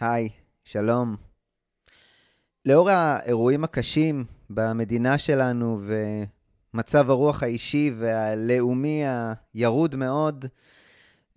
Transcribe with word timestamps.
היי, 0.00 0.28
שלום. 0.64 1.16
לאור 2.64 2.90
האירועים 2.90 3.64
הקשים 3.64 4.24
במדינה 4.50 5.18
שלנו 5.18 5.80
ומצב 6.74 7.10
הרוח 7.10 7.42
האישי 7.42 7.92
והלאומי 7.98 9.02
הירוד 9.54 9.96
מאוד, 9.96 10.44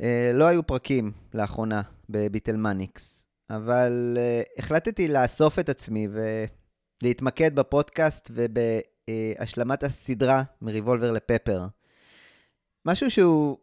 אה, 0.02 0.32
לא 0.34 0.46
היו 0.46 0.68
פרקים 0.68 1.12
לאחרונה 1.34 1.82
בביטלמניקס, 2.10 3.26
אבל 3.50 4.18
אה, 4.20 4.41
החלטתי 4.57 5.07
לאסוף 5.07 5.59
את 5.59 5.70
עצמי 5.70 6.07
ולהתמקד 7.02 7.55
בפודקאסט 7.55 8.32
ובהשלמת 8.34 9.84
הסדרה 9.84 10.43
מריבולבר 10.62 11.12
לפפר. 11.12 11.68
משהו 12.86 13.12
שהוא 13.12 13.57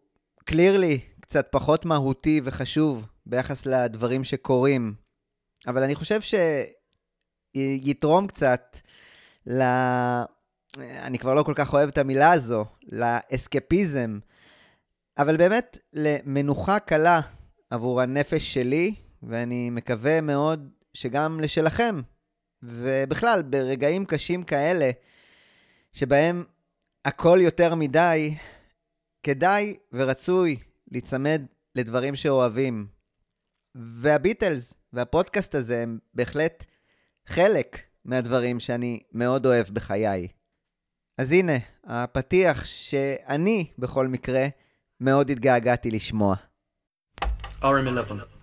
קלירלי 0.45 1.01
קצת 1.21 1.49
פחות 1.51 1.85
מהותי 1.85 2.41
וחשוב 2.45 3.07
ביחס 3.29 3.67
לדברים 3.67 4.25
שקורים, 4.25 4.95
אבל 5.67 5.83
אני 5.83 5.95
חושב 5.95 6.21
שיתרום 7.57 8.27
קצת 8.27 8.79
ל... 9.47 9.63
אני 10.79 11.19
כבר 11.19 11.35
לא 11.35 11.43
כל 11.43 11.53
כך 11.57 11.73
אוהב 11.73 11.89
את 11.89 11.99
המילה 11.99 12.33
הזו, 12.33 12.65
לאסקפיזם, 12.83 14.19
אבל 15.19 15.37
באמת 15.37 15.79
למנוחה 15.93 16.79
קלה 16.79 17.21
עבור 17.71 18.01
הנפש 18.01 18.55
שלי, 18.55 18.95
ואני 19.23 19.71
מקווה 19.71 20.21
מאוד 20.21 20.71
שגם 20.95 21.41
לשלכם. 21.41 22.01
ובכלל, 22.63 23.43
ברגעים 23.43 24.05
קשים 24.05 24.45
כאלה, 24.45 24.91
שבהם 25.93 26.45
הכל 27.05 27.39
יותר 27.43 27.75
מדי, 27.75 28.35
כדאי 29.23 29.77
ורצוי 29.93 30.57
להיצמד 30.91 31.43
לדברים 31.75 32.17
שאוהבים. 32.17 32.98
והביטלס 33.75 34.75
והפודקאסט 34.93 35.55
הזה 35.55 35.83
הם 35.83 35.99
בהחלט 36.15 36.65
חלק 37.27 37.79
מהדברים 38.05 38.61
שאני 38.61 39.01
מאוד 39.13 39.47
אוהב 39.47 39.67
בחיי. 39.69 40.29
אז 41.19 41.33
הנה, 41.33 41.53
הפתיח 41.85 42.65
שאני, 42.65 43.67
בכל 43.79 44.07
מקרה, 44.07 44.47
מאוד 45.01 45.31
התגעגעתי 45.31 45.91
לשמוע. 45.91 46.37
RM11. 47.63 48.38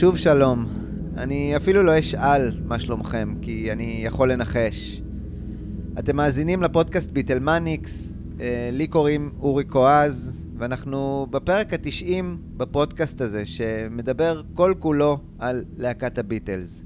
שוב 0.00 0.18
שלום. 0.18 0.66
אני 1.16 1.56
אפילו 1.56 1.82
לא 1.82 1.98
אשאל 1.98 2.60
מה 2.64 2.78
שלומכם, 2.78 3.34
כי 3.42 3.72
אני 3.72 4.02
יכול 4.04 4.32
לנחש. 4.32 5.02
אתם 5.98 6.16
מאזינים 6.16 6.62
לפודקאסט 6.62 7.10
ביטלמניקס, 7.10 8.12
אה, 8.40 8.68
לי 8.72 8.86
קוראים 8.86 9.30
אורי 9.40 9.64
קואז, 9.64 10.32
ואנחנו 10.58 11.26
בפרק 11.30 11.72
ה-90 11.72 12.24
בפודקאסט 12.56 13.20
הזה, 13.20 13.46
שמדבר 13.46 14.42
כל 14.54 14.74
כולו 14.78 15.18
על 15.38 15.64
להקת 15.76 16.18
הביטלס. 16.18 16.84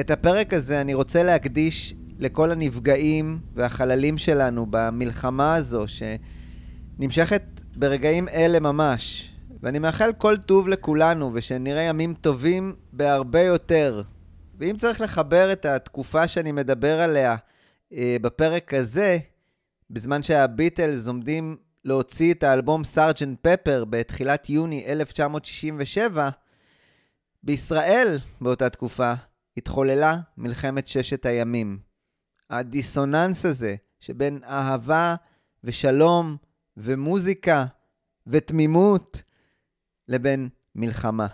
את 0.00 0.10
הפרק 0.10 0.54
הזה 0.54 0.80
אני 0.80 0.94
רוצה 0.94 1.22
להקדיש 1.22 1.94
לכל 2.18 2.50
הנפגעים 2.50 3.38
והחללים 3.54 4.18
שלנו 4.18 4.66
במלחמה 4.70 5.54
הזו, 5.54 5.84
שנמשכת 6.98 7.42
ברגעים 7.76 8.28
אלה 8.28 8.60
ממש. 8.60 9.27
ואני 9.62 9.78
מאחל 9.78 10.12
כל 10.18 10.36
טוב 10.36 10.68
לכולנו, 10.68 11.30
ושנראה 11.34 11.82
ימים 11.82 12.14
טובים 12.14 12.76
בהרבה 12.92 13.42
יותר. 13.42 14.02
ואם 14.58 14.76
צריך 14.78 15.00
לחבר 15.00 15.52
את 15.52 15.64
התקופה 15.64 16.28
שאני 16.28 16.52
מדבר 16.52 17.00
עליה 17.00 17.36
אה, 17.92 18.16
בפרק 18.22 18.74
הזה, 18.74 19.18
בזמן 19.90 20.22
שהביטלס 20.22 21.06
עומדים 21.06 21.56
להוציא 21.84 22.34
את 22.34 22.42
האלבום 22.42 22.84
סארג'נט 22.84 23.38
פפר 23.42 23.84
בתחילת 23.84 24.50
יוני 24.50 24.84
1967, 24.86 26.28
בישראל 27.42 28.18
באותה 28.40 28.70
תקופה 28.70 29.12
התחוללה 29.56 30.18
מלחמת 30.36 30.88
ששת 30.88 31.26
הימים. 31.26 31.78
הדיסוננס 32.50 33.44
הזה 33.44 33.76
שבין 34.00 34.40
אהבה 34.44 35.14
ושלום 35.64 36.36
ומוזיקה 36.76 37.64
ותמימות 38.26 39.22
לבין 40.08 40.48
מלחמה. 40.74 41.26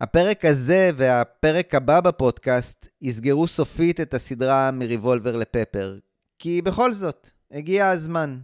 הפרק 0.00 0.44
הזה 0.44 0.90
והפרק 0.96 1.74
הבא 1.74 2.00
בפודקאסט 2.00 2.88
יסגרו 3.02 3.48
סופית 3.48 4.00
את 4.00 4.14
הסדרה 4.14 4.70
מריבולבר 4.70 5.36
לפפר, 5.36 5.98
כי 6.38 6.62
בכל 6.62 6.92
זאת, 6.92 7.30
הגיע 7.50 7.88
הזמן. 7.88 8.38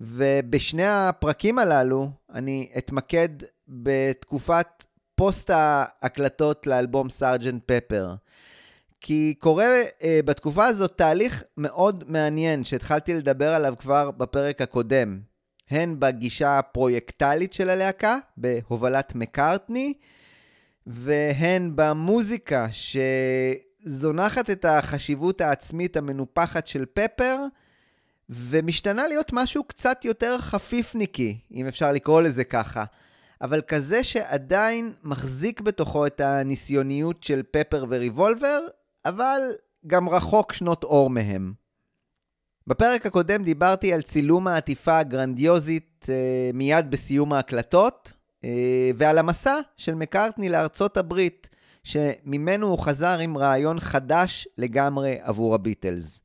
ובשני 0.00 0.86
הפרקים 0.86 1.58
הללו 1.58 2.10
אני 2.34 2.68
אתמקד 2.78 3.28
בתקופת 3.68 4.84
פוסט 5.14 5.50
ההקלטות 5.50 6.66
לאלבום 6.66 7.10
סארג'נט 7.10 7.62
פפר. 7.66 8.14
כי 9.00 9.34
קורה 9.38 9.82
אה, 10.02 10.20
בתקופה 10.24 10.66
הזאת 10.66 10.92
תהליך 10.96 11.44
מאוד 11.56 12.04
מעניין 12.06 12.64
שהתחלתי 12.64 13.14
לדבר 13.14 13.54
עליו 13.54 13.74
כבר 13.78 14.10
בפרק 14.10 14.62
הקודם. 14.62 15.20
הן 15.70 16.00
בגישה 16.00 16.58
הפרויקטלית 16.58 17.52
של 17.52 17.70
הלהקה, 17.70 18.16
בהובלת 18.36 19.14
מקארטני, 19.14 19.94
והן 20.86 21.72
במוזיקה 21.74 22.66
שזונחת 22.70 24.50
את 24.50 24.64
החשיבות 24.64 25.40
העצמית 25.40 25.96
המנופחת 25.96 26.66
של 26.66 26.84
פפר, 26.94 27.38
ומשתנה 28.30 29.06
להיות 29.06 29.32
משהו 29.32 29.64
קצת 29.64 30.04
יותר 30.04 30.38
חפיפניקי, 30.38 31.38
אם 31.52 31.66
אפשר 31.66 31.92
לקרוא 31.92 32.22
לזה 32.22 32.44
ככה. 32.44 32.84
אבל 33.42 33.60
כזה 33.60 34.04
שעדיין 34.04 34.92
מחזיק 35.02 35.60
בתוכו 35.60 36.06
את 36.06 36.20
הניסיוניות 36.20 37.22
של 37.22 37.42
פפר 37.50 37.84
וריבולבר, 37.88 38.60
אבל 39.04 39.40
גם 39.86 40.08
רחוק 40.08 40.52
שנות 40.52 40.84
אור 40.84 41.10
מהם. 41.10 41.65
בפרק 42.68 43.06
הקודם 43.06 43.42
דיברתי 43.42 43.92
על 43.92 44.02
צילום 44.02 44.46
העטיפה 44.46 44.98
הגרנדיוזית 44.98 46.06
אה, 46.08 46.50
מיד 46.54 46.90
בסיום 46.90 47.32
ההקלטות, 47.32 48.12
אה, 48.44 48.90
ועל 48.96 49.18
המסע 49.18 49.58
של 49.76 49.94
מקארטני 49.94 50.48
לארצות 50.48 50.96
הברית, 50.96 51.48
שממנו 51.84 52.68
הוא 52.68 52.78
חזר 52.78 53.18
עם 53.18 53.38
רעיון 53.38 53.80
חדש 53.80 54.48
לגמרי 54.58 55.16
עבור 55.22 55.54
הביטלס. 55.54 56.20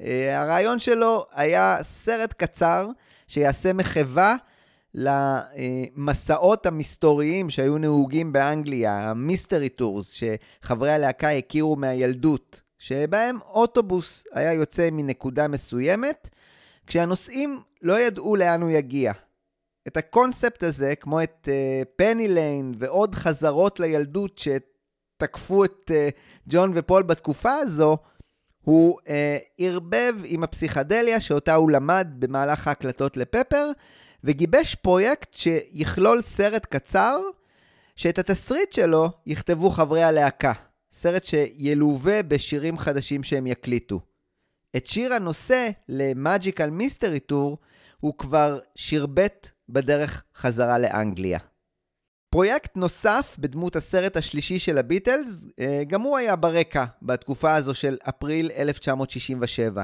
אה, 0.00 0.40
הרעיון 0.40 0.78
שלו 0.78 1.26
היה 1.32 1.78
סרט 1.82 2.32
קצר 2.32 2.86
שיעשה 3.28 3.72
מחווה 3.72 4.36
למסעות 4.94 6.66
המסתוריים 6.66 7.50
שהיו 7.50 7.78
נהוגים 7.78 8.32
באנגליה, 8.32 9.10
ה 9.10 9.17
mystery 9.17 9.68
tours, 9.68 10.12
שחברי 10.12 10.92
הלהקה 10.92 11.30
הכירו 11.30 11.76
מהילדות, 11.76 12.60
שבהם 12.84 13.38
אוטובוס 13.40 14.26
היה 14.32 14.52
יוצא 14.52 14.88
מנקודה 14.92 15.48
מסוימת, 15.48 16.30
כשהנוסעים 16.86 17.62
לא 17.82 18.00
ידעו 18.00 18.36
לאן 18.36 18.62
הוא 18.62 18.70
יגיע. 18.70 19.12
את 19.88 19.96
הקונספט 19.96 20.62
הזה, 20.62 20.94
כמו 20.94 21.22
את 21.22 21.48
Penny 21.96 22.26
uh, 22.26 22.28
Lane 22.28 22.74
ועוד 22.78 23.14
חזרות 23.14 23.80
לילדות 23.80 24.38
שתקפו 24.38 25.64
את 25.64 25.90
uh, 25.90 25.94
ג'ון 26.48 26.72
ופול 26.74 27.02
בתקופה 27.02 27.52
הזו, 27.52 27.98
הוא 28.60 29.00
uh, 29.00 29.08
ערבב 29.58 30.14
עם 30.24 30.44
הפסיכדליה 30.44 31.20
שאותה 31.20 31.54
הוא 31.54 31.70
למד 31.70 32.08
במהלך 32.18 32.68
ההקלטות 32.68 33.16
לפפר, 33.16 33.70
וגיבש 34.24 34.74
פרויקט 34.74 35.34
שיכלול 35.34 36.22
סרט 36.22 36.66
קצר, 36.66 37.20
שאת 37.96 38.18
התסריט 38.18 38.72
שלו 38.72 39.10
יכתבו 39.26 39.70
חברי 39.70 40.02
הלהקה. 40.02 40.52
סרט 40.96 41.24
שילווה 41.24 42.22
בשירים 42.22 42.78
חדשים 42.78 43.22
שהם 43.22 43.46
יקליטו. 43.46 44.00
את 44.76 44.86
שיר 44.86 45.14
הנושא 45.14 45.70
ל 45.88 45.98
Magical 45.98 46.70
Mystery 46.70 47.20
Tour 47.20 47.58
הוא 48.00 48.18
כבר 48.18 48.58
שירבט 48.76 49.48
בדרך 49.68 50.22
חזרה 50.36 50.78
לאנגליה. 50.78 51.38
פרויקט 52.30 52.76
נוסף 52.76 53.36
בדמות 53.38 53.76
הסרט 53.76 54.16
השלישי 54.16 54.58
של 54.58 54.78
הביטלס, 54.78 55.46
אה, 55.58 55.82
גם 55.86 56.00
הוא 56.00 56.16
היה 56.16 56.36
ברקע 56.36 56.84
בתקופה 57.02 57.54
הזו 57.54 57.74
של 57.74 57.96
אפריל 58.08 58.50
1967. 58.56 59.82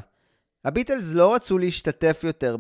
הביטלס 0.65 1.13
לא 1.13 1.35
רצו 1.35 1.59
להשתתף 1.59 2.21
יותר 2.25 2.57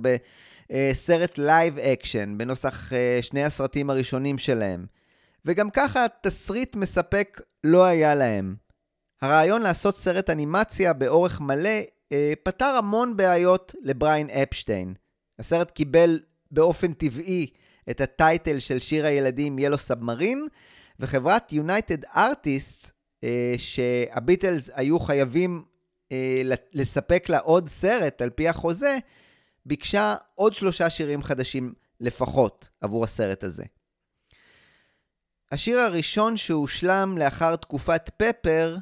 בסרט 0.70 1.38
live 1.38 1.78
action 1.78 2.38
בנוסח 2.38 2.92
אה, 2.92 3.18
שני 3.22 3.44
הסרטים 3.44 3.90
הראשונים 3.90 4.38
שלהם, 4.38 4.86
וגם 5.44 5.70
ככה 5.70 6.06
תסריט 6.22 6.76
מספק 6.76 7.40
לא 7.64 7.84
היה 7.84 8.14
להם. 8.14 8.56
הרעיון 9.22 9.62
לעשות 9.62 9.96
סרט 9.96 10.30
אנימציה 10.30 10.92
באורך 10.92 11.40
מלא 11.40 11.80
אה, 12.12 12.32
פתר 12.42 12.64
המון 12.64 13.16
בעיות 13.16 13.74
לבריין 13.82 14.30
אפשטיין. 14.30 14.94
הסרט 15.38 15.70
קיבל 15.70 16.20
באופן 16.50 16.92
טבעי 16.92 17.46
את 17.90 18.00
הטייטל 18.00 18.60
של 18.60 18.78
שיר 18.78 19.06
הילדים 19.06 19.58
Yellow 19.58 19.78
Submarine, 19.78 20.46
וחברת 21.00 21.52
יונייטד 21.52 22.04
ארטיסט, 22.04 22.90
אה, 23.24 23.54
שהביטלס 23.56 24.70
היו 24.74 25.00
חייבים 25.00 25.64
אה, 26.12 26.42
לספק 26.72 27.28
לה 27.28 27.38
עוד 27.38 27.68
סרט 27.68 28.22
על 28.22 28.30
פי 28.30 28.48
החוזה, 28.48 28.98
ביקשה 29.66 30.16
עוד 30.34 30.54
שלושה 30.54 30.90
שירים 30.90 31.22
חדשים 31.22 31.72
לפחות 32.00 32.68
עבור 32.80 33.04
הסרט 33.04 33.44
הזה. 33.44 33.64
השיר 35.52 35.78
הראשון 35.78 36.36
שהושלם 36.36 37.18
לאחר 37.18 37.56
תקופת 37.56 38.10
פפר 38.16 38.76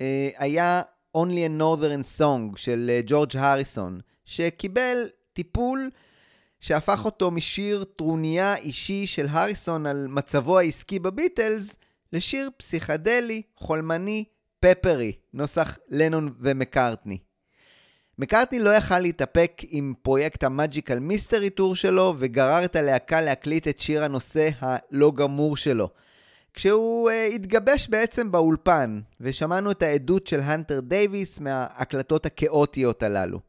אה, 0.00 0.30
היה 0.38 0.82
Only 1.16 1.48
a 1.48 1.60
Northern 1.60 2.20
Song 2.20 2.56
של 2.56 2.90
אה, 2.92 3.00
ג'ורג' 3.06 3.36
הריסון, 3.36 4.00
שקיבל 4.24 5.08
טיפול 5.32 5.90
שהפך 6.60 7.04
אותו 7.04 7.30
משיר 7.30 7.84
טרוניה 7.84 8.56
אישי 8.56 9.06
של 9.06 9.26
הריסון 9.30 9.86
על 9.86 10.06
מצבו 10.08 10.58
העסקי 10.58 10.98
בביטלס, 10.98 11.76
לשיר 12.12 12.50
פסיכדלי, 12.56 13.42
חולמני, 13.56 14.24
פפרי, 14.60 15.12
נוסח 15.32 15.78
לנון 15.88 16.34
ומקארטני. 16.40 17.18
מקארטני 18.18 18.58
לא 18.58 18.70
יכל 18.70 18.98
להתאפק 18.98 19.62
עם 19.68 19.94
פרויקט 20.02 20.44
ה 20.44 20.51
Magical 20.51 20.98
Mystery 20.98 21.50
Tour 21.50 21.74
שלו, 21.76 22.14
וגרר 22.18 22.64
את 22.64 22.76
הלהקה 22.76 23.20
להקליט 23.20 23.68
את 23.68 23.80
שיר 23.80 24.04
הנושא 24.04 24.50
הלא 24.60 25.12
גמור 25.16 25.56
שלו. 25.56 25.90
כשהוא 26.58 27.10
uh, 27.10 27.34
התגבש 27.34 27.88
בעצם 27.88 28.30
באולפן, 28.30 29.00
ושמענו 29.20 29.70
את 29.70 29.82
העדות 29.82 30.26
של 30.26 30.40
הנטר 30.40 30.80
דייוויס 30.80 31.40
מההקלטות 31.40 32.26
הכאוטיות 32.26 33.02
הללו. 33.02 33.40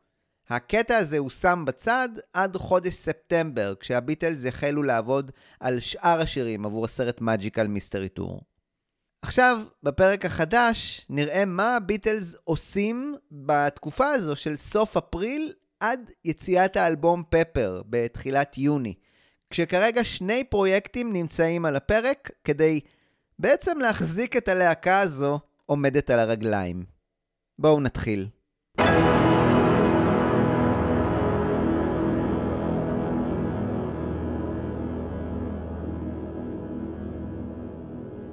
הקטע 0.49 0.97
הזה 0.97 1.17
הושם 1.17 1.63
בצד 1.67 2.09
עד 2.33 2.57
חודש 2.57 2.93
ספטמבר, 2.93 3.73
כשהביטלס 3.79 4.45
החלו 4.45 4.83
לעבוד 4.83 5.31
על 5.59 5.79
שאר 5.79 6.21
השירים 6.21 6.65
עבור 6.65 6.85
הסרט 6.85 7.21
Magical 7.21 7.67
Mystery 7.67 8.09
Tour. 8.09 8.41
עכשיו, 9.21 9.61
בפרק 9.83 10.25
החדש, 10.25 11.05
נראה 11.09 11.45
מה 11.45 11.75
הביטלס 11.75 12.35
עושים 12.43 13.15
בתקופה 13.31 14.07
הזו 14.07 14.35
של 14.35 14.55
סוף 14.55 14.97
אפריל 14.97 15.53
עד 15.79 16.11
יציאת 16.25 16.77
האלבום 16.77 17.23
פפר 17.29 17.81
בתחילת 17.85 18.57
יוני. 18.57 18.93
כשכרגע 19.49 20.03
שני 20.03 20.43
פרויקטים 20.43 21.13
נמצאים 21.13 21.65
על 21.65 21.75
הפרק 21.75 22.31
כדי 22.43 22.79
בעצם 23.39 23.79
להחזיק 23.79 24.37
את 24.37 24.47
הלהקה 24.47 24.99
הזו 24.99 25.39
עומדת 25.65 26.09
על 26.09 26.19
הרגליים. 26.19 26.85
בואו 27.59 27.81
נתחיל. 27.81 28.27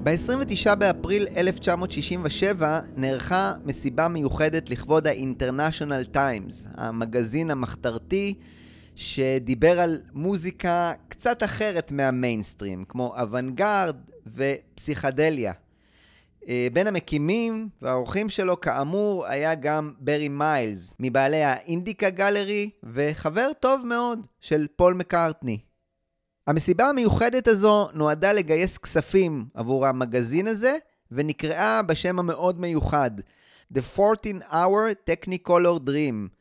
ב-29 0.03 0.75
באפריל 0.75 1.27
1967 1.37 2.81
נערכה 2.97 3.53
מסיבה 3.65 4.09
מיוחדת 4.09 4.71
לכבוד 4.71 5.07
ה-International 5.07 6.15
Times, 6.15 6.69
המגזין 6.75 7.51
המחתרתי 7.51 8.35
שדיבר 8.95 9.81
על 9.81 10.01
מוזיקה 10.13 10.93
קצת 11.09 11.43
אחרת 11.43 11.93
מהמיינסטרים, 11.93 12.85
כמו 12.89 13.15
אוונגרד 13.19 13.97
ופסיכדליה. 14.35 15.53
אה, 16.49 16.69
בין 16.73 16.87
המקימים 16.87 17.69
והאורחים 17.83 18.29
שלו, 18.29 18.61
כאמור, 18.61 19.27
היה 19.27 19.55
גם 19.55 19.93
ברי 19.99 20.29
מיילס, 20.29 20.95
מבעלי 21.01 21.45
האינדיקה 21.45 22.11
גלרי, 22.11 22.71
וחבר 22.83 23.51
טוב 23.61 23.87
מאוד 23.87 24.27
של 24.41 24.67
פול 24.77 24.95
מקארטני. 24.95 25.59
המסיבה 26.47 26.89
המיוחדת 26.89 27.49
הזו 27.49 27.89
נועדה 27.95 28.33
לגייס 28.33 28.79
כספים 28.79 29.47
עבור 29.55 29.87
המגזין 29.87 30.47
הזה, 30.47 30.77
ונקראה 31.13 31.83
בשם 31.83 32.19
המאוד 32.19 32.61
מיוחד 32.61 33.11
The 33.75 34.01
14 34.01 34.33
Hour 34.51 35.11
Technicolor 35.11 35.89
Dream. 35.89 36.36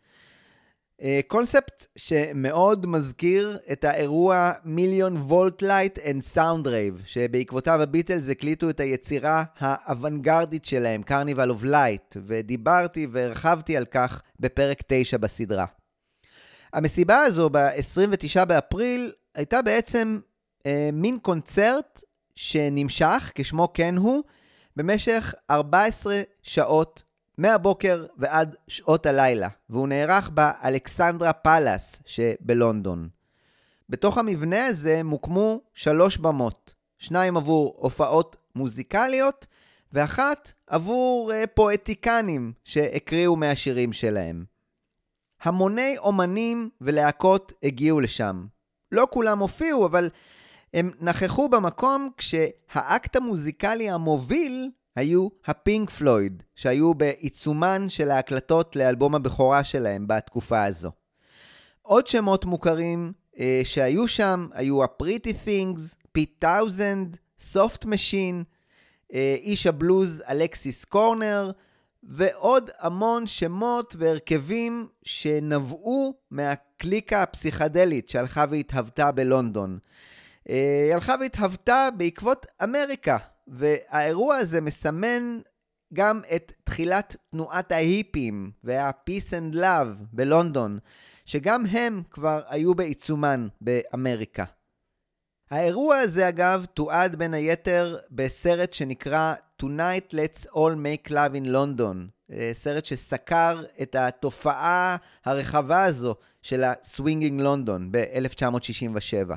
קונספט 1.28 1.86
שמאוד 1.96 2.86
מזכיר 2.86 3.58
את 3.72 3.84
האירוע 3.84 4.52
Million 4.64 5.18
Volt 5.18 5.62
Light 5.62 6.00
and 6.00 6.24
Sound 6.24 6.68
Rave, 6.68 7.04
שבעקבותיו 7.06 7.82
הביטלס 7.82 8.30
הקליטו 8.30 8.70
את 8.70 8.80
היצירה 8.80 9.44
האוונגרדית 9.60 10.66
שלהם, 10.66 11.04
Carnival 11.04 11.50
of 11.50 11.64
Light, 11.64 12.18
ודיברתי 12.26 13.08
והרחבתי 13.12 13.78
על 13.78 13.86
כך 13.86 14.22
בפרק 14.40 14.82
9 14.88 15.18
בסדרה. 15.18 15.66
המסיבה 16.74 17.22
הזו 17.22 17.50
ב-29 17.50 18.46
באפריל 18.46 19.12
הייתה 19.36 19.62
בעצם 19.62 20.20
אה, 20.66 20.90
מין 20.94 21.20
קונצרט 21.20 22.04
שנמשך, 22.36 23.32
כשמו 23.36 23.74
כן 23.74 23.96
הוא, 23.98 24.24
במשך 24.76 25.34
14 25.52 26.22
שעות 26.44 27.04
מהבוקר 27.38 28.06
ועד 28.18 28.56
שעות 28.68 29.06
הלילה, 29.06 29.50
והוא 29.70 29.88
נערך 29.88 30.30
באלכסנדרה 30.30 31.34
פאלאס 31.34 32.00
שבלונדון. 32.06 33.10
בתוך 33.90 34.18
המבנה 34.18 34.66
הזה 34.66 35.04
מוקמו 35.04 35.62
שלוש 35.74 36.18
במות, 36.18 36.74
שניים 36.98 37.38
עבור 37.38 37.76
הופעות 37.78 38.36
מוזיקליות, 38.56 39.48
ואחת 39.94 40.52
עבור 40.68 41.32
uh, 41.32 41.48
פואטיקנים 41.48 42.54
שהקריאו 42.64 43.36
מהשירים 43.36 43.94
שלהם. 43.94 44.46
המוני 45.42 45.98
אומנים 45.98 46.70
ולהקות 46.82 47.54
הגיעו 47.64 48.00
לשם. 48.00 48.46
לא 48.92 49.08
כולם 49.12 49.40
הופיעו, 49.40 49.86
אבל 49.86 50.10
הם 50.74 50.92
נכחו 51.02 51.50
במקום 51.50 52.10
כשהאקט 52.18 53.16
המוזיקלי 53.16 53.90
המוביל 53.90 54.72
היו 54.96 55.28
הפינק 55.46 55.90
פלויד, 55.90 56.44
שהיו 56.56 56.94
בעיצומן 56.94 57.90
של 57.90 58.12
ההקלטות 58.12 58.76
לאלבום 58.76 59.16
הבכורה 59.16 59.64
שלהם 59.64 60.08
בתקופה 60.08 60.64
הזו. 60.64 60.92
עוד 61.82 62.08
שמות 62.08 62.46
מוכרים 62.46 63.14
אה, 63.40 63.62
שהיו 63.64 64.08
שם 64.08 64.48
היו 64.54 64.84
ה-Pretty 64.84 65.48
Things, 65.48 65.96
פיט 66.12 66.32
טאוזנד, 66.40 67.18
סופט 67.40 67.86
מאשין, 67.86 68.44
איש 69.42 69.68
הבלוז 69.68 70.24
אלכסיס 70.30 70.86
קורנר, 70.86 71.52
ועוד 72.04 72.70
המון 72.80 73.28
שמות 73.28 73.96
והרכבים 73.98 74.88
שנבעו 75.04 76.14
מהקליקה 76.32 77.24
הפסיכדלית 77.24 78.10
שהלכה 78.10 78.46
והתהוותה 78.50 79.12
בלונדון. 79.12 79.80
אה, 80.50 80.84
היא 80.86 80.94
הלכה 80.94 81.16
והתהוותה 81.20 81.90
בעקבות 81.98 82.46
אמריקה, 82.64 83.18
והאירוע 83.48 84.36
הזה 84.36 84.62
מסמן 84.62 85.40
גם 85.94 86.22
את 86.36 86.54
תחילת 86.64 87.16
תנועת 87.30 87.72
ההיפים 87.72 88.52
וה-Peace 88.64 89.32
and 89.32 89.56
Love 89.56 90.06
בלונדון, 90.12 90.80
שגם 91.26 91.66
הם 91.66 92.04
כבר 92.12 92.42
היו 92.48 92.76
בעיצומן 92.76 93.48
באמריקה. 93.62 94.44
האירוע 95.52 95.98
הזה 95.98 96.30
אגב 96.30 96.66
תועד 96.74 97.16
בין 97.16 97.34
היתר 97.34 97.98
בסרט 98.12 98.74
שנקרא 98.74 99.34
Tonight 99.64 100.14
Let's 100.14 100.46
All 100.48 100.76
Make 100.76 101.10
Love 101.10 101.36
in 101.36 101.48
London, 101.48 101.98
אה, 102.32 102.50
סרט 102.54 102.86
שסקר 102.86 103.64
את 103.82 103.96
התופעה 103.96 104.98
הרחבה 105.26 105.84
הזו 105.84 106.16
של 106.42 106.64
הסווינגינג 106.64 107.42
לונדון 107.42 107.92
ב-1967. 107.92 109.34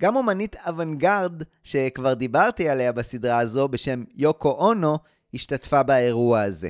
גם 0.00 0.16
אומנית 0.16 0.56
אוונגרד, 0.66 1.42
שכבר 1.62 2.14
דיברתי 2.14 2.68
עליה 2.68 2.92
בסדרה 2.92 3.38
הזו 3.38 3.68
בשם 3.68 4.04
יוקו 4.16 4.50
אונו, 4.50 4.98
השתתפה 5.34 5.82
באירוע 5.82 6.40
הזה. 6.40 6.68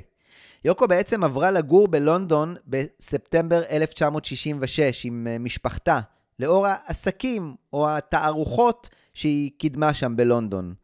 יוקו 0.64 0.88
בעצם 0.88 1.24
עברה 1.24 1.50
לגור 1.50 1.88
בלונדון 1.88 2.54
בספטמבר 2.66 3.62
1966 3.70 5.04
עם 5.04 5.26
אה, 5.30 5.38
משפחתה, 5.38 6.00
לאור 6.38 6.66
העסקים 6.66 7.54
או 7.72 7.90
התערוכות 7.90 8.88
שהיא 9.14 9.50
קידמה 9.58 9.94
שם 9.94 10.16
בלונדון. 10.16 10.74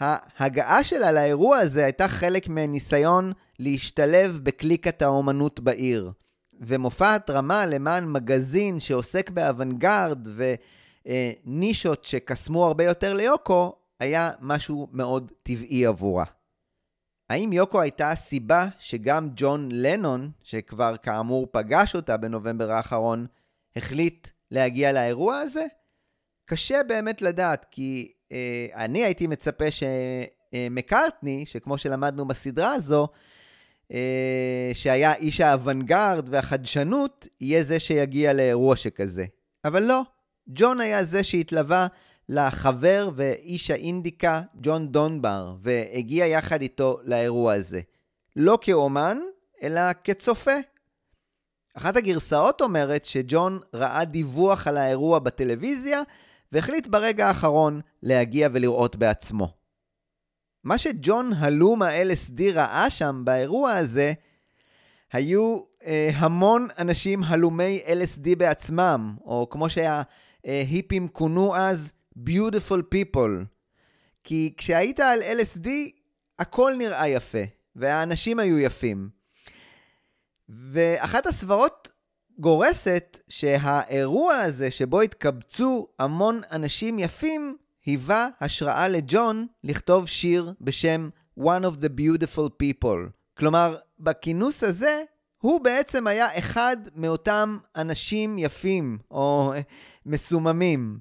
ההגעה 0.00 0.84
שלה 0.84 1.12
לאירוע 1.12 1.58
הזה 1.58 1.84
הייתה 1.84 2.08
חלק 2.08 2.48
מניסיון 2.48 3.32
להשתלב 3.58 4.40
בקליקת 4.42 5.02
האומנות 5.02 5.60
בעיר. 5.60 6.10
ומופע 6.60 7.14
התרמה 7.14 7.66
למען 7.66 8.12
מגזין 8.12 8.80
שעוסק 8.80 9.30
באוונגרד 9.30 10.28
ונישות 11.06 12.04
שקסמו 12.04 12.66
הרבה 12.66 12.84
יותר 12.84 13.14
ליוקו, 13.14 13.72
היה 14.00 14.30
משהו 14.40 14.88
מאוד 14.92 15.32
טבעי 15.42 15.86
עבורה. 15.86 16.24
האם 17.30 17.52
יוקו 17.52 17.80
הייתה 17.80 18.10
הסיבה 18.10 18.66
שגם 18.78 19.28
ג'ון 19.36 19.68
לנון, 19.72 20.30
שכבר 20.42 20.96
כאמור 20.96 21.46
פגש 21.50 21.94
אותה 21.94 22.16
בנובמבר 22.16 22.70
האחרון, 22.70 23.26
החליט 23.76 24.28
להגיע 24.50 24.92
לאירוע 24.92 25.38
הזה? 25.38 25.66
קשה 26.44 26.82
באמת 26.82 27.22
לדעת, 27.22 27.66
כי 27.70 28.12
אה, 28.32 28.66
אני 28.74 29.04
הייתי 29.04 29.26
מצפה 29.26 29.64
שמקארטני, 29.70 31.46
שכמו 31.46 31.78
שלמדנו 31.78 32.28
בסדרה 32.28 32.72
הזו, 32.72 33.08
אה, 33.92 34.70
שהיה 34.74 35.14
איש 35.14 35.40
האוונגרד 35.40 36.28
והחדשנות, 36.30 37.28
יהיה 37.40 37.62
זה 37.62 37.80
שיגיע 37.80 38.32
לאירוע 38.32 38.76
שכזה. 38.76 39.26
אבל 39.64 39.82
לא, 39.82 40.02
ג'ון 40.48 40.80
היה 40.80 41.04
זה 41.04 41.24
שהתלווה 41.24 41.86
לחבר 42.28 43.10
ואיש 43.14 43.70
האינדיקה 43.70 44.40
ג'ון 44.54 44.88
דונבר, 44.88 45.54
והגיע 45.60 46.26
יחד 46.26 46.62
איתו 46.62 46.98
לאירוע 47.04 47.54
הזה. 47.54 47.80
לא 48.36 48.58
כאומן, 48.60 49.18
אלא 49.62 49.80
כצופה. 50.04 50.56
אחת 51.74 51.96
הגרסאות 51.96 52.60
אומרת 52.60 53.04
שג'ון 53.04 53.60
ראה 53.74 54.04
דיווח 54.04 54.66
על 54.66 54.76
האירוע 54.76 55.18
בטלוויזיה, 55.18 56.02
והחליט 56.52 56.86
ברגע 56.86 57.26
האחרון 57.28 57.80
להגיע 58.02 58.48
ולראות 58.52 58.96
בעצמו. 58.96 59.48
מה 60.64 60.78
שג'ון 60.78 61.32
הלום 61.32 61.82
ה-LSD 61.82 62.42
ראה 62.52 62.90
שם 62.90 63.22
באירוע 63.24 63.72
הזה, 63.72 64.12
היו 65.12 65.60
אה, 65.84 66.10
המון 66.14 66.68
אנשים 66.78 67.24
הלומי 67.24 67.80
LSD 67.86 68.36
בעצמם, 68.38 69.16
או 69.24 69.46
כמו 69.50 69.68
שההיפים 70.46 71.08
כונו 71.08 71.56
אז, 71.56 71.92
Beautiful 72.18 72.82
People. 72.94 73.44
כי 74.24 74.54
כשהיית 74.56 75.00
על 75.00 75.22
LSD, 75.22 75.68
הכל 76.38 76.72
נראה 76.78 77.08
יפה, 77.08 77.38
והאנשים 77.76 78.38
היו 78.38 78.58
יפים. 78.58 79.08
ואחת 80.48 81.26
הסברות 81.26 81.90
גורסת 82.38 83.20
שהאירוע 83.28 84.34
הזה 84.34 84.70
שבו 84.70 85.00
התקבצו 85.00 85.88
המון 85.98 86.40
אנשים 86.52 86.98
יפים, 86.98 87.56
היווה 87.86 88.28
השראה 88.40 88.88
לג'ון 88.88 89.46
לכתוב 89.64 90.06
שיר 90.06 90.52
בשם 90.60 91.08
One 91.38 91.62
of 91.64 91.76
the 91.80 91.88
Beautiful 92.00 92.50
People. 92.62 93.10
כלומר, 93.38 93.76
בכינוס 94.00 94.64
הזה, 94.64 95.02
הוא 95.38 95.60
בעצם 95.60 96.06
היה 96.06 96.38
אחד 96.38 96.76
מאותם 96.94 97.58
אנשים 97.76 98.38
יפים, 98.38 98.98
או 99.10 99.52
מסוממים. 100.06 100.98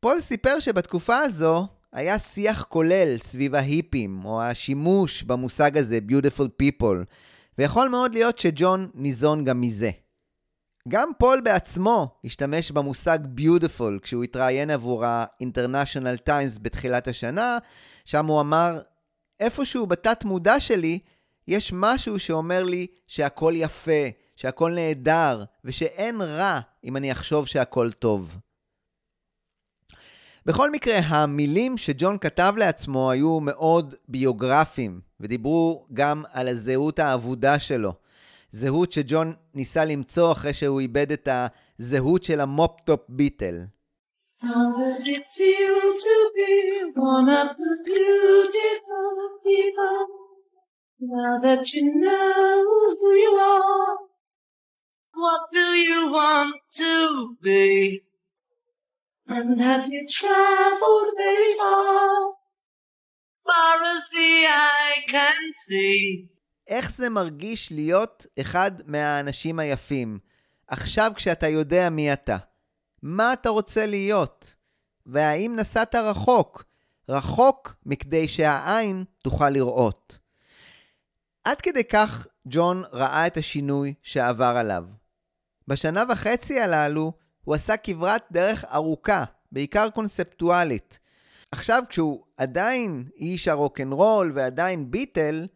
פול 0.00 0.20
סיפר 0.20 0.60
שבתקופה 0.60 1.18
הזו 1.18 1.66
היה 1.92 2.18
שיח 2.18 2.62
כולל 2.68 3.18
סביב 3.18 3.54
ההיפים, 3.54 4.24
או 4.24 4.42
השימוש 4.42 5.22
במושג 5.22 5.78
הזה, 5.78 5.98
Beautiful 6.08 6.48
People, 6.62 6.96
ויכול 7.58 7.88
מאוד 7.88 8.14
להיות 8.14 8.38
שג'ון 8.38 8.90
ניזון 8.94 9.44
גם 9.44 9.60
מזה. 9.60 9.90
גם 10.88 11.10
פול 11.18 11.40
בעצמו 11.40 12.18
השתמש 12.24 12.70
במושג 12.70 13.18
Beautiful 13.38 14.00
כשהוא 14.02 14.24
התראיין 14.24 14.70
עבור 14.70 15.04
ה-International 15.04 16.28
Times 16.28 16.60
בתחילת 16.62 17.08
השנה, 17.08 17.58
שם 18.04 18.26
הוא 18.26 18.40
אמר, 18.40 18.80
איפשהו 19.40 19.86
בתת 19.86 20.24
מודע 20.24 20.60
שלי, 20.60 20.98
יש 21.48 21.72
משהו 21.74 22.18
שאומר 22.18 22.62
לי 22.62 22.86
שהכל 23.06 23.52
יפה, 23.56 24.02
שהכל 24.36 24.70
נהדר, 24.70 25.44
ושאין 25.64 26.20
רע 26.20 26.60
אם 26.84 26.96
אני 26.96 27.12
אחשוב 27.12 27.46
שהכל 27.46 27.92
טוב. 27.92 28.36
בכל 30.46 30.70
מקרה, 30.70 30.98
המילים 30.98 31.78
שג'ון 31.78 32.18
כתב 32.18 32.54
לעצמו 32.56 33.10
היו 33.10 33.40
מאוד 33.40 33.94
ביוגרפיים, 34.08 35.00
ודיברו 35.20 35.86
גם 35.92 36.22
על 36.32 36.48
הזהות 36.48 36.98
האבודה 36.98 37.58
שלו. 37.58 37.92
זהות 38.50 38.92
שג'ון 38.92 39.34
ניסה 39.54 39.84
למצוא 39.84 40.32
אחרי 40.32 40.54
שהוא 40.54 40.80
איבד 40.80 41.12
את 41.12 41.28
הזהות 41.78 42.24
של 42.24 42.40
ה-mop-top 42.40 43.00
ביטל. 43.08 43.64
How 44.42 44.46
does 44.78 45.04
it 45.04 45.24
feel 45.36 45.78
to 46.06 46.16
be 46.36 46.52
one 46.96 47.28
of 47.28 47.48
the 47.56 47.74
beautiful 47.86 49.14
people? 49.44 50.21
Now 51.02 51.40
that 51.40 51.74
you 51.74 51.82
know 51.82 52.96
who 53.00 53.10
you 53.24 53.34
are, 53.34 53.96
what 55.14 55.42
do 55.50 55.66
you 55.88 56.12
want 56.12 56.54
to 56.78 57.36
be? 57.42 58.02
And 59.26 59.60
have 59.60 59.88
you 59.92 60.06
traveled 60.06 61.10
very 61.24 61.52
far? 61.58 62.08
Far 63.46 63.76
as 63.94 64.02
the 64.14 64.46
eye 64.46 65.02
can 65.08 65.40
see. 65.66 66.28
איך 66.68 66.90
זה 66.90 67.08
מרגיש 67.08 67.72
להיות 67.72 68.26
אחד 68.40 68.72
מהאנשים 68.86 69.58
היפים? 69.58 70.18
עכשיו 70.68 71.12
כשאתה 71.16 71.48
יודע 71.48 71.90
מי 71.90 72.12
אתה. 72.12 72.36
מה 73.02 73.32
אתה 73.32 73.48
רוצה 73.48 73.86
להיות? 73.86 74.54
והאם 75.06 75.56
נסעת 75.56 75.94
רחוק? 75.94 76.64
רחוק 77.08 77.74
מכדי 77.86 78.28
שהעין 78.28 79.04
תוכל 79.22 79.50
לראות. 79.50 80.21
עד 81.44 81.60
כדי 81.60 81.84
כך 81.84 82.26
ג'ון 82.48 82.82
ראה 82.92 83.26
את 83.26 83.36
השינוי 83.36 83.94
שעבר 84.02 84.54
עליו. 84.56 84.84
בשנה 85.68 86.04
וחצי 86.08 86.60
הללו 86.60 87.12
הוא 87.44 87.54
עשה 87.54 87.76
כברת 87.76 88.22
דרך 88.32 88.64
ארוכה, 88.64 89.24
בעיקר 89.52 89.90
קונספטואלית. 89.90 90.98
עכשיו, 91.52 91.82
כשהוא 91.88 92.24
עדיין 92.36 93.08
איש 93.16 93.48
הרוקנרול 93.48 94.32
ועדיין 94.34 94.90
ביטל, 94.90 95.46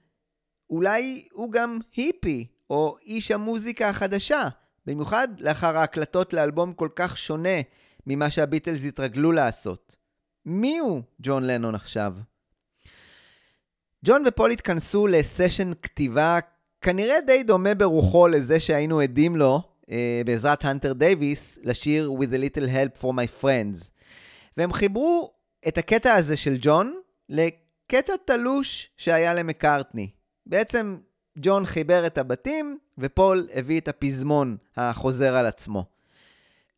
אולי 0.70 1.28
הוא 1.32 1.52
גם 1.52 1.78
היפי, 1.96 2.46
או 2.70 2.96
איש 3.02 3.30
המוזיקה 3.30 3.88
החדשה, 3.88 4.48
במיוחד 4.86 5.28
לאחר 5.38 5.76
ההקלטות 5.76 6.32
לאלבום 6.32 6.72
כל 6.72 6.88
כך 6.96 7.18
שונה 7.18 7.58
ממה 8.06 8.30
שהביטלס 8.30 8.84
התרגלו 8.84 9.32
לעשות. 9.32 9.96
מי 10.46 10.78
הוא 10.78 11.02
ג'ון 11.20 11.46
לנון 11.46 11.74
עכשיו? 11.74 12.14
ג'ון 14.08 14.22
ופול 14.26 14.50
התכנסו 14.50 15.06
לסשן 15.06 15.70
כתיבה 15.82 16.38
כנראה 16.80 17.20
די 17.20 17.42
דומה 17.42 17.74
ברוחו 17.74 18.28
לזה 18.28 18.60
שהיינו 18.60 19.00
עדים 19.00 19.36
לו 19.36 19.60
uh, 19.82 19.88
בעזרת 20.26 20.64
הנטר 20.64 20.92
דייוויס 20.92 21.58
לשיר 21.62 22.10
With 22.20 22.30
a 22.32 22.58
Little 22.58 22.68
Help 22.68 23.02
for 23.02 23.06
My 23.06 23.42
Friends. 23.42 23.90
והם 24.56 24.72
חיברו 24.72 25.32
את 25.68 25.78
הקטע 25.78 26.14
הזה 26.14 26.36
של 26.36 26.56
ג'ון 26.60 26.94
לקטע 27.28 28.12
תלוש 28.24 28.90
שהיה 28.96 29.34
למקארטני. 29.34 30.10
בעצם 30.46 30.96
ג'ון 31.38 31.66
חיבר 31.66 32.06
את 32.06 32.18
הבתים, 32.18 32.78
ופול 32.98 33.48
הביא 33.54 33.80
את 33.80 33.88
הפזמון 33.88 34.56
החוזר 34.76 35.36
על 35.36 35.46
עצמו. 35.46 35.84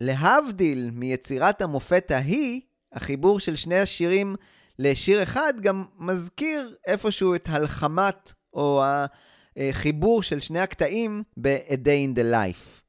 להבדיל 0.00 0.90
מיצירת 0.92 1.62
המופת 1.62 2.10
ההיא, 2.10 2.60
החיבור 2.92 3.40
של 3.40 3.56
שני 3.56 3.78
השירים 3.78 4.36
לשיר 4.78 5.22
אחד 5.22 5.54
גם 5.60 5.84
מזכיר 5.98 6.76
איפשהו 6.86 7.34
את 7.34 7.48
הלחמת 7.48 8.32
או 8.54 8.82
החיבור 9.56 10.22
של 10.22 10.40
שני 10.40 10.60
הקטעים 10.60 11.22
ב-A 11.36 11.72
Day 11.72 12.14
in 12.14 12.18
the 12.18 12.32
Life. 12.32 12.82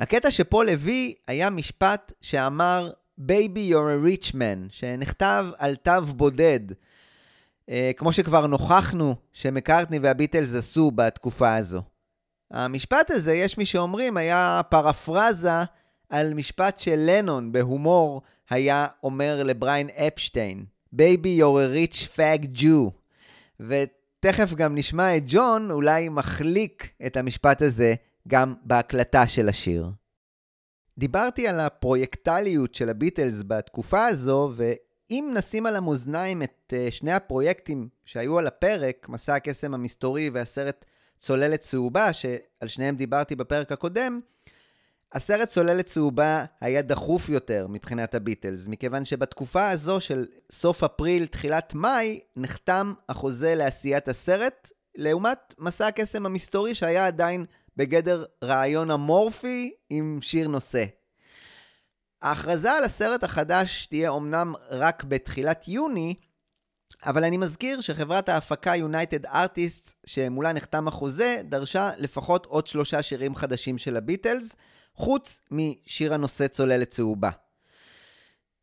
הקטע 0.00 0.30
שפול 0.30 0.68
הביא 0.68 1.14
היה 1.26 1.50
משפט 1.50 2.12
שאמר 2.20 2.90
Baby 3.20 3.70
you're 3.70 3.92
a 3.98 4.26
rich 4.28 4.32
man, 4.32 4.68
שנכתב 4.68 5.46
על 5.58 5.76
תו 5.76 6.02
בודד, 6.02 6.60
אה, 7.68 7.90
כמו 7.96 8.12
שכבר 8.12 8.46
נוכחנו 8.46 9.14
שמקארטני 9.32 9.98
והביטלס 9.98 10.54
עשו 10.54 10.90
בתקופה 10.90 11.56
הזו. 11.56 11.82
המשפט 12.50 13.10
הזה, 13.10 13.34
יש 13.34 13.58
מי 13.58 13.66
שאומרים, 13.66 14.16
היה 14.16 14.60
פרפרזה 14.68 15.50
על 16.08 16.34
משפט 16.34 16.78
שלנון 16.78 17.52
בהומור 17.52 18.22
היה 18.50 18.86
אומר 19.02 19.42
לבריין 19.44 19.88
אפשטיין, 19.88 20.64
Baby 20.96 21.38
you're 21.38 21.60
a 21.60 21.74
rich 21.74 22.08
fag. 22.16 22.60
ותכף 23.60 24.54
גם 24.54 24.74
נשמע 24.74 25.16
את 25.16 25.22
ג'ון 25.26 25.70
אולי 25.70 26.08
מחליק 26.08 26.92
את 27.06 27.16
המשפט 27.16 27.62
הזה 27.62 27.94
גם 28.28 28.54
בהקלטה 28.62 29.26
של 29.26 29.48
השיר. 29.48 29.90
דיברתי 30.98 31.48
על 31.48 31.60
הפרויקטליות 31.60 32.74
של 32.74 32.88
הביטלס 32.88 33.42
בתקופה 33.46 34.06
הזו, 34.06 34.52
אם 35.10 35.30
נשים 35.34 35.66
על 35.66 35.76
המאזניים 35.76 36.42
את 36.42 36.72
uh, 36.72 36.92
שני 36.92 37.12
הפרויקטים 37.12 37.88
שהיו 38.04 38.38
על 38.38 38.46
הפרק, 38.46 39.08
מסע 39.08 39.34
הקסם 39.34 39.74
המסתורי 39.74 40.30
והסרט 40.30 40.84
צוללת 41.18 41.60
צהובה, 41.60 42.12
שעל 42.12 42.68
שניהם 42.68 42.96
דיברתי 42.96 43.36
בפרק 43.36 43.72
הקודם, 43.72 44.20
הסרט 45.12 45.48
צוללת 45.48 45.86
צהובה 45.86 46.44
היה 46.60 46.82
דחוף 46.82 47.28
יותר 47.28 47.66
מבחינת 47.68 48.14
הביטלס, 48.14 48.68
מכיוון 48.68 49.04
שבתקופה 49.04 49.70
הזו 49.70 50.00
של 50.00 50.26
סוף 50.52 50.84
אפריל, 50.84 51.26
תחילת 51.26 51.74
מאי, 51.74 52.20
נחתם 52.36 52.92
החוזה 53.08 53.54
לעשיית 53.54 54.08
הסרט, 54.08 54.70
לעומת 54.94 55.54
מסע 55.58 55.86
הקסם 55.86 56.26
המסתורי 56.26 56.74
שהיה 56.74 57.06
עדיין 57.06 57.44
בגדר 57.76 58.24
רעיון 58.44 58.90
אמורפי 58.90 59.72
עם 59.90 60.18
שיר 60.22 60.48
נושא. 60.48 60.84
ההכרזה 62.22 62.72
על 62.72 62.84
הסרט 62.84 63.24
החדש 63.24 63.86
תהיה 63.86 64.10
אמנם 64.10 64.54
רק 64.70 65.04
בתחילת 65.04 65.68
יוני, 65.68 66.14
אבל 67.06 67.24
אני 67.24 67.36
מזכיר 67.36 67.80
שחברת 67.80 68.28
ההפקה 68.28 68.74
United 68.74 69.26
Artists, 69.26 69.94
שמולה 70.06 70.52
נחתם 70.52 70.88
החוזה, 70.88 71.40
דרשה 71.44 71.90
לפחות 71.96 72.46
עוד 72.46 72.66
שלושה 72.66 73.02
שירים 73.02 73.34
חדשים 73.34 73.78
של 73.78 73.96
הביטלס, 73.96 74.56
חוץ 75.00 75.40
משיר 75.50 76.14
הנושא 76.14 76.46
צוללת 76.46 76.90
צהובה. 76.90 77.30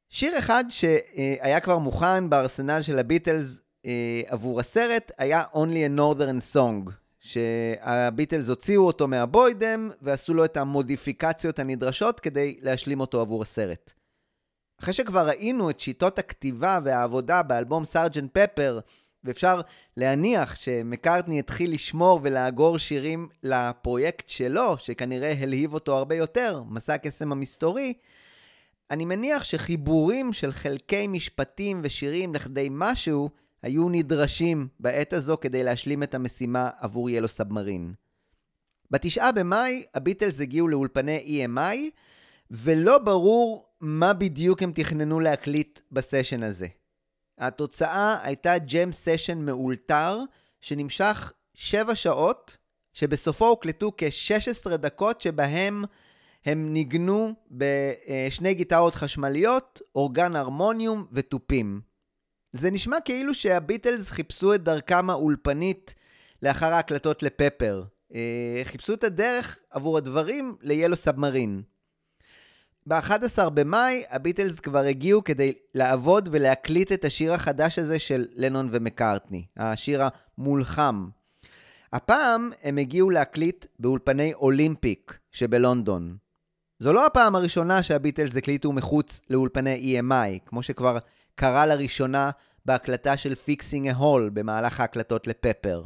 שיר 0.09 0.39
אחד 0.39 0.63
שהיה 0.69 1.59
כבר 1.59 1.77
מוכן 1.77 2.29
בארסנל 2.29 2.81
של 2.81 2.99
הביטלס 2.99 3.59
אה, 3.85 4.21
עבור 4.27 4.59
הסרט 4.59 5.11
היה 5.17 5.43
Only 5.53 5.95
a 5.95 5.99
Northern 5.99 6.55
Song, 6.55 6.91
שהביטלס 7.19 8.49
הוציאו 8.49 8.87
אותו 8.87 9.07
מהבוידם 9.07 9.89
ועשו 10.01 10.33
לו 10.33 10.45
את 10.45 10.57
המודיפיקציות 10.57 11.59
הנדרשות 11.59 12.19
כדי 12.19 12.57
להשלים 12.61 12.99
אותו 12.99 13.21
עבור 13.21 13.41
הסרט. 13.41 13.93
אחרי 14.81 14.93
שכבר 14.93 15.27
ראינו 15.27 15.69
את 15.69 15.79
שיטות 15.79 16.19
הכתיבה 16.19 16.79
והעבודה 16.83 17.43
באלבום 17.43 17.85
סארג'נט 17.85 18.37
פפר, 18.37 18.79
ואפשר 19.23 19.61
להניח 19.97 20.55
שמקארטני 20.55 21.39
התחיל 21.39 21.73
לשמור 21.73 22.19
ולאגור 22.23 22.77
שירים 22.77 23.27
לפרויקט 23.43 24.29
שלו, 24.29 24.77
שכנראה 24.77 25.33
הלהיב 25.39 25.73
אותו 25.73 25.97
הרבה 25.97 26.15
יותר, 26.15 26.63
מסע 26.69 26.93
הקסם 26.93 27.31
המסתורי, 27.31 27.93
אני 28.91 29.05
מניח 29.05 29.43
שחיבורים 29.43 30.33
של 30.33 30.51
חלקי 30.51 31.07
משפטים 31.07 31.81
ושירים 31.83 32.35
לכדי 32.35 32.67
משהו 32.71 33.29
היו 33.63 33.89
נדרשים 33.89 34.67
בעת 34.79 35.13
הזו 35.13 35.37
כדי 35.41 35.63
להשלים 35.63 36.03
את 36.03 36.15
המשימה 36.15 36.69
עבור 36.79 37.09
ילו 37.09 37.27
סאבמרין. 37.27 37.93
בתשעה 38.91 39.31
במאי 39.31 39.83
הביטלס 39.93 40.41
הגיעו 40.41 40.67
לאולפני 40.67 41.45
EMI, 41.45 41.77
ולא 42.51 42.97
ברור 42.97 43.65
מה 43.81 44.13
בדיוק 44.13 44.63
הם 44.63 44.71
תכננו 44.71 45.19
להקליט 45.19 45.79
בסשן 45.91 46.43
הזה. 46.43 46.67
התוצאה 47.37 48.17
הייתה 48.23 48.57
ג'ם 48.57 48.91
סשן 48.91 49.37
מאולתר, 49.37 50.19
שנמשך 50.61 51.31
7 51.53 51.95
שעות, 51.95 52.57
שבסופו 52.93 53.47
הוקלטו 53.47 53.91
כ-16 53.97 54.77
דקות 54.77 55.21
שבהם 55.21 55.83
הם 56.45 56.73
ניגנו 56.73 57.33
בשני 57.51 58.53
גיטרות 58.53 58.95
חשמליות, 58.95 59.81
אורגן 59.95 60.35
הרמוניום 60.35 61.05
ותופים. 61.11 61.81
זה 62.53 62.71
נשמע 62.71 62.97
כאילו 63.05 63.33
שהביטלס 63.33 64.11
חיפשו 64.11 64.53
את 64.53 64.63
דרכם 64.63 65.09
האולפנית 65.09 65.95
לאחר 66.41 66.73
ההקלטות 66.73 67.23
לפפר. 67.23 67.83
אה, 68.15 68.61
חיפשו 68.63 68.93
את 68.93 69.03
הדרך 69.03 69.59
עבור 69.71 69.97
הדברים 69.97 70.55
ל-Yellow 70.61 71.07
Submarine. 71.07 71.76
ב-11 72.87 73.49
במאי 73.49 74.03
הביטלס 74.09 74.59
כבר 74.59 74.83
הגיעו 74.83 75.23
כדי 75.23 75.53
לעבוד 75.73 76.29
ולהקליט 76.31 76.91
את 76.91 77.05
השיר 77.05 77.33
החדש 77.33 77.79
הזה 77.79 77.99
של 77.99 78.27
לנון 78.33 78.69
ומקארטני, 78.71 79.45
השיר 79.57 80.01
המולחם. 80.37 81.09
הפעם 81.93 82.51
הם 82.63 82.77
הגיעו 82.77 83.09
להקליט 83.09 83.65
באולפני 83.79 84.33
אולימפיק 84.33 85.17
שבלונדון. 85.31 86.17
זו 86.79 86.93
לא 86.93 87.05
הפעם 87.05 87.35
הראשונה 87.35 87.83
שהביטלס 87.83 88.37
הקליטו 88.37 88.71
מחוץ 88.71 89.21
לאולפני 89.29 89.99
EMI, 89.99 90.39
כמו 90.45 90.63
שכבר 90.63 90.97
קרה 91.35 91.65
לראשונה 91.65 92.31
בהקלטה 92.65 93.17
של 93.17 93.33
Fixing 93.33 93.95
a 93.95 93.99
Hole 93.99 94.29
במהלך 94.33 94.79
ההקלטות 94.79 95.27
לפפר. 95.27 95.83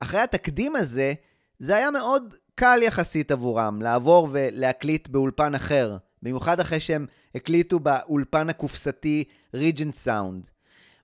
אחרי 0.00 0.20
התקדים 0.20 0.76
הזה, 0.76 1.14
זה 1.58 1.76
היה 1.76 1.90
מאוד 1.90 2.34
קל 2.54 2.78
יחסית 2.82 3.30
עבורם 3.30 3.82
לעבור 3.82 4.28
ולהקליט 4.32 5.08
באולפן 5.08 5.54
אחר, 5.54 5.96
במיוחד 6.22 6.60
אחרי 6.60 6.80
שהם 6.80 7.06
הקליטו 7.34 7.80
באולפן 7.80 8.50
הקופסתי 8.50 9.24
ריג'נט 9.54 9.94
סאונד. 9.94 10.46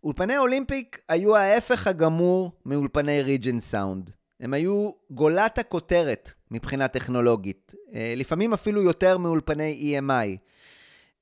אולפני 0.05 0.39
אולימפיק 0.39 0.99
היו 1.09 1.37
ההפך 1.37 1.87
הגמור 1.87 2.53
מאולפני 2.67 3.23
ריג'נט 3.23 3.63
סאונד. 3.63 4.11
הם 4.41 4.55
היו 4.55 4.91
גולת 5.11 5.59
הכותרת 5.59 6.31
מבחינה 6.51 6.89
טכנולוגית, 6.89 7.75
אה, 7.95 8.15
לפעמים 8.17 8.53
אפילו 8.53 8.83
יותר 8.83 9.19
מאולפני 9.19 9.99
EMI. 9.99 10.37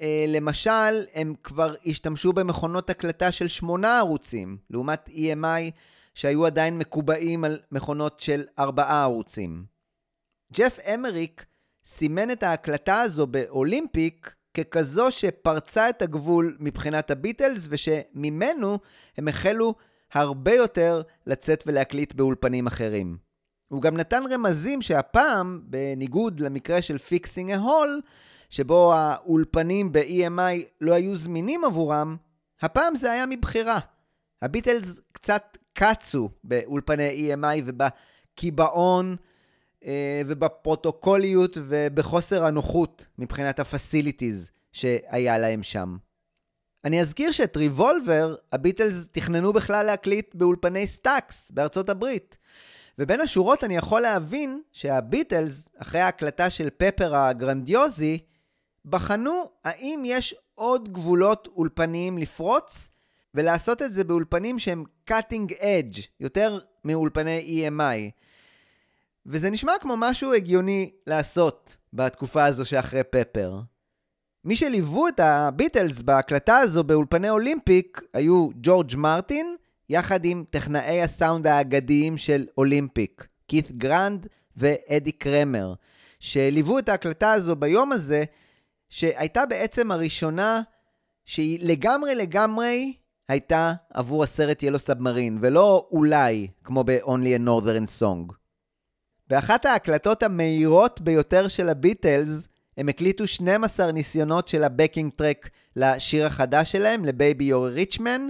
אה, 0.01 0.25
למשל, 0.29 1.05
הם 1.15 1.35
כבר 1.43 1.75
השתמשו 1.87 2.33
במכונות 2.33 2.91
הקלטה 2.91 3.33
של 3.33 3.49
שמונה 3.49 3.99
ערוצים, 3.99 4.57
לעומת 4.71 5.09
EMI 5.09 5.71
שהיו 6.15 6.47
עדיין 6.47 6.79
מקובעים 6.79 7.45
על 7.45 7.59
מכונות 7.73 8.21
של 8.21 8.45
ארבעה 8.59 9.03
ערוצים. 9.03 9.78
ג'ף 10.53 10.79
אמריק 10.95 11.47
סימן 11.85 12.31
את 12.31 12.43
ההקלטה 12.43 13.01
הזו 13.01 13.27
באולימפיק 13.27 14.35
ככזו 14.55 15.11
שפרצה 15.11 15.89
את 15.89 16.03
הגבול 16.03 16.57
מבחינת 16.61 17.11
הביטלס 17.11 17.67
ושממנו 17.71 18.79
הם 19.17 19.29
החלו 19.29 19.75
הרבה 20.13 20.55
יותר 20.55 21.03
לצאת 21.27 21.65
ולהקליט 21.67 22.13
באולפנים 22.13 22.67
אחרים. 22.67 23.17
הוא 23.69 23.83
גם 23.83 23.97
נתן 23.97 24.23
רמזים 24.33 24.83
שהפעם, 24.83 25.61
בניגוד 25.65 26.41
למקרה 26.41 26.83
של 26.83 26.99
Fixing 26.99 27.51
a 27.51 27.59
Hole, 27.59 28.01
שבו 28.51 28.95
האולפנים 28.95 29.93
ב-EMI 29.93 30.63
לא 30.81 30.95
היו 30.95 31.17
זמינים 31.17 31.65
עבורם, 31.65 32.17
הפעם 32.61 32.95
זה 32.95 33.13
היה 33.13 33.27
מבחירה. 33.27 33.79
הביטלס 34.43 35.01
קצת 35.13 35.59
קצו 35.73 36.31
באולפני 36.45 37.35
EMI 37.35 37.63
ובקיבעון 37.65 39.17
ובפרוטוקוליות 40.27 41.59
ובחוסר 41.61 42.45
הנוחות 42.45 43.07
מבחינת 43.19 43.61
ה-facilities 43.61 44.51
שהיה 44.73 45.39
להם 45.39 45.63
שם. 45.63 45.97
אני 46.85 47.01
אזכיר 47.01 47.33
שאת 47.33 47.57
ריבולבר 47.57 48.35
הביטלס 48.53 49.09
תכננו 49.13 49.53
בכלל 49.53 49.87
להקליט 49.87 50.35
באולפני 50.35 50.87
סטאקס 50.87 51.51
בארצות 51.51 51.89
הברית. 51.89 52.39
ובין 52.99 53.21
השורות 53.21 53.65
אני 53.65 53.77
יכול 53.77 54.01
להבין 54.01 54.61
שהביטלס, 54.73 55.69
אחרי 55.79 56.01
ההקלטה 56.01 56.51
של 56.51 56.69
פפר 56.77 57.17
הגרנדיוזי, 57.17 58.19
בחנו 58.85 59.51
האם 59.65 60.03
יש 60.07 60.35
עוד 60.55 60.93
גבולות 60.93 61.49
אולפניים 61.57 62.19
לפרוץ, 62.19 62.89
ולעשות 63.35 63.83
את 63.83 63.93
זה 63.93 64.05
באולפנים 64.05 64.59
שהם 64.59 64.85
cutting 65.11 65.53
edge, 65.61 66.01
יותר 66.21 66.59
מאולפני 66.85 67.67
EMI. 67.69 68.28
וזה 69.31 69.51
נשמע 69.51 69.73
כמו 69.81 69.95
משהו 69.97 70.33
הגיוני 70.33 70.91
לעשות 71.07 71.77
בתקופה 71.93 72.45
הזו 72.45 72.65
שאחרי 72.65 73.05
פפר. 73.05 73.61
מי 74.45 74.57
שליוו 74.57 75.09
את 75.09 75.21
הביטלס 75.21 76.03
בהקלטה 76.03 76.59
הזו 76.59 76.85
באולפני 76.85 77.31
אולימפיק 77.31 78.01
היו 78.15 78.49
ג'ורג' 78.63 78.97
מרטין, 78.97 79.57
יחד 79.89 80.25
עם 80.25 80.45
טכנאי 80.51 81.03
הסאונד 81.03 81.47
האגדיים 81.47 82.19
של 82.19 82.47
אולימפיק, 82.59 83.27
כית 83.49 83.71
גרנט 83.71 84.27
ואדי 84.57 85.13
קרמר, 85.13 85.75
שליוו 86.21 86.79
את 86.79 86.89
ההקלטה 86.89 87.33
הזו 87.33 87.57
ביום 87.57 87.93
הזה, 87.93 88.25
שהייתה 88.89 89.47
בעצם 89.47 89.91
הראשונה 89.91 90.63
שהיא 91.25 91.59
לגמרי 91.63 92.15
לגמרי 92.15 92.93
הייתה 93.29 93.73
עבור 93.95 94.25
הסרט 94.25 94.63
ילו 94.63 94.79
סאבמרין, 94.79 95.39
ולא 95.41 95.89
אולי, 95.91 96.49
כמו 96.65 96.85
ב-Only 96.85 97.39
a 97.39 97.49
Northern 97.49 98.01
Song. 98.01 98.48
באחת 99.31 99.67
ההקלטות 99.67 100.23
המהירות 100.23 101.01
ביותר 101.01 101.49
של 101.49 101.69
הביטלס, 101.69 102.49
הם 102.77 102.89
הקליטו 102.89 103.27
12 103.27 103.93
ניסיונות 103.93 104.49
של 104.49 104.65
ה-backing 104.65 105.13
track 105.17 105.51
לשיר 105.77 106.27
החדש 106.27 106.73
שלהם, 106.73 107.05
a 107.05 107.09
Rich 107.79 107.99
Man, 107.99 108.21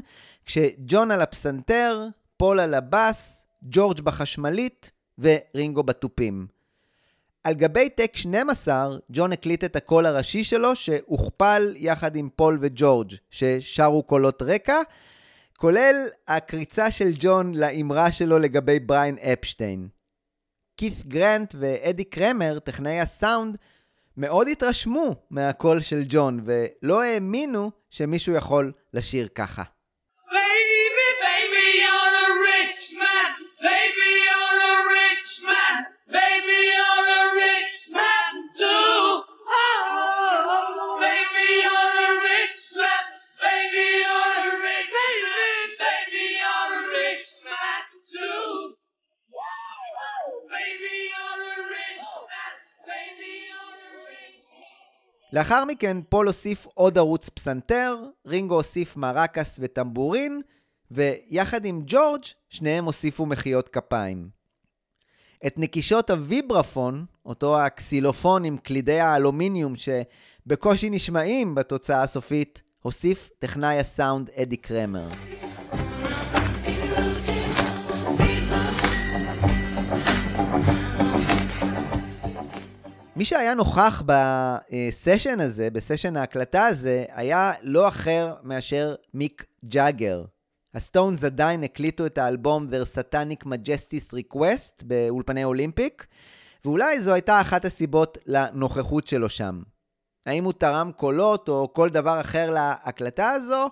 כשג'ון 0.46 1.10
על 1.10 1.22
הפסנתר, 1.22 2.06
פול 2.36 2.60
על 2.60 2.74
הבאס, 2.74 3.44
ג'ורג' 3.62 4.00
בחשמלית 4.00 4.90
ורינגו 5.18 5.82
בתופים. 5.82 6.46
על 7.44 7.54
גבי 7.54 7.88
take 7.88 8.16
12, 8.16 8.96
ג'ון 9.10 9.32
הקליט 9.32 9.64
את 9.64 9.76
הקול 9.76 10.06
הראשי 10.06 10.44
שלו, 10.44 10.76
שהוכפל 10.76 11.74
יחד 11.76 12.16
עם 12.16 12.28
פול 12.36 12.58
וג'ורג', 12.60 13.12
ששרו 13.30 14.02
קולות 14.02 14.42
רקע, 14.42 14.80
כולל 15.58 15.96
הקריצה 16.28 16.90
של 16.90 17.10
ג'ון 17.18 17.54
לאמרה 17.54 18.12
שלו 18.12 18.38
לגבי 18.38 18.80
בריין 18.80 19.16
אפשטיין. 19.18 19.97
כית 20.78 21.06
גרנט 21.06 21.54
ואדי 21.58 22.04
קרמר, 22.04 22.58
טכנאי 22.58 23.00
הסאונד, 23.00 23.56
מאוד 24.16 24.48
התרשמו 24.48 25.14
מהקול 25.30 25.80
של 25.80 26.02
ג'ון, 26.08 26.40
ולא 26.44 27.02
האמינו 27.02 27.70
שמישהו 27.90 28.34
יכול 28.34 28.72
לשיר 28.94 29.28
ככה. 29.34 29.62
לאחר 55.32 55.64
מכן 55.64 55.96
פול 56.08 56.26
הוסיף 56.26 56.66
עוד 56.74 56.98
ערוץ 56.98 57.28
פסנתר, 57.28 57.96
רינגו 58.26 58.54
הוסיף 58.54 58.96
מרקס 58.96 59.58
וטמבורין, 59.62 60.40
ויחד 60.90 61.64
עם 61.64 61.82
ג'ורג' 61.86 62.22
שניהם 62.48 62.84
הוסיפו 62.84 63.26
מחיאות 63.26 63.68
כפיים. 63.68 64.28
את 65.46 65.58
נקישות 65.58 66.10
הוויברפון, 66.10 67.04
אותו 67.26 67.60
הקסילופון 67.60 68.44
עם 68.44 68.56
קלידי 68.56 69.00
האלומיניום 69.00 69.74
שבקושי 69.76 70.90
נשמעים 70.90 71.54
בתוצאה 71.54 72.02
הסופית, 72.02 72.62
הוסיף 72.82 73.30
טכנאי 73.38 73.78
הסאונד 73.78 74.30
אדי 74.30 74.56
קרמר. 74.56 75.08
מי 83.18 83.24
שהיה 83.24 83.54
נוכח 83.54 84.02
בסשן 84.06 85.40
הזה, 85.40 85.70
בסשן 85.70 86.16
ההקלטה 86.16 86.66
הזה, 86.66 87.04
היה 87.08 87.52
לא 87.62 87.88
אחר 87.88 88.34
מאשר 88.42 88.94
מיק 89.14 89.44
ג'אגר. 89.64 90.24
הסטונס 90.74 91.24
עדיין 91.24 91.64
הקליטו 91.64 92.06
את 92.06 92.18
האלבום 92.18 92.66
Satanic 92.94 93.44
Majesties 93.46 94.14
Request 94.14 94.84
באולפני 94.84 95.44
אולימפיק, 95.44 96.06
ואולי 96.64 97.00
זו 97.00 97.12
הייתה 97.12 97.40
אחת 97.40 97.64
הסיבות 97.64 98.18
לנוכחות 98.26 99.06
שלו 99.06 99.28
שם. 99.28 99.62
האם 100.26 100.44
הוא 100.44 100.52
תרם 100.52 100.90
קולות 100.96 101.48
או 101.48 101.72
כל 101.72 101.88
דבר 101.88 102.20
אחר 102.20 102.50
להקלטה 102.50 103.30
הזו? 103.30 103.70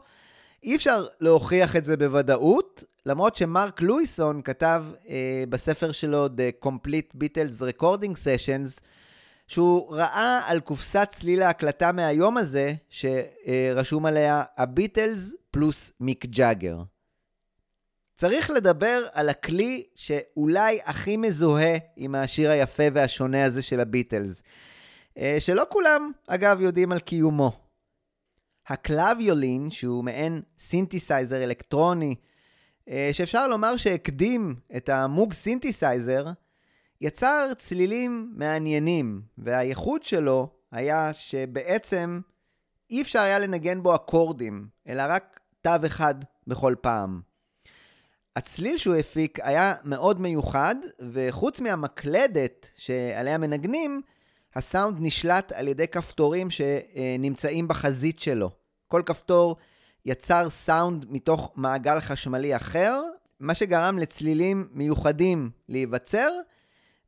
אי 0.62 0.76
אפשר 0.76 1.06
להוכיח 1.20 1.76
את 1.76 1.84
זה 1.84 1.96
בוודאות, 1.96 2.84
למרות 3.06 3.36
שמרק 3.36 3.80
לואיסון 3.80 4.42
כתב 4.42 4.84
אה, 5.08 5.44
בספר 5.48 5.92
שלו 5.92 6.26
The 6.26 6.66
Complete 6.66 7.16
Beatles 7.22 7.62
Recording 7.62 8.12
Sessions, 8.12 8.80
שהוא 9.46 9.96
ראה 9.96 10.40
על 10.46 10.60
קופסת 10.60 11.08
סליל 11.10 11.42
ההקלטה 11.42 11.92
מהיום 11.92 12.36
הזה, 12.36 12.74
שרשום 12.88 14.06
עליה 14.06 14.42
הביטלס 14.56 15.32
פלוס 15.50 15.92
מיק 16.00 16.26
ג'אגר. 16.26 16.82
צריך 18.16 18.50
לדבר 18.50 19.02
על 19.12 19.28
הכלי 19.28 19.84
שאולי 19.94 20.78
הכי 20.84 21.16
מזוהה 21.16 21.76
עם 21.96 22.14
השיר 22.14 22.50
היפה 22.50 22.82
והשונה 22.92 23.44
הזה 23.44 23.62
של 23.62 23.80
הביטלס, 23.80 24.42
אה, 25.18 25.36
שלא 25.38 25.64
כולם, 25.68 26.10
אגב, 26.26 26.60
יודעים 26.60 26.92
על 26.92 26.98
קיומו. 26.98 27.52
הקלאביולין, 28.68 29.70
שהוא 29.70 30.04
מעין 30.04 30.42
סינתסייזר 30.58 31.42
אלקטרוני, 31.42 32.14
אה, 32.88 33.08
שאפשר 33.12 33.48
לומר 33.48 33.76
שהקדים 33.76 34.54
את 34.76 34.88
המוג 34.88 35.32
סינתסייזר, 35.32 36.26
יצר 37.00 37.50
צלילים 37.58 38.32
מעניינים, 38.36 39.22
והייחוד 39.38 40.02
שלו 40.02 40.48
היה 40.72 41.12
שבעצם 41.12 42.20
אי 42.90 43.02
אפשר 43.02 43.20
היה 43.20 43.38
לנגן 43.38 43.82
בו 43.82 43.94
אקורדים, 43.94 44.68
אלא 44.88 45.02
רק 45.08 45.40
תו 45.60 45.70
אחד 45.86 46.14
בכל 46.46 46.74
פעם. 46.80 47.20
הצליל 48.36 48.78
שהוא 48.78 48.94
הפיק 48.94 49.38
היה 49.42 49.74
מאוד 49.84 50.20
מיוחד, 50.20 50.74
וחוץ 51.12 51.60
מהמקלדת 51.60 52.70
שעליה 52.74 53.38
מנגנים, 53.38 54.02
הסאונד 54.54 54.96
נשלט 55.00 55.52
על 55.52 55.68
ידי 55.68 55.88
כפתורים 55.88 56.48
שנמצאים 56.50 57.68
בחזית 57.68 58.18
שלו. 58.18 58.50
כל 58.88 59.02
כפתור 59.06 59.56
יצר 60.06 60.50
סאונד 60.50 61.06
מתוך 61.08 61.52
מעגל 61.56 62.00
חשמלי 62.00 62.56
אחר, 62.56 63.02
מה 63.40 63.54
שגרם 63.54 63.98
לצלילים 63.98 64.68
מיוחדים 64.72 65.50
להיווצר, 65.68 66.30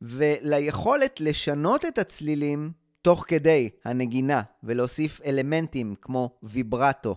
וליכולת 0.03 1.21
לשנות 1.21 1.85
את 1.85 1.99
הצלילים 1.99 2.73
תוך 3.03 3.25
כדי 3.29 3.71
הנגינה, 3.85 4.43
ולהוסיף 4.65 5.21
אלמנטים 5.25 5.95
כמו 6.03 6.31
ויברטו. 6.43 7.17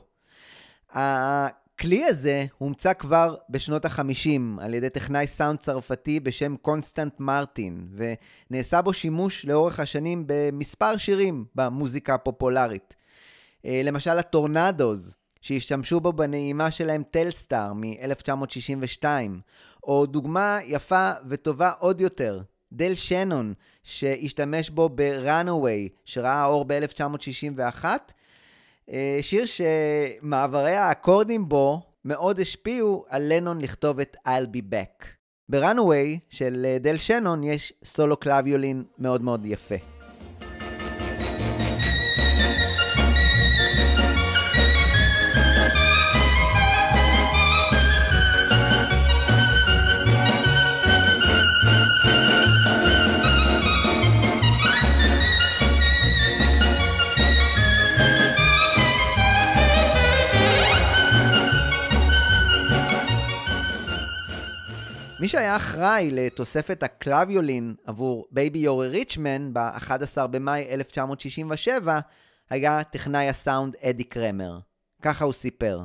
הכלי 0.90 2.06
הזה 2.06 2.46
הומצא 2.58 2.94
כבר 2.94 3.36
בשנות 3.50 3.86
ה-50 3.86 4.62
על 4.62 4.74
ידי 4.74 4.90
טכנאי 4.90 5.28
סאונד 5.28 5.60
צרפתי 5.60 6.20
בשם 6.20 6.56
קונסטנט 6.56 7.20
מרטין, 7.20 7.88
ונעשה 7.96 8.82
בו 8.82 8.94
שימוש 8.94 9.46
לאורך 9.46 9.80
השנים 9.80 10.24
במספר 10.28 10.98
שירים 10.98 11.46
במוזיקה 11.56 12.14
הפופולרית. 12.14 12.96
אה, 13.66 13.82
למשל 13.84 14.20
הטורנדוז, 14.20 15.16
שהשתמשו 15.42 16.00
בו 16.00 16.14
בנעימה 16.14 16.72
שלהם 16.72 17.04
טלסטאר 17.12 17.74
מ-1962, 17.74 19.06
או 19.84 20.06
דוגמה 20.06 20.60
יפה 20.66 21.12
וטובה 21.30 21.72
עוד 21.80 22.02
יותר, 22.02 22.42
דל 22.74 22.96
שנון, 22.96 23.54
שהשתמש 23.84 24.70
בו 24.70 24.90
ב-Runaway, 24.96 25.90
שראה 26.06 26.46
אור 26.46 26.66
ב-1961, 26.68 27.86
אה, 28.92 29.20
שיר 29.22 29.46
שמעברי 29.46 30.76
האקורדים 30.76 31.50
בו 31.50 31.82
מאוד 32.06 32.40
השפיעו 32.40 33.06
על 33.10 33.34
לנון 33.34 33.62
לכתוב 33.62 34.00
את 34.00 34.18
I'll 34.28 34.56
be 34.56 34.74
back. 34.74 35.06
ב-Runaway 35.50 36.20
של 36.30 36.66
אה, 36.70 36.78
דל 36.80 36.98
שנון 36.98 37.44
יש 37.44 37.74
סולו 37.84 38.18
קלאביולין 38.18 38.84
מאוד 38.98 39.22
מאוד 39.22 39.46
יפה. 39.46 39.91
מי 65.22 65.28
שהיה 65.28 65.56
אחראי 65.56 66.10
לתוספת 66.12 66.84
הקלאביולין 66.84 67.76
עבור 67.86 68.28
Baby 68.32 68.60
You're 68.60 68.88
a 68.88 68.96
Rich 68.96 69.29
Man 69.29 69.54
ב-11 69.54 70.28
במאי 70.28 70.66
1967 70.70 72.00
היה 72.50 72.84
טכנאי 72.84 73.30
הסאונד 73.30 73.76
אדי 73.82 74.04
קרמר. 74.04 74.60
ככה 75.02 75.26
הוא 75.26 75.34
סיפר. 75.34 75.84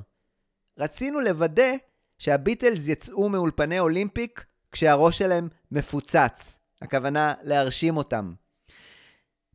רצינו 0.78 1.20
לוודא 1.20 1.72
שהביטלס 2.18 2.88
יצאו 2.88 3.28
מאולפני 3.28 3.78
אולימפיק 3.78 4.44
כשהראש 4.72 5.18
שלהם 5.18 5.48
מפוצץ. 5.70 6.58
הכוונה 6.82 7.34
להרשים 7.42 7.96
אותם. 7.96 8.32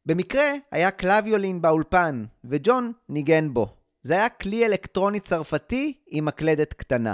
במקרה 0.06 0.52
היה 0.72 0.91
קלאביולין 0.91 1.62
באולפן, 1.62 2.26
וג'ון 2.44 2.91
ניגן 3.10 3.54
בו. 3.54 3.76
זה 4.02 4.13
היה 4.13 4.30
כלי 4.30 4.65
אלקטרוני 4.65 5.20
צרפתי 5.20 5.94
עם 6.08 6.26
מקלדת 6.26 6.74
קטנה. 6.74 7.13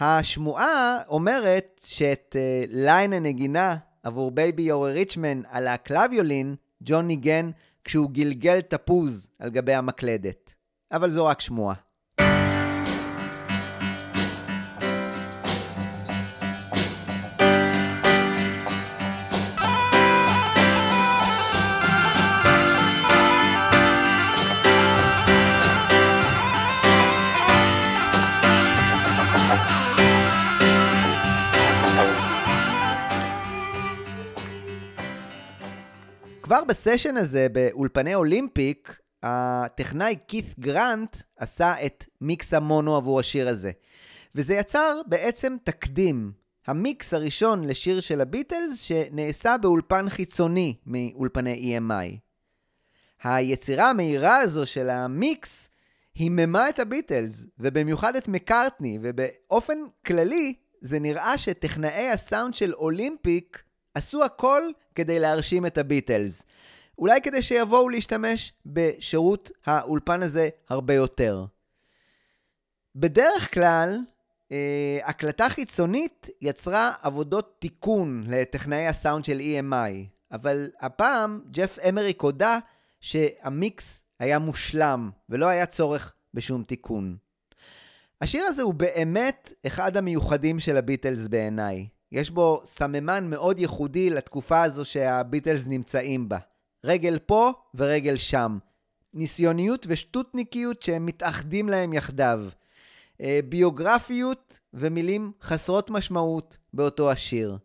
השמועה 0.00 0.98
אומרת 1.08 1.80
שאת 1.84 2.36
אה, 2.38 2.66
line 2.68 3.12
הנגינה 3.12 3.76
עבור 4.02 4.30
Baby 4.30 4.62
You're 4.62 4.92
a 4.92 4.98
Rich 4.98 5.23
Man 5.23 5.42
על 5.48 5.68
הקלביולין, 5.68 6.54
ג'ון 6.82 7.06
ניגן 7.06 7.50
כשהוא 7.84 8.10
גלגל 8.10 8.60
תפוז 8.60 9.26
על 9.38 9.50
גבי 9.50 9.74
המקלדת. 9.74 10.54
אבל 10.92 11.10
זו 11.10 11.26
רק 11.26 11.40
שמועה. 11.40 11.74
כבר 36.52 36.64
בסשן 36.64 37.16
הזה, 37.16 37.46
באולפני 37.52 38.14
אולימפיק, 38.14 38.98
הטכנאי 39.22 40.16
כית 40.28 40.58
גרנט 40.58 41.16
עשה 41.36 41.86
את 41.86 42.04
מיקס 42.20 42.54
המונו 42.54 42.96
עבור 42.96 43.20
השיר 43.20 43.48
הזה. 43.48 43.70
וזה 44.34 44.54
יצר 44.54 45.00
בעצם 45.06 45.56
תקדים. 45.64 46.32
המיקס 46.66 47.14
הראשון 47.14 47.64
לשיר 47.64 48.00
של 48.00 48.20
הביטלס 48.20 48.80
שנעשה 48.80 49.56
באולפן 49.58 50.08
חיצוני 50.08 50.76
מאולפני 50.86 51.78
EMI. 51.78 52.18
היצירה 53.22 53.90
המהירה 53.90 54.36
הזו 54.36 54.66
של 54.66 54.90
המיקס 54.90 55.68
היממה 56.14 56.68
את 56.68 56.78
הביטלס, 56.78 57.44
ובמיוחד 57.58 58.16
את 58.16 58.28
מקארטני, 58.28 58.98
ובאופן 59.02 59.78
כללי 60.06 60.54
זה 60.80 60.98
נראה 60.98 61.38
שטכנאי 61.38 62.08
הסאונד 62.08 62.54
של 62.54 62.74
אולימפיק 62.74 63.62
עשו 63.94 64.24
הכל 64.24 64.62
כדי 64.94 65.18
להרשים 65.18 65.66
את 65.66 65.78
הביטלס. 65.78 66.42
אולי 66.98 67.20
כדי 67.20 67.42
שיבואו 67.42 67.88
להשתמש 67.88 68.52
בשירות 68.66 69.50
האולפן 69.66 70.22
הזה 70.22 70.48
הרבה 70.68 70.94
יותר. 70.94 71.44
בדרך 72.96 73.54
כלל, 73.54 73.98
אה, 74.52 74.98
הקלטה 75.04 75.48
חיצונית 75.48 76.28
יצרה 76.40 76.92
עבודות 77.02 77.56
תיקון 77.58 78.24
לטכנאי 78.28 78.86
הסאונד 78.86 79.24
של 79.24 79.40
EMI, 79.40 80.06
אבל 80.32 80.70
הפעם 80.80 81.40
ג'ף 81.50 81.78
אמריק 81.88 82.20
הודה 82.20 82.58
שהמיקס 83.00 84.02
היה 84.18 84.38
מושלם 84.38 85.10
ולא 85.28 85.46
היה 85.46 85.66
צורך 85.66 86.12
בשום 86.34 86.62
תיקון. 86.62 87.16
השיר 88.20 88.44
הזה 88.44 88.62
הוא 88.62 88.74
באמת 88.74 89.52
אחד 89.66 89.96
המיוחדים 89.96 90.60
של 90.60 90.76
הביטלס 90.76 91.28
בעיניי. 91.28 91.86
יש 92.12 92.30
בו 92.30 92.60
סממן 92.64 93.30
מאוד 93.30 93.58
ייחודי 93.58 94.10
לתקופה 94.10 94.62
הזו 94.62 94.84
שהביטלס 94.84 95.66
נמצאים 95.66 96.28
בה. 96.28 96.38
רגל 96.84 97.18
פה 97.18 97.52
ורגל 97.74 98.16
שם. 98.16 98.58
ניסיוניות 99.14 99.86
ושטותניקיות 99.88 100.82
שהם 100.82 101.06
מתאחדים 101.06 101.68
להם 101.68 101.92
יחדיו. 101.92 102.40
אה, 103.20 103.40
ביוגרפיות 103.48 104.58
ומילים 104.74 105.32
חסרות 105.42 105.90
משמעות 105.90 106.56
באותו 106.72 107.10
השיר. 107.10 107.56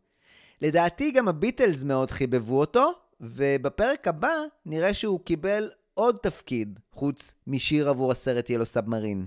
לדעתי 0.62 1.12
גם 1.12 1.28
הביטלס 1.28 1.84
מאוד 1.84 2.12
חיבבו 2.12 2.60
אותו, 2.60 2.92
ובפרק 3.22 4.08
הבא 4.08 4.34
נראה 4.66 4.94
שהוא 4.94 5.20
קיבל 5.20 5.70
עוד 5.94 6.18
תפקיד 6.22 6.80
חוץ 6.92 7.34
משיר 7.48 7.90
עבור 7.90 8.12
הסרט 8.12 8.50
ילו 8.50 8.66
סאבמרין. 8.66 9.26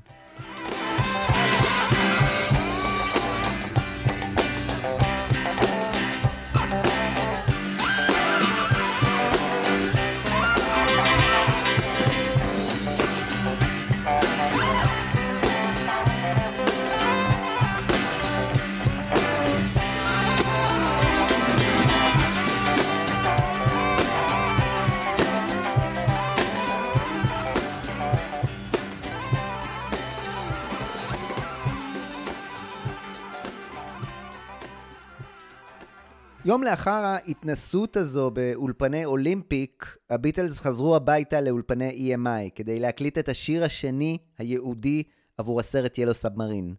יום 36.45 36.63
לאחר 36.63 36.91
ההתנסות 36.91 37.97
הזו 37.97 38.31
באולפני 38.31 39.05
אולימפיק, 39.05 39.97
הביטלס 40.11 40.61
חזרו 40.61 40.97
הביתה 40.97 41.41
לאולפני 41.41 42.15
EMI 42.15 42.51
כדי 42.55 42.81
להקליט 42.81 43.19
את 43.19 43.29
השיר 43.29 43.65
השני 43.65 44.19
הייעודי 44.39 45.03
עבור 45.39 45.61
הסרט 45.61 45.99
Yellow 45.99 46.15
Submarine. 46.15 46.75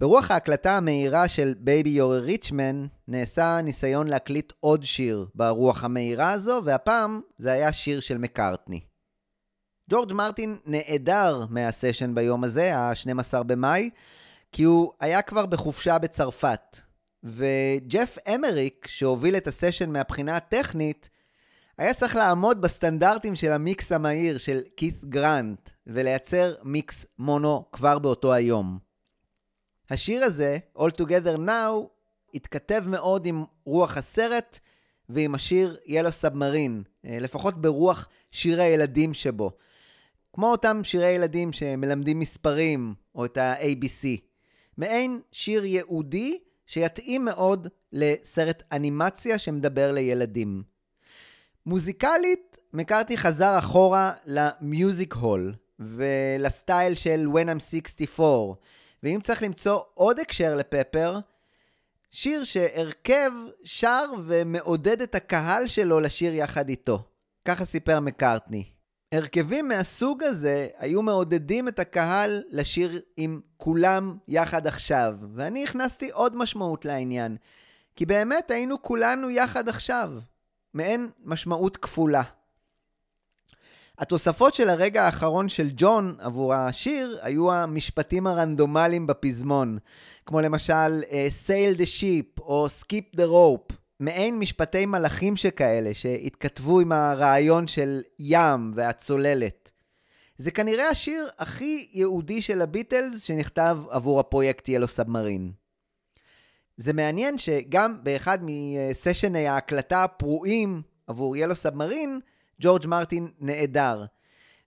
ברוח 0.00 0.30
ההקלטה 0.30 0.76
המהירה 0.76 1.28
של 1.28 1.54
Baby 1.58 1.90
You're 1.90 2.20
a 2.20 2.27
Rich 2.27 2.57
Man, 2.57 2.86
נעשה 3.08 3.60
ניסיון 3.62 4.06
להקליט 4.06 4.52
עוד 4.60 4.84
שיר 4.84 5.26
ברוח 5.34 5.84
המהירה 5.84 6.30
הזו, 6.30 6.60
והפעם 6.64 7.20
זה 7.38 7.52
היה 7.52 7.72
שיר 7.72 8.00
של 8.00 8.18
מקארטני. 8.18 8.80
ג'ורג' 9.90 10.12
מרטין 10.12 10.56
נעדר 10.66 11.46
מהסשן 11.50 12.14
ביום 12.14 12.44
הזה, 12.44 12.76
ה-12 12.76 13.42
במאי, 13.42 13.90
כי 14.52 14.62
הוא 14.62 14.92
היה 15.00 15.22
כבר 15.22 15.46
בחופשה 15.46 15.98
בצרפת, 15.98 16.87
וג'ף 17.24 18.18
אמריק, 18.34 18.86
שהוביל 18.88 19.36
את 19.36 19.46
הסשן 19.46 19.90
מהבחינה 19.90 20.36
הטכנית, 20.36 21.08
היה 21.78 21.94
צריך 21.94 22.16
לעמוד 22.16 22.60
בסטנדרטים 22.60 23.36
של 23.36 23.52
המיקס 23.52 23.92
המהיר 23.92 24.38
של 24.38 24.62
כית 24.76 25.04
גרנט, 25.04 25.70
ולייצר 25.86 26.54
מיקס 26.62 27.06
מונו 27.18 27.64
כבר 27.72 27.98
באותו 27.98 28.32
היום. 28.32 28.78
השיר 29.90 30.24
הזה, 30.24 30.58
All 30.76 31.00
Together 31.00 31.36
Now, 31.46 31.88
התכתב 32.34 32.84
מאוד 32.86 33.26
עם 33.26 33.44
רוח 33.64 33.96
הסרט 33.96 34.58
ועם 35.08 35.34
השיר 35.34 35.76
Yellow 35.86 36.24
Submarine, 36.24 36.88
אה, 37.04 37.18
לפחות 37.20 37.60
ברוח 37.60 38.08
שיר 38.30 38.60
הילדים 38.60 39.14
שבו. 39.14 39.50
כמו 40.32 40.50
אותם 40.50 40.80
שירי 40.84 41.06
ילדים 41.06 41.52
שמלמדים 41.52 42.20
מספרים, 42.20 42.94
או 43.14 43.24
את 43.24 43.36
ה-ABC. 43.36 44.20
מעין 44.76 45.20
שיר 45.32 45.64
ייעודי 45.64 46.38
שיתאים 46.68 47.24
מאוד 47.24 47.68
לסרט 47.92 48.62
אנימציה 48.72 49.38
שמדבר 49.38 49.92
לילדים. 49.92 50.62
מוזיקלית, 51.66 52.58
מקארתי 52.72 53.16
חזר 53.16 53.58
אחורה 53.58 54.12
למיוזיק 54.26 55.14
הול 55.14 55.54
ולסטייל 55.78 56.94
של 56.94 57.26
When 57.32 57.56
I'm 57.56 57.60
64, 57.60 58.54
ואם 59.02 59.20
צריך 59.22 59.42
למצוא 59.42 59.80
עוד 59.94 60.20
הקשר 60.20 60.56
לפפר, 60.56 61.18
שיר 62.10 62.44
שהרכב 62.44 63.30
שר 63.64 64.04
ומעודד 64.26 65.02
את 65.02 65.14
הקהל 65.14 65.68
שלו 65.68 66.00
לשיר 66.00 66.34
יחד 66.34 66.68
איתו. 66.68 67.02
ככה 67.44 67.64
סיפר 67.64 68.00
מקארטני. 68.00 68.64
הרכבים 69.12 69.68
מהסוג 69.68 70.22
הזה 70.22 70.68
היו 70.78 71.02
מעודדים 71.02 71.68
את 71.68 71.78
הקהל 71.78 72.42
לשיר 72.50 73.00
עם 73.16 73.40
כולם 73.56 74.16
יחד 74.28 74.66
עכשיו, 74.66 75.14
ואני 75.34 75.64
הכנסתי 75.64 76.10
עוד 76.10 76.36
משמעות 76.36 76.84
לעניין, 76.84 77.36
כי 77.96 78.06
באמת 78.06 78.50
היינו 78.50 78.82
כולנו 78.82 79.30
יחד 79.30 79.68
עכשיו, 79.68 80.12
מעין 80.74 81.08
משמעות 81.24 81.76
כפולה. 81.76 82.22
התוספות 83.98 84.54
של 84.54 84.68
הרגע 84.68 85.04
האחרון 85.04 85.48
של 85.48 85.68
ג'ון 85.76 86.16
עבור 86.18 86.54
השיר 86.54 87.18
היו 87.22 87.52
המשפטים 87.52 88.26
הרנדומליים 88.26 89.06
בפזמון, 89.06 89.78
כמו 90.26 90.40
למשל 90.40 91.00
uh, 91.02 91.12
sail 91.46 91.78
the 91.78 91.86
ship 92.00 92.40
או 92.40 92.66
skip 92.66 93.16
the 93.16 93.24
rope, 93.24 93.74
מעין 94.00 94.38
משפטי 94.38 94.86
מלחים 94.86 95.36
שכאלה, 95.36 95.94
שהתכתבו 95.94 96.80
עם 96.80 96.92
הרעיון 96.92 97.66
של 97.66 98.00
ים 98.18 98.72
והצוללת. 98.74 99.70
זה 100.36 100.50
כנראה 100.50 100.88
השיר 100.88 101.28
הכי 101.38 101.88
ייעודי 101.92 102.42
של 102.42 102.62
הביטלס 102.62 103.22
שנכתב 103.22 103.78
עבור 103.90 104.20
הפרויקט 104.20 104.68
Yellow 104.68 104.88
Submarine. 104.88 105.52
זה 106.76 106.92
מעניין 106.92 107.38
שגם 107.38 107.98
באחד 108.02 108.38
מסשני 108.42 109.48
ההקלטה 109.48 110.04
הפרועים 110.04 110.82
עבור 111.06 111.36
Yellow 111.36 111.54
Submarine, 111.54 112.20
ג'ורג' 112.60 112.86
מרטין 112.86 113.28
נעדר. 113.40 114.04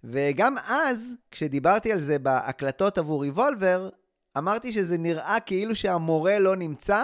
וגם 0.04 0.56
אז, 0.68 1.14
כשדיברתי 1.32 1.92
על 1.92 2.00
זה 2.00 2.20
בהקלטות 2.20 2.98
עבור 2.98 3.22
ריבולבר, 3.22 3.90
אמרתי 4.38 4.72
שזה 4.72 4.98
נראה 4.98 5.38
כאילו 5.40 5.76
שהמורה 5.76 6.40
לא 6.40 6.56
נמצא, 6.56 7.04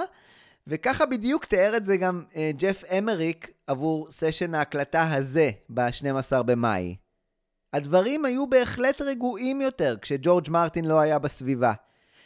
וככה 0.67 1.05
בדיוק 1.05 1.45
תיאר 1.45 1.77
את 1.77 1.85
זה 1.85 1.97
גם 1.97 2.23
אה, 2.31 2.37
ג'ף 2.57 2.83
אמריק 2.97 3.51
עבור 3.67 4.07
סשן 4.11 4.55
ההקלטה 4.55 5.13
הזה, 5.13 5.51
ב-12 5.69 6.43
במאי. 6.43 6.95
הדברים 7.73 8.25
היו 8.25 8.49
בהחלט 8.49 9.01
רגועים 9.01 9.61
יותר 9.61 9.95
כשג'ורג' 10.01 10.49
מרטין 10.49 10.85
לא 10.85 10.99
היה 10.99 11.19
בסביבה. 11.19 11.73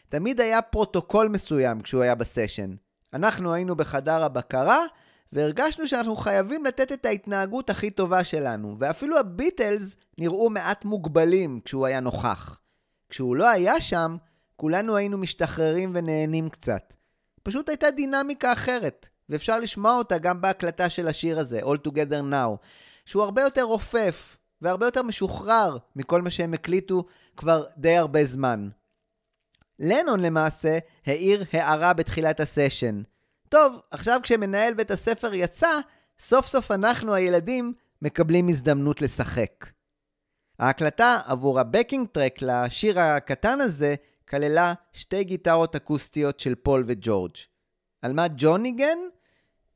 תמיד 0.10 0.42
היה 0.42 0.62
פרוטוקול 0.62 1.28
מסוים 1.28 1.82
כשהוא 1.82 2.04
היה 2.04 2.16
בסשן. 2.16 2.76
אנחנו 3.14 3.54
היינו 3.54 3.76
בחדר 3.76 4.24
הבקרה, 4.24 4.80
והרגשנו 5.34 5.88
שאנחנו 5.88 6.16
חייבים 6.16 6.66
לתת 6.66 6.92
את 6.92 7.06
ההתנהגות 7.06 7.70
הכי 7.70 7.92
טובה 7.92 8.24
שלנו, 8.24 8.76
ואפילו 8.80 9.20
הביטלס 9.20 9.96
נראו 10.20 10.50
מעט 10.50 10.86
מוגבלים 10.86 11.60
כשהוא 11.66 11.86
היה 11.86 12.00
נוכח. 12.00 12.60
כשהוא 13.10 13.36
לא 13.36 13.50
היה 13.50 13.82
שם, 13.82 14.18
כולנו 14.56 14.96
היינו 14.96 15.18
משתחררים 15.18 15.92
ונהנים 15.94 16.50
קצת. 16.50 16.94
פשוט 17.44 17.70
הייתה 17.70 17.92
דינמיקה 17.92 18.54
אחרת, 18.54 19.10
ואפשר 19.30 19.60
לשמוע 19.60 19.96
אותה 19.96 20.18
גם 20.18 20.42
בהקלטה 20.42 20.90
של 20.90 21.08
השיר 21.08 21.40
הזה, 21.40 21.60
All 21.60 21.88
Together 21.88 22.22
Now, 22.32 22.58
שהוא 23.06 23.24
הרבה 23.24 23.42
יותר 23.42 23.64
רופף 23.64 24.38
והרבה 24.62 24.86
יותר 24.86 25.04
משוחרר 25.04 25.78
מכל 25.96 26.22
מה 26.22 26.30
שהם 26.30 26.54
הקליטו 26.54 27.06
כבר 27.38 27.66
די 27.78 27.98
הרבה 27.98 28.24
זמן. 28.24 28.70
לנון 29.80 30.20
למעשה 30.20 30.78
העיר 31.06 31.46
הערה 31.54 31.94
בתחילת 31.94 32.40
הסשן. 32.40 33.02
טוב, 33.50 33.80
עכשיו 33.92 34.20
כשמנהל 34.24 34.74
בית 34.74 34.92
הספר 34.92 35.34
יצא, 35.34 35.80
סוף 36.20 36.48
סוף 36.48 36.72
אנחנו 36.72 37.14
הילדים 37.14 37.74
מקבלים 38.02 38.48
הזדמנות 38.48 39.02
לשחק. 39.02 39.66
ההקלטה 40.60 41.20
עבור 41.26 41.60
ה 41.60 41.66
backing 41.66 42.08
track 42.08 42.42
לשיר 42.42 43.00
הקטן 43.00 43.62
הזה 43.62 43.96
כללה 44.32 44.74
שתי 44.94 45.24
גיטרות 45.24 45.76
אקוסטיות 45.76 46.40
של 46.40 46.56
פול 46.56 46.84
וג'ורג'. 46.88 47.36
על 48.02 48.14
מה 48.14 48.26
ג'ון 48.38 48.62
ניגן? 48.62 48.98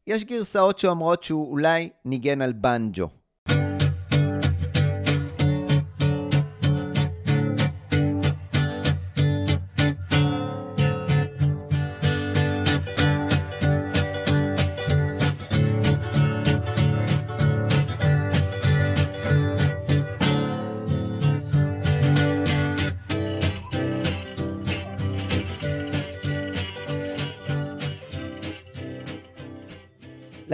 יש 0.08 0.24
גרסאות 0.24 0.80
שאומרות 0.80 1.24
שהוא 1.24 1.52
אולי 1.52 1.90
ניגן 2.06 2.42
על 2.42 2.54
בנג'ו. 2.54 3.08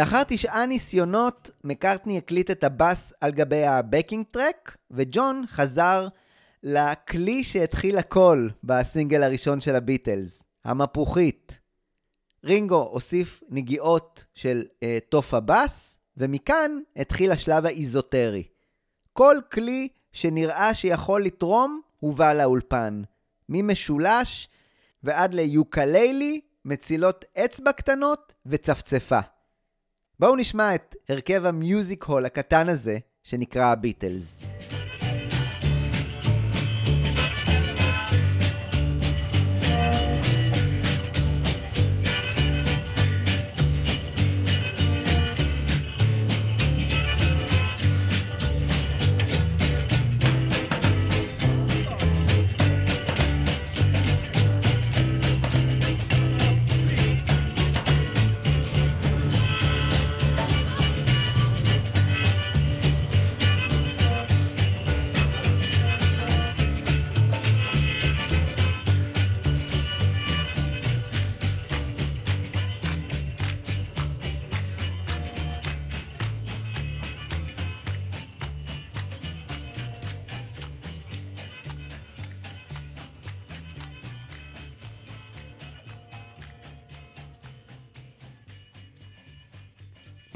לאחר 0.01 0.23
תשעה 0.27 0.65
ניסיונות, 0.65 1.51
מקארטני 1.63 2.17
הקליט 2.17 2.51
את 2.51 2.63
הבאס 2.63 3.13
על 3.21 3.31
גבי 3.31 3.65
ה 3.65 3.73
backing 3.73 4.25
track, 4.31 4.77
וג'ון 4.91 5.43
חזר 5.47 6.07
לכלי 6.63 7.43
שהתחיל 7.43 7.97
הכל 7.97 8.49
בסינגל 8.63 9.23
הראשון 9.23 9.61
של 9.61 9.75
הביטלס, 9.75 10.43
המפוחית. 10.65 11.59
רינגו 12.43 12.89
הוסיף 12.91 13.43
נגיעות 13.49 14.23
של 14.35 14.63
אה, 14.83 14.97
תוף 15.09 15.33
הבאס, 15.33 15.97
ומכאן 16.17 16.71
התחיל 16.95 17.31
השלב 17.31 17.65
האיזוטרי. 17.65 18.43
כל 19.13 19.35
כלי 19.51 19.87
שנראה 20.11 20.73
שיכול 20.73 21.23
לתרום 21.23 21.81
הובא 21.99 22.33
לאולפן. 22.33 23.01
ממשולש 23.49 24.49
ועד 25.03 25.33
ליוקללי, 25.33 26.41
מצילות 26.65 27.25
אצבע 27.37 27.71
קטנות 27.71 28.33
וצפצפה. 28.45 29.19
בואו 30.21 30.35
נשמע 30.35 30.75
את 30.75 30.95
הרכב 31.09 31.45
המיוזיק 31.45 32.03
הול 32.03 32.25
הקטן 32.25 32.69
הזה, 32.69 32.97
שנקרא 33.23 33.65
הביטלס. 33.65 34.50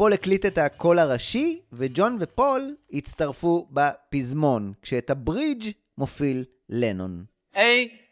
פול 0.06 0.14
הקליט 0.14 0.46
את 0.46 0.58
הקול 0.58 1.00
הראשי, 1.00 1.62
וג'ון 1.74 2.18
ופול 2.20 2.76
הצטרפו 2.94 3.68
בפזמון, 3.72 4.74
כשאת 4.82 5.10
הברידג' 5.10 5.72
מוביל 5.98 6.46
לנון. 6.70 7.26
A, 7.56 7.58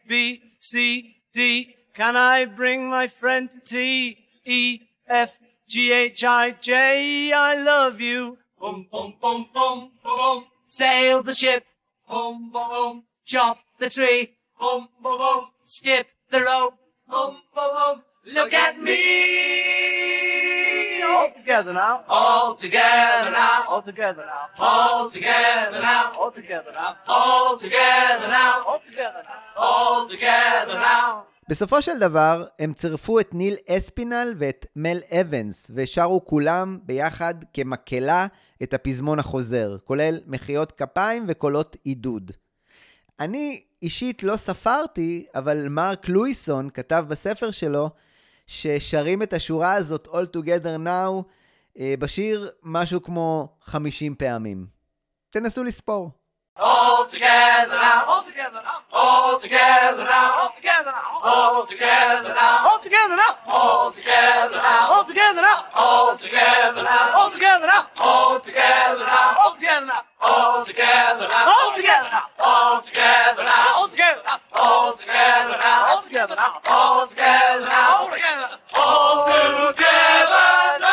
B, 0.07 0.11
C, 0.59 0.73
D. 1.35 1.39
Can 1.95 2.15
I 2.15 2.45
bring 2.45 2.89
my 2.89 3.05
friend 3.21 3.47
tea? 3.65 4.17
E, 4.45 4.79
F, 5.07 5.39
G, 5.67 5.91
H, 5.91 6.23
I, 6.23 6.55
J. 6.61 6.71
I 7.33 7.53
love 7.71 8.01
you. 8.01 8.37
Boom, 8.59 8.87
boom, 8.91 9.13
boom, 9.21 9.41
boom, 9.53 9.79
boom. 10.03 10.39
Sail 10.65 11.21
the 11.21 11.35
ship. 11.41 11.63
Boom, 12.09 12.49
boom, 12.53 12.69
boom. 12.73 12.95
Chop 13.31 13.57
the 13.81 13.89
tree. 13.95 14.21
Boom, 14.59 14.81
boom, 15.03 15.17
boom. 15.23 15.43
Skip 15.75 16.07
the 16.31 16.39
rope. 16.49 16.75
Boom, 17.11 17.33
boom, 17.55 17.71
boom. 17.77 17.97
Look 18.25 18.53
at 18.53 18.79
me. 18.79 19.01
All 21.03 21.29
together 21.35 21.73
now. 21.73 22.03
All 22.07 22.55
together 22.55 23.31
now. 23.31 23.63
All 23.67 23.81
together 23.81 24.23
now. 24.25 24.59
All 24.59 25.09
together 25.11 25.81
now. 25.81 26.11
All 26.17 26.31
together 26.31 26.71
now. 26.71 26.93
All 27.09 27.57
together 27.57 28.27
now. 28.29 28.61
All 28.67 28.79
together 28.87 29.21
now. 29.27 29.57
All 29.57 30.07
together 30.07 30.73
now. 30.73 31.25
בסופו 31.49 31.81
של 31.81 31.99
דבר, 31.99 32.45
הם 32.59 32.73
צירפו 32.73 33.19
את 33.19 33.33
ניל 33.33 33.55
אספינל 33.69 34.33
ואת 34.37 34.65
מל 34.75 34.97
אבנס, 35.11 35.71
ושרו 35.75 36.25
כולם 36.25 36.79
ביחד 36.83 37.33
כמקהלה 37.53 38.27
את 38.63 38.73
הפזמון 38.73 39.19
החוזר, 39.19 39.77
כולל 39.83 40.19
מחיאות 40.27 40.71
כפיים 40.71 41.25
וקולות 41.27 41.77
עידוד. 41.83 42.31
אני 43.19 43.63
אישית 43.81 44.23
לא 44.23 44.35
ספרתי, 44.35 45.25
אבל 45.35 45.67
מרק 45.69 46.09
לואיסון 46.09 46.69
כתב 46.73 47.05
בספר 47.07 47.51
שלו 47.51 47.89
ששרים 48.53 49.23
את 49.23 49.33
השורה 49.33 49.73
הזאת 49.73 50.07
All 50.07 50.37
Together 50.37 50.85
Now 50.85 51.23
אה, 51.79 51.93
בשיר 51.99 52.51
משהו 52.63 53.03
כמו 53.03 53.57
50 53.61 54.15
פעמים. 54.15 54.65
תנסו 55.29 55.63
לספור. 55.63 56.11
All 56.59 57.05
together 57.07 57.71
now. 57.71 58.05
All 58.05 58.23
together 58.23 58.61
now. 58.63 58.83
All 58.91 59.39
together 59.39 60.03
now. 60.03 60.37
All 60.37 60.53
together 60.55 60.85
now. 60.85 61.19
All 61.23 61.65
together 61.65 62.29
now. 62.29 62.65
All 62.67 62.79
together 62.79 63.15
now. 63.15 63.37
All 63.47 63.91
together 63.91 64.55
now. 64.55 64.89
All 64.89 65.03
together 65.03 65.41
now. 65.41 65.65
All 65.73 66.17
together 66.17 66.83
now. 66.83 67.09
All 67.15 67.29
together 67.29 67.63
now. 67.65 67.87
All 67.97 68.39
together 68.39 68.97
now. 68.99 69.37
All 69.41 69.55
together 69.55 69.87
now. 69.87 70.13
All 70.21 70.65
together 70.65 71.27
now. 71.27 71.49
All 71.49 71.73
together 71.73 72.07
now. 72.07 72.29
All 72.39 72.81
together 72.81 73.43
now. 73.43 73.67
All 73.73 73.81
together 73.81 74.13
now. 74.13 74.37
All 74.55 74.93
together 74.93 75.57
now. 75.57 75.89
All 75.89 76.03
together 76.03 76.35
now. 76.35 76.61
All 76.69 77.07
together 77.07 77.65
now. 77.65 77.97
All 77.97 78.11
together. 78.11 78.49
All 78.75 79.25
together 79.73 80.79
now. 80.79 80.92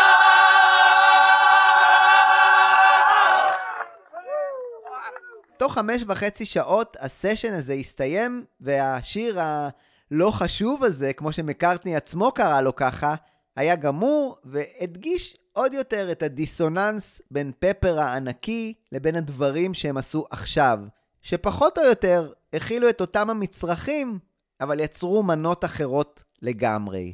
תוך 5.60 5.74
חמש 5.74 6.02
וחצי 6.06 6.44
שעות 6.44 6.96
הסשן 7.00 7.52
הזה 7.52 7.72
הסתיים, 7.72 8.44
והשיר 8.60 9.40
הלא 9.40 10.30
חשוב 10.30 10.84
הזה, 10.84 11.12
כמו 11.12 11.32
שמקארטני 11.32 11.96
עצמו 11.96 12.32
קרא 12.32 12.60
לו 12.60 12.76
ככה, 12.76 13.14
היה 13.56 13.76
גמור, 13.76 14.36
והדגיש 14.44 15.36
עוד 15.52 15.74
יותר 15.74 16.12
את 16.12 16.22
הדיסוננס 16.22 17.22
בין 17.30 17.52
פפר 17.58 18.00
הענקי 18.00 18.74
לבין 18.92 19.16
הדברים 19.16 19.74
שהם 19.74 19.96
עשו 19.96 20.24
עכשיו, 20.30 20.78
שפחות 21.22 21.78
או 21.78 21.84
יותר 21.84 22.32
הכילו 22.52 22.88
את 22.88 23.00
אותם 23.00 23.30
המצרכים, 23.30 24.18
אבל 24.60 24.80
יצרו 24.80 25.22
מנות 25.22 25.64
אחרות 25.64 26.24
לגמרי. 26.42 27.12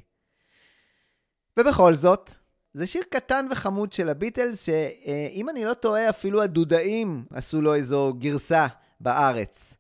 ובכל 1.57 1.95
זאת, 1.95 2.33
זה 2.77 2.87
שיר 2.87 3.03
קטן 3.11 3.47
וחמוד 3.51 3.93
של 3.93 4.09
הביטלס, 4.09 4.65
שאם 4.65 5.49
אני 5.49 5.65
לא 5.65 5.75
טועה, 5.75 6.09
אפילו 6.09 6.43
הדודאים 6.43 7.25
עשו 7.31 7.61
לו 7.63 7.75
איזו 7.75 8.15
גרסה 8.19 8.67
בארץ. 9.01 9.75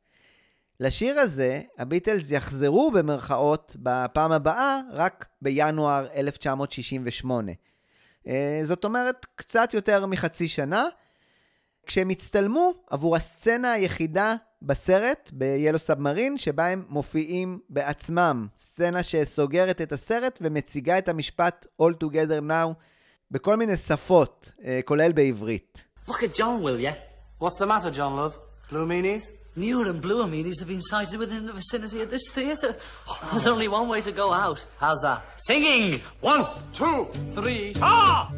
לשיר 0.80 1.18
הזה, 1.18 1.60
הביטלס 1.78 2.30
יחזרו 2.30 2.90
במרכאות 2.90 3.76
בפעם 3.78 4.32
הבאה 4.32 4.80
רק 4.92 5.26
בינואר 5.42 6.06
1968. 6.14 7.52
אה, 8.26 8.60
זאת 8.62 8.84
אומרת, 8.84 9.26
קצת 9.34 9.74
יותר 9.74 10.06
מחצי 10.06 10.48
שנה, 10.48 10.84
כשהם 11.86 12.08
הצטלמו 12.08 12.72
עבור 12.90 13.16
הסצנה 13.16 13.72
היחידה 13.72 14.34
בסרט, 14.66 15.30
ב-Yellow 15.32 15.90
Submarine, 15.90 16.38
שבה 16.38 16.66
הם 16.66 16.84
מופיעים 16.88 17.58
בעצמם. 17.70 18.46
סצנה 18.58 19.02
שסוגרת 19.02 19.80
את 19.80 19.92
הסרט 19.92 20.38
ומציגה 20.42 20.98
את 20.98 21.08
המשפט 21.08 21.66
All 21.82 22.04
Together 22.04 22.50
Now 22.50 22.74
בכל 23.30 23.56
מיני 23.56 23.76
שפות, 23.76 24.52
אה, 24.64 24.80
כולל 24.84 25.12
בעברית. 25.12 25.84
Look 26.08 26.12
at 26.12 26.38
John, 26.38 26.62
will 26.62 26.80
ya? 26.80 26.92
What's 27.40 27.58
the 27.58 27.66
matter, 27.66 27.90
John 27.90 28.16
Love? 28.16 28.38
Blue 28.70 28.86
meanies? 28.86 29.24
Newer 29.56 29.86
and 29.92 30.00
bluer 30.02 30.26
meanies 30.34 30.58
have 30.60 30.68
been 30.68 30.82
sighted 30.82 31.18
within 31.18 31.46
the 31.46 31.52
vicinity 31.52 32.02
of 32.02 32.10
this 32.10 32.24
theatre. 32.36 32.72
There's 33.30 33.46
only 33.54 33.68
one 33.68 33.88
way 33.88 34.00
to 34.08 34.12
go 34.12 34.26
out. 34.44 34.58
How's 34.80 35.00
that? 35.06 35.18
Singing! 35.48 36.00
One, 36.20 36.42
two, 36.78 36.98
three, 37.34 37.74
ah! 37.80 38.30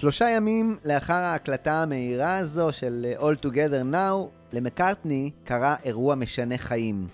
שלושה 0.00 0.28
ימים 0.28 0.76
לאחר 0.84 1.12
ההקלטה 1.14 1.82
המהירה 1.82 2.38
הזו 2.38 2.72
של 2.72 3.06
אה, 3.08 3.30
All 3.30 3.46
Together 3.46 3.94
Now, 3.94 4.28
למקארטני 4.52 5.30
קרה 5.44 5.76
אירוע 5.84 6.14
משנה 6.14 6.58
חיים. 6.58 7.06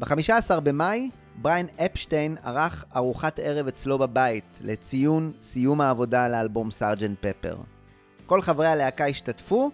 ב-15 0.00 0.60
במאי, 0.60 1.10
בריין 1.36 1.66
אפשטיין 1.84 2.36
ערך 2.44 2.84
ארוחת 2.96 3.38
ערב 3.38 3.66
אצלו 3.66 3.98
בבית 3.98 4.58
לציון 4.60 5.32
סיום 5.42 5.80
העבודה 5.80 6.24
על 6.24 6.34
האלבום 6.34 6.70
סארג'נט 6.70 7.26
פפר. 7.26 7.56
כל 8.26 8.42
חברי 8.42 8.68
הלהקה 8.68 9.06
השתתפו, 9.06 9.70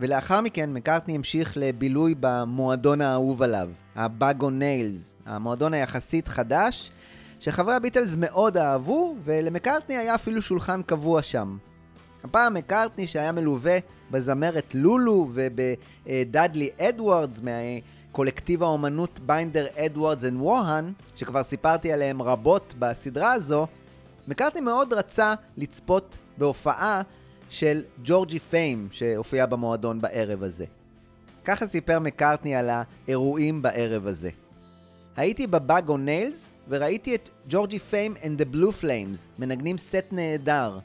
ולאחר 0.00 0.40
מכן 0.40 0.72
מקארטני 0.72 1.14
המשיך 1.14 1.52
לבילוי 1.56 2.14
במועדון 2.20 3.00
האהוב 3.00 3.42
עליו, 3.42 3.70
הבאגו 3.96 4.50
ניילס, 4.50 5.14
המועדון 5.26 5.74
היחסית 5.74 6.28
חדש, 6.28 6.90
שחברי 7.40 7.74
הביטלס 7.74 8.14
מאוד 8.18 8.56
אהבו, 8.56 9.16
ולמקארטני 9.24 9.96
היה 9.96 10.14
אפילו 10.14 10.42
שולחן 10.42 10.82
קבוע 10.82 11.22
שם. 11.22 11.56
הפעם 12.24 12.54
מקארטני 12.54 13.06
שהיה 13.06 13.32
מלווה 13.32 13.78
בזמרת 14.10 14.74
לולו 14.74 15.28
ובדאדלי 15.32 16.70
אדוארדס 16.78 17.40
מקולקטיב 18.10 18.62
האומנות 18.62 19.20
ביינדר 19.26 19.66
אדוארדס 19.76 20.24
אנד 20.24 20.40
ווהן, 20.40 20.92
שכבר 21.14 21.42
סיפרתי 21.42 21.92
עליהם 21.92 22.22
רבות 22.22 22.74
בסדרה 22.78 23.32
הזו, 23.32 23.66
מקארטני 24.28 24.60
מאוד 24.60 24.92
רצה 24.92 25.34
לצפות 25.56 26.16
בהופעה 26.38 27.02
של 27.50 27.82
ג'ורג'י 28.04 28.38
פיים 28.38 28.88
שהופיע 28.90 29.46
במועדון 29.46 30.00
בערב 30.00 30.42
הזה. 30.42 30.64
ככה 31.44 31.66
סיפר 31.66 31.98
מקארטני 31.98 32.56
על 32.56 32.70
האירועים 32.70 33.62
בערב 33.62 34.06
הזה. 34.06 34.30
הייתי 35.16 35.46
בבאג 35.46 35.88
און 35.88 36.04
ניילס 36.04 36.48
וראיתי 36.68 37.14
את 37.14 37.28
ג'ורג'י 37.48 37.78
פיים 37.78 38.14
and 38.14 38.40
the 38.40 38.54
Blue 38.54 38.82
Flames 38.82 39.18
מנגנים 39.38 39.78
סט 39.78 40.04
נהדר. 40.12 40.78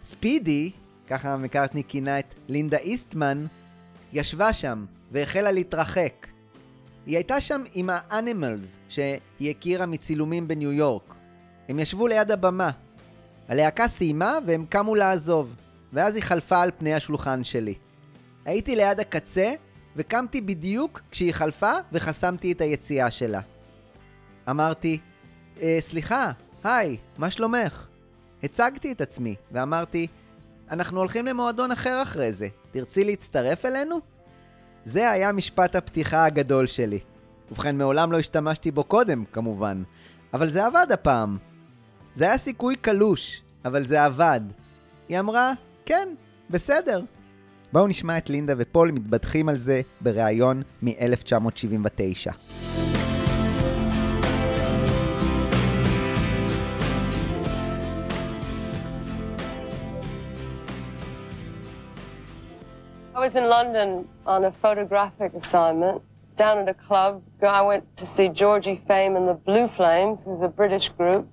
ספידי, 0.00 0.70
ככה 1.08 1.36
מקארטני 1.36 1.82
כינה 1.88 2.18
את 2.18 2.34
לינדה 2.48 2.76
איסטמן, 2.76 3.46
ישבה 4.12 4.52
שם 4.52 4.84
והחלה 5.12 5.50
להתרחק. 5.52 6.26
היא 7.06 7.16
הייתה 7.16 7.40
שם 7.40 7.62
עם 7.74 7.90
האנימלס 7.92 8.78
שהיא 8.88 9.50
הכירה 9.50 9.86
מצילומים 9.86 10.48
בניו 10.48 10.72
יורק. 10.72 11.14
הם 11.68 11.78
ישבו 11.78 12.06
ליד 12.06 12.30
הבמה. 12.30 12.70
הלהקה 13.48 13.88
סיימה 13.88 14.38
והם 14.46 14.64
קמו 14.68 14.94
לעזוב, 14.94 15.54
ואז 15.92 16.16
היא 16.16 16.22
חלפה 16.24 16.62
על 16.62 16.70
פני 16.78 16.94
השולחן 16.94 17.44
שלי. 17.44 17.74
הייתי 18.44 18.76
ליד 18.76 19.00
הקצה 19.00 19.52
וקמתי 19.96 20.40
בדיוק 20.40 21.00
כשהיא 21.10 21.32
חלפה 21.32 21.72
וחסמתי 21.92 22.52
את 22.52 22.60
היציאה 22.60 23.10
שלה. 23.10 23.40
אמרתי, 24.50 24.98
אה, 25.62 25.76
סליחה, 25.80 26.30
היי, 26.64 26.96
מה 27.18 27.30
שלומך? 27.30 27.86
הצגתי 28.42 28.92
את 28.92 29.00
עצמי 29.00 29.34
ואמרתי, 29.52 30.06
אנחנו 30.70 30.98
הולכים 30.98 31.26
למועדון 31.26 31.72
אחר 31.72 32.02
אחרי 32.02 32.32
זה, 32.32 32.48
תרצי 32.70 33.04
להצטרף 33.04 33.64
אלינו? 33.64 33.98
זה 34.84 35.10
היה 35.10 35.32
משפט 35.32 35.76
הפתיחה 35.76 36.24
הגדול 36.24 36.66
שלי. 36.66 36.98
ובכן, 37.52 37.76
מעולם 37.76 38.12
לא 38.12 38.18
השתמשתי 38.18 38.70
בו 38.70 38.84
קודם, 38.84 39.24
כמובן, 39.32 39.82
אבל 40.34 40.50
זה 40.50 40.66
עבד 40.66 40.86
הפעם. 40.92 41.36
זה 42.14 42.24
היה 42.24 42.38
סיכוי 42.38 42.76
קלוש, 42.76 43.42
אבל 43.64 43.86
זה 43.86 44.04
עבד. 44.04 44.40
היא 45.08 45.20
אמרה, 45.20 45.52
כן, 45.86 46.08
בסדר. 46.50 47.02
בואו 47.72 47.86
נשמע 47.86 48.18
את 48.18 48.30
לינדה 48.30 48.54
ופול 48.58 48.90
מתבדחים 48.90 49.48
על 49.48 49.56
זה 49.56 49.80
בריאיון 50.00 50.62
מ-1979. 50.82 52.87
I 63.18 63.20
was 63.22 63.34
in 63.34 63.48
London 63.48 64.08
on 64.28 64.44
a 64.44 64.52
photographic 64.52 65.34
assignment. 65.34 66.02
Down 66.36 66.58
at 66.58 66.68
a 66.68 66.74
club, 66.74 67.20
I 67.42 67.62
went 67.62 67.96
to 67.96 68.06
see 68.06 68.28
Georgie 68.28 68.80
Fame 68.86 69.16
and 69.16 69.26
the 69.26 69.34
Blue 69.34 69.66
Flames, 69.66 70.24
who's 70.24 70.40
a 70.40 70.46
British 70.46 70.88
group. 70.90 71.28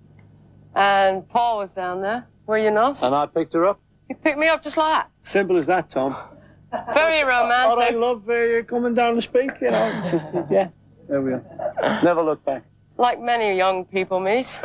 And 0.74 1.30
Paul 1.30 1.60
was 1.60 1.74
down 1.74 2.02
there. 2.02 2.26
Were 2.48 2.58
you 2.58 2.72
not? 2.72 3.04
And 3.04 3.14
I 3.14 3.28
picked 3.28 3.54
her 3.54 3.68
up. 3.68 3.80
You 4.10 4.16
picked 4.16 4.40
me 4.40 4.48
up 4.48 4.64
just 4.64 4.78
like 4.78 4.94
that. 4.94 5.12
Simple 5.22 5.58
as 5.58 5.68
that, 5.68 5.92
Tom. 5.92 6.16
Very 6.72 7.22
But 7.22 7.30
I 7.32 7.44
romantic. 7.44 7.96
love 7.98 8.28
uh, 8.28 8.34
you 8.34 8.64
coming 8.64 8.96
down 8.96 9.14
to 9.14 9.22
speak, 9.22 9.52
you 9.62 9.70
know. 9.70 10.08
Just, 10.10 10.26
yeah, 10.50 10.70
there 11.08 11.22
we 11.22 11.34
are. 11.34 12.02
Never 12.04 12.24
look 12.24 12.44
back. 12.44 12.64
Like 12.98 13.22
many 13.22 13.56
young 13.56 13.86
people 13.86 14.20
meet. 14.20 14.60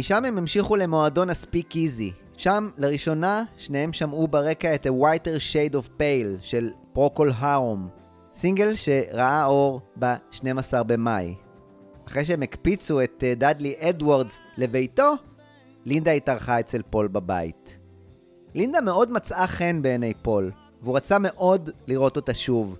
משם 0.00 0.24
הם 0.24 0.38
המשיכו 0.38 0.76
למועדון 0.76 1.30
ה 1.30 1.76
Speakeasy. 1.76 2.12
שם, 2.36 2.68
לראשונה, 2.76 3.42
שניהם 3.56 3.92
שמעו 3.92 4.28
ברקע 4.28 4.74
את 4.74 4.86
A 4.86 4.88
Whiter 4.88 5.38
Shade 5.52 5.74
of 5.74 5.88
Pale 5.98 6.42
של 6.42 6.70
פרוקול 6.92 7.32
הרום, 7.36 7.88
סינגל 8.34 8.74
שראה 8.74 9.44
אור 9.44 9.80
ב-12 9.98 10.82
במאי. 10.86 11.34
אחרי 12.08 12.24
שהם 12.24 12.42
הקפיצו 12.42 13.02
את 13.02 13.24
אה, 13.26 13.34
דאדלי 13.34 13.74
אדוארדס 13.78 14.38
לביתו, 14.56 15.12
לינדה 15.84 16.10
התארחה 16.10 16.60
אצל 16.60 16.82
פול 16.90 17.08
בבית. 17.08 17.78
לינדה 18.54 18.80
מאוד 18.80 19.12
מצאה 19.12 19.46
חן 19.46 19.82
בעיני 19.82 20.14
פול, 20.22 20.50
והוא 20.82 20.96
רצה 20.96 21.18
מאוד 21.18 21.70
לראות 21.86 22.16
אותה 22.16 22.34
שוב. 22.34 22.76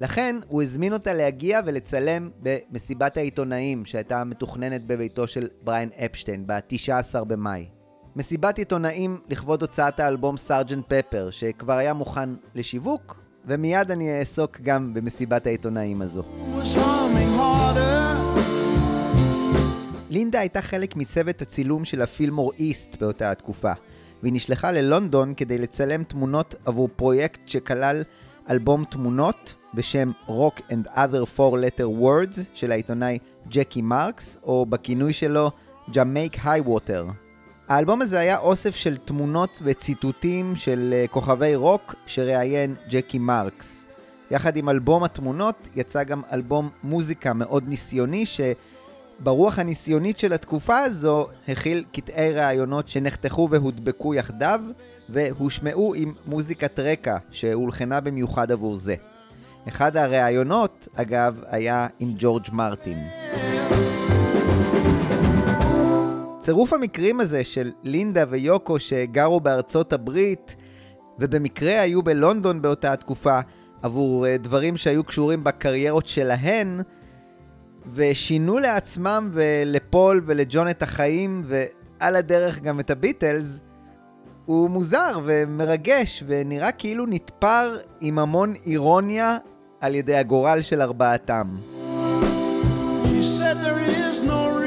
לכן 0.00 0.36
הוא 0.48 0.62
הזמין 0.62 0.92
אותה 0.92 1.12
להגיע 1.12 1.60
ולצלם 1.64 2.30
במסיבת 2.42 3.16
העיתונאים 3.16 3.84
שהייתה 3.84 4.24
מתוכננת 4.24 4.86
בביתו 4.86 5.26
של 5.26 5.48
בריין 5.62 5.88
אפשטיין 6.04 6.46
ב-19 6.46 7.24
במאי. 7.24 7.68
מסיבת 8.16 8.58
עיתונאים 8.58 9.20
לכבוד 9.28 9.62
הוצאת 9.62 10.00
האלבום 10.00 10.36
סארג'נט 10.36 10.84
פפר, 10.92 11.30
שכבר 11.30 11.72
היה 11.72 11.94
מוכן 11.94 12.30
לשיווק, 12.54 13.20
ומיד 13.46 13.90
אני 13.90 14.18
אעסוק 14.18 14.60
גם 14.60 14.94
במסיבת 14.94 15.46
העיתונאים 15.46 16.02
הזו. 16.02 16.22
לינדה 20.10 20.40
הייתה 20.40 20.62
חלק 20.62 20.96
מצוות 20.96 21.42
הצילום 21.42 21.84
של 21.84 22.02
הפילמור 22.02 22.52
איסט 22.58 22.96
באותה 23.00 23.30
התקופה, 23.30 23.72
והיא 24.22 24.32
נשלחה 24.32 24.70
ללונדון 24.70 25.34
כדי 25.34 25.58
לצלם 25.58 26.02
תמונות 26.02 26.54
עבור 26.64 26.88
פרויקט 26.96 27.48
שכלל 27.48 28.02
אלבום 28.50 28.84
תמונות 28.84 29.54
בשם 29.78 30.10
Rock 30.28 30.60
and 30.70 30.88
Other 30.96 31.36
Four 31.36 31.54
Letter 31.54 32.02
Words 32.02 32.40
של 32.54 32.72
העיתונאי 32.72 33.18
ג'קי 33.48 33.82
מרקס, 33.82 34.36
או 34.42 34.66
בכינוי 34.66 35.12
שלו 35.12 35.50
ג'מייק 35.94 36.36
הייווטר. 36.44 37.06
האלבום 37.68 38.02
הזה 38.02 38.18
היה 38.18 38.38
אוסף 38.38 38.76
של 38.76 38.96
תמונות 38.96 39.62
וציטוטים 39.64 40.56
של 40.56 40.94
אה, 40.96 41.04
כוכבי 41.10 41.54
רוק 41.54 41.94
שראיין 42.06 42.74
ג'קי 42.88 43.18
מרקס. 43.18 43.86
יחד 44.30 44.56
עם 44.56 44.68
אלבום 44.68 45.04
התמונות 45.04 45.68
יצא 45.76 46.04
גם 46.04 46.22
אלבום 46.32 46.68
מוזיקה 46.82 47.32
מאוד 47.32 47.68
ניסיוני 47.68 48.24
שברוח 48.26 49.58
הניסיונית 49.58 50.18
של 50.18 50.32
התקופה 50.32 50.78
הזו 50.78 51.26
הכיל 51.48 51.84
קטעי 51.92 52.32
ראיונות 52.32 52.88
שנחתכו 52.88 53.48
והודבקו 53.50 54.14
יחדיו 54.14 54.60
והושמעו 55.08 55.94
עם 55.94 56.12
מוזיקת 56.26 56.78
רקע 56.78 57.16
שהולחנה 57.30 58.00
במיוחד 58.00 58.52
עבור 58.52 58.74
זה. 58.76 58.94
אחד 59.68 59.96
הראיונות, 59.96 60.88
אגב, 60.94 61.42
היה 61.46 61.86
עם 61.98 62.14
ג'ורג' 62.18 62.46
מרטין. 62.52 62.98
צירוף 66.38 66.72
המקרים 66.72 67.20
הזה 67.20 67.44
של 67.44 67.72
לינדה 67.82 68.24
ויוקו 68.28 68.78
שגרו 68.78 69.40
בארצות 69.40 69.92
הברית 69.92 70.56
ובמקרה 71.18 71.80
היו 71.80 72.02
בלונדון 72.02 72.62
באותה 72.62 72.92
התקופה 72.92 73.40
עבור 73.82 74.26
אה, 74.26 74.36
דברים 74.36 74.76
שהיו 74.76 75.04
קשורים 75.04 75.44
בקריירות 75.44 76.06
שלהן 76.06 76.80
ושינו 77.94 78.58
לעצמם 78.58 79.30
ולפול 79.32 80.22
ולג'ון 80.26 80.70
את 80.70 80.82
החיים 80.82 81.42
ועל 81.46 82.16
הדרך 82.16 82.58
גם 82.58 82.80
את 82.80 82.90
הביטלס 82.90 83.60
הוא 84.48 84.70
מוזר 84.70 85.20
ומרגש 85.24 86.24
ונראה 86.26 86.72
כאילו 86.72 87.06
נתפר 87.06 87.76
עם 88.00 88.18
המון 88.18 88.54
אירוניה 88.66 89.36
על 89.80 89.94
ידי 89.94 90.16
הגורל 90.16 90.62
של 90.62 90.82
ארבעתם. 90.82 91.56
No. 94.26 94.58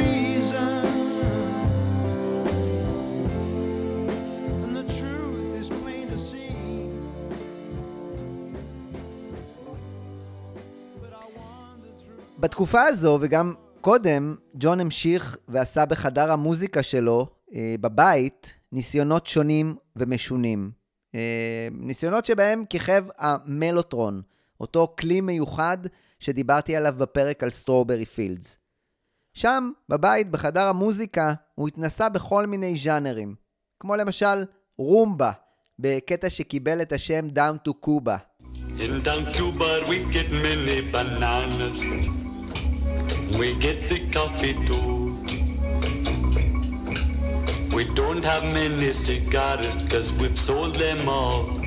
בתקופה 12.41 12.81
הזו 12.83 13.17
וגם 13.21 13.53
קודם, 13.81 14.35
ג'ון 14.55 14.79
המשיך 14.79 15.37
ועשה 15.47 15.85
בחדר 15.85 16.31
המוזיקה 16.31 16.83
שלו, 16.83 17.27
אה, 17.53 17.75
בבית, 17.81 18.53
ניסיונות 18.71 19.27
שונים 19.27 19.75
ומשונים. 19.95 20.71
אה, 21.15 21.67
ניסיונות 21.71 22.25
שבהם 22.25 22.63
כיכב 22.69 23.05
המלוטרון, 23.17 24.21
אותו 24.61 24.95
כלי 24.99 25.21
מיוחד 25.21 25.77
שדיברתי 26.19 26.75
עליו 26.75 26.93
בפרק 26.97 27.43
על 27.43 27.49
Strawberry 27.49 28.05
Fields. 28.05 28.57
שם, 29.33 29.71
בבית, 29.89 30.31
בחדר 30.31 30.67
המוזיקה, 30.67 31.33
הוא 31.55 31.67
התנסה 31.67 32.09
בכל 32.09 32.45
מיני 32.45 32.77
ז'אנרים, 32.77 33.35
כמו 33.79 33.95
למשל 33.95 34.45
רומבה, 34.77 35.31
בקטע 35.79 36.29
שקיבל 36.29 36.81
את 36.81 36.91
השם 36.91 37.27
Down 37.27 37.67
to 37.67 37.71
Cuba. 37.85 38.17
In 38.79 39.03
down 39.07 39.25
Cuba 39.35 39.69
we 39.89 39.97
get 40.15 40.29
many 40.47 40.81
bananas. 40.93 41.79
We 43.39 43.47
get 43.65 43.77
the 43.91 43.99
coffee 44.15 44.55
too. 44.67 44.91
We 47.75 47.83
don't 47.99 48.23
have 48.31 48.43
many 48.59 48.91
cigars 48.93 49.75
cause 49.91 50.07
we've 50.19 50.39
sold 50.47 50.75
them 50.75 51.01
all. 51.17 51.61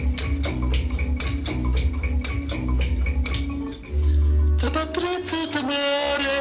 senza 5.25 5.59
amore 5.61 6.37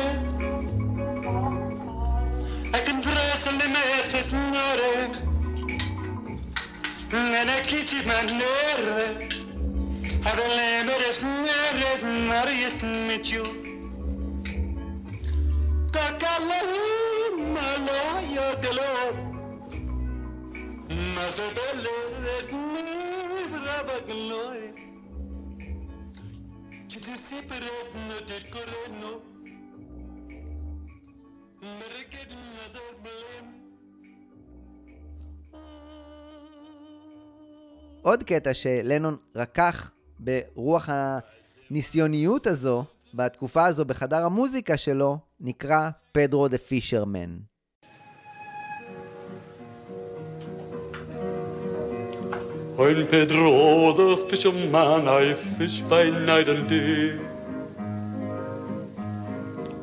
e 2.71 2.81
che 2.81 2.91
impresa 2.91 3.51
le 3.51 3.67
mese 3.67 4.23
signore 4.25 5.09
non 7.09 7.47
è 7.47 7.61
chi 7.61 7.85
ci 7.85 8.03
manere 8.03 9.27
a 10.23 10.31
delle 10.35 10.83
mere 10.83 11.13
signore 11.13 12.01
non 12.01 12.45
riesmicio 12.45 13.43
kakala 15.91 16.59
malaya 17.53 18.55
galo 18.59 19.13
mazabelle 21.15 21.95
resni 22.23 22.83
rabagloy 23.65 24.72
del 28.27 28.49
correno 28.49 29.11
Mereket 31.61 32.29
another 32.31 32.89
blame 33.03 33.49
עוד 38.01 38.23
קטע 38.23 38.53
שלנון 38.53 39.17
רקח 39.35 39.91
ברוח 40.19 40.89
הניסיוניות 41.69 42.47
הזו, 42.47 42.85
בתקופה 43.13 43.65
הזו 43.65 43.85
בחדר 43.85 44.25
המוזיקה 44.25 44.77
שלו, 44.77 45.17
נקרא 45.39 45.89
פדרו 46.11 46.47
דה 46.47 46.57
פישרמן. 46.57 47.52
I'm 52.75 53.05
Pedro 53.05 53.93
the 53.93 54.17
fisherman, 54.17 55.07
I 55.07 55.35
fish 55.35 55.81
by 55.81 56.09
night 56.09 56.49
and 56.49 56.67
day. 56.67 57.19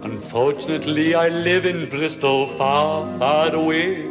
Unfortunately, 0.02 1.14
I 1.14 1.28
live 1.28 1.66
in 1.66 1.88
Bristol, 1.88 2.48
far, 2.58 3.06
far 3.16 3.54
away. 3.54 4.06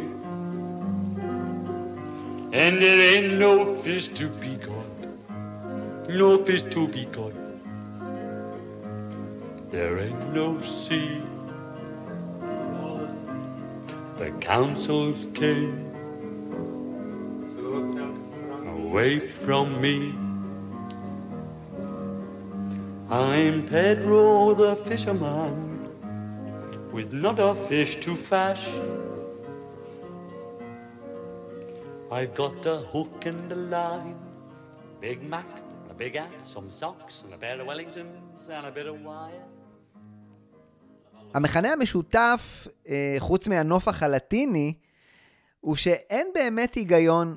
And 2.54 2.80
there 2.80 3.16
ain't 3.16 3.34
no 3.38 3.74
fish 3.74 4.08
to 4.08 4.28
be 4.28 4.56
caught, 4.56 6.08
no 6.08 6.42
fish 6.42 6.62
to 6.62 6.88
be 6.88 7.04
caught. 7.04 7.34
There 9.68 9.98
ain't 9.98 10.32
no 10.32 10.58
sea. 10.62 11.20
The 14.16 14.30
councils 14.40 15.26
came 15.34 15.89
away 18.90 19.20
from 19.44 19.66
me. 19.84 19.96
I'm 23.08 23.56
Pedro 23.74 24.54
the 24.62 24.72
fisherman, 24.86 25.54
with 26.94 27.10
not 27.12 27.38
a 27.38 27.52
fish 27.68 27.92
to 28.04 28.12
fash. 28.16 28.64
I've 32.10 32.34
got 32.34 32.54
the 32.66 32.78
hook 32.92 33.26
and 33.30 33.48
the 33.52 33.60
line, 33.76 34.18
Big 35.00 35.18
Mac, 35.32 35.50
a 35.92 35.94
big 35.94 36.16
hat, 36.16 36.42
some 36.54 36.68
socks, 36.80 37.14
and 37.24 37.32
a 37.36 37.38
pair 37.44 37.60
of 37.60 37.66
Wellingtons, 37.68 38.42
and 38.56 38.66
a 38.66 38.72
bit 38.78 38.86
of 38.86 38.96
wire. 39.04 39.46
המכנה 41.34 41.72
המשותף, 41.72 42.68
אה, 42.88 43.16
חוץ 43.18 43.48
מהנופח 43.48 44.02
הלטיני, 44.02 44.74
הוא 45.60 45.76
שאין 45.76 46.26
באמת 46.34 46.74
היגיון 46.74 47.36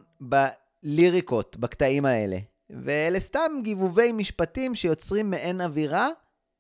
בליריקות, 0.84 1.58
בקטעים 1.58 2.06
האלה. 2.06 2.38
ואלה 2.70 3.20
סתם 3.20 3.52
גיבובי 3.64 4.12
משפטים 4.12 4.76
שיוצרים 4.76 5.30
מעין 5.30 5.62
אווירה, 5.62 6.10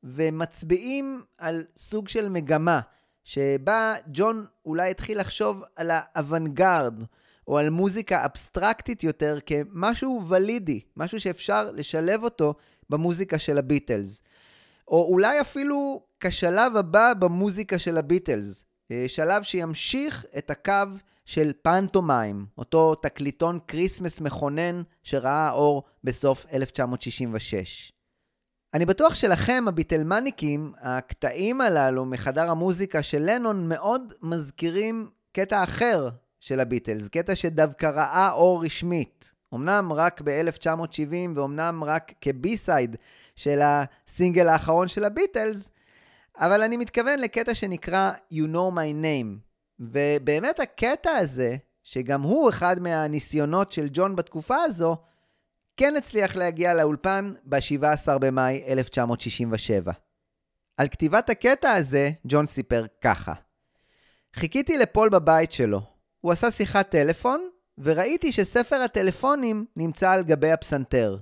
ומצביעים 0.03 1.23
על 1.37 1.63
סוג 1.77 2.07
של 2.07 2.29
מגמה, 2.29 2.79
שבה 3.23 3.93
ג'ון 4.13 4.45
אולי 4.65 4.91
התחיל 4.91 5.19
לחשוב 5.19 5.63
על 5.75 5.91
האוונגרד, 5.91 7.03
או 7.47 7.57
על 7.57 7.69
מוזיקה 7.69 8.25
אבסטרקטית 8.25 9.03
יותר 9.03 9.37
כמשהו 9.45 10.21
ולידי, 10.29 10.79
משהו 10.97 11.19
שאפשר 11.19 11.71
לשלב 11.71 12.23
אותו 12.23 12.53
במוזיקה 12.89 13.39
של 13.39 13.57
הביטלס. 13.57 14.21
או 14.87 15.07
אולי 15.09 15.41
אפילו 15.41 16.03
כשלב 16.19 16.77
הבא 16.77 17.13
במוזיקה 17.19 17.79
של 17.79 17.97
הביטלס. 17.97 18.65
אה, 18.91 19.03
שלב 19.07 19.43
שימשיך 19.43 20.25
את 20.37 20.49
הקו 20.49 20.83
של 21.25 21.51
Pantomime, 21.61 22.45
אותו 22.57 22.95
תקליטון 22.95 23.59
Christmas 23.67 24.21
מכונן 24.21 24.81
שראה 25.03 25.51
אור 25.51 25.83
בסוף 26.03 26.45
1966. 26.53 27.91
אני 28.73 28.85
בטוח 28.85 29.15
שלכם, 29.15 29.65
הביטלמניקים, 29.67 30.73
הקטעים 30.81 31.61
הללו 31.61 32.05
מחדר 32.05 32.51
המוזיקה 32.51 33.03
של 33.03 33.21
לנון 33.21 33.69
מאוד 33.69 34.13
מזכירים 34.21 35.09
קטע 35.31 35.63
אחר 35.63 36.09
של 36.39 36.59
הביטלס, 36.59 37.07
קטע 37.07 37.35
שדווקא 37.35 37.85
ראה 37.85 38.31
אור 38.31 38.65
רשמית. 38.65 39.33
אמנם 39.53 39.93
רק 39.93 40.21
ב-1970 40.23 41.13
ואומנם 41.35 41.83
רק 41.83 42.13
כבי-סייד 42.21 42.95
של 43.35 43.59
הסינגל 43.63 44.47
האחרון 44.47 44.87
של 44.87 45.03
הביטלס, 45.03 45.69
אבל 46.37 46.61
אני 46.61 46.77
מתכוון 46.77 47.19
לקטע 47.19 47.55
שנקרא 47.55 48.11
You 48.33 48.45
know 48.53 48.75
my 48.75 49.03
name. 49.03 49.52
ובאמת 49.79 50.59
הקטע 50.59 51.11
הזה, 51.11 51.55
שגם 51.83 52.21
הוא 52.21 52.49
אחד 52.49 52.79
מהניסיונות 52.79 53.71
של 53.71 53.87
ג'ון 53.91 54.15
בתקופה 54.15 54.57
הזו, 54.63 54.97
כן 55.77 55.95
הצליח 55.95 56.35
להגיע 56.35 56.73
לאולפן 56.73 57.33
ב-17 57.45 58.17
במאי 58.19 58.63
1967. 58.67 59.91
על 60.77 60.87
כתיבת 60.87 61.29
הקטע 61.29 61.71
הזה, 61.71 62.11
ג'ון 62.27 62.47
סיפר 62.47 62.85
ככה: 63.01 63.33
חיכיתי 64.33 64.77
לפול 64.77 65.09
בבית 65.09 65.51
שלו. 65.51 65.81
הוא 66.21 66.31
עשה 66.31 66.51
שיחת 66.51 66.89
טלפון, 66.89 67.49
וראיתי 67.77 68.31
שספר 68.31 68.81
הטלפונים 68.81 69.65
נמצא 69.75 70.11
על 70.11 70.23
גבי 70.23 70.51
הפסנתר. 70.51 71.17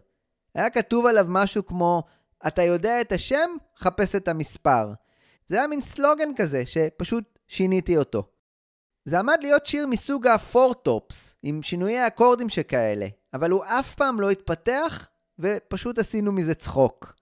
היה 0.55 0.69
כתוב 0.69 1.05
עליו 1.05 1.25
משהו 1.29 1.65
כמו, 1.65 2.03
אתה 2.47 2.61
יודע 2.61 3.01
את 3.01 3.11
השם? 3.11 3.49
חפש 3.77 4.15
את 4.15 4.27
המספר. 4.27 4.93
זה 5.47 5.57
היה 5.57 5.67
מין 5.67 5.81
סלוגן 5.81 6.29
כזה, 6.35 6.65
שפשוט 6.65 7.39
שיניתי 7.47 7.97
אותו. 7.97 8.27
זה 9.05 9.19
עמד 9.19 9.37
להיות 9.41 9.65
שיר 9.65 9.87
מסוג 9.87 10.27
הפורטופס, 10.27 11.35
עם 11.43 11.63
שינויי 11.63 12.07
אקורדים 12.07 12.49
שכאלה, 12.49 13.07
אבל 13.33 13.51
הוא 13.51 13.63
אף 13.65 13.95
פעם 13.95 14.19
לא 14.19 14.29
התפתח, 14.29 15.07
ופשוט 15.39 15.99
עשינו 15.99 16.31
מזה 16.31 16.53
צחוק. 16.53 17.15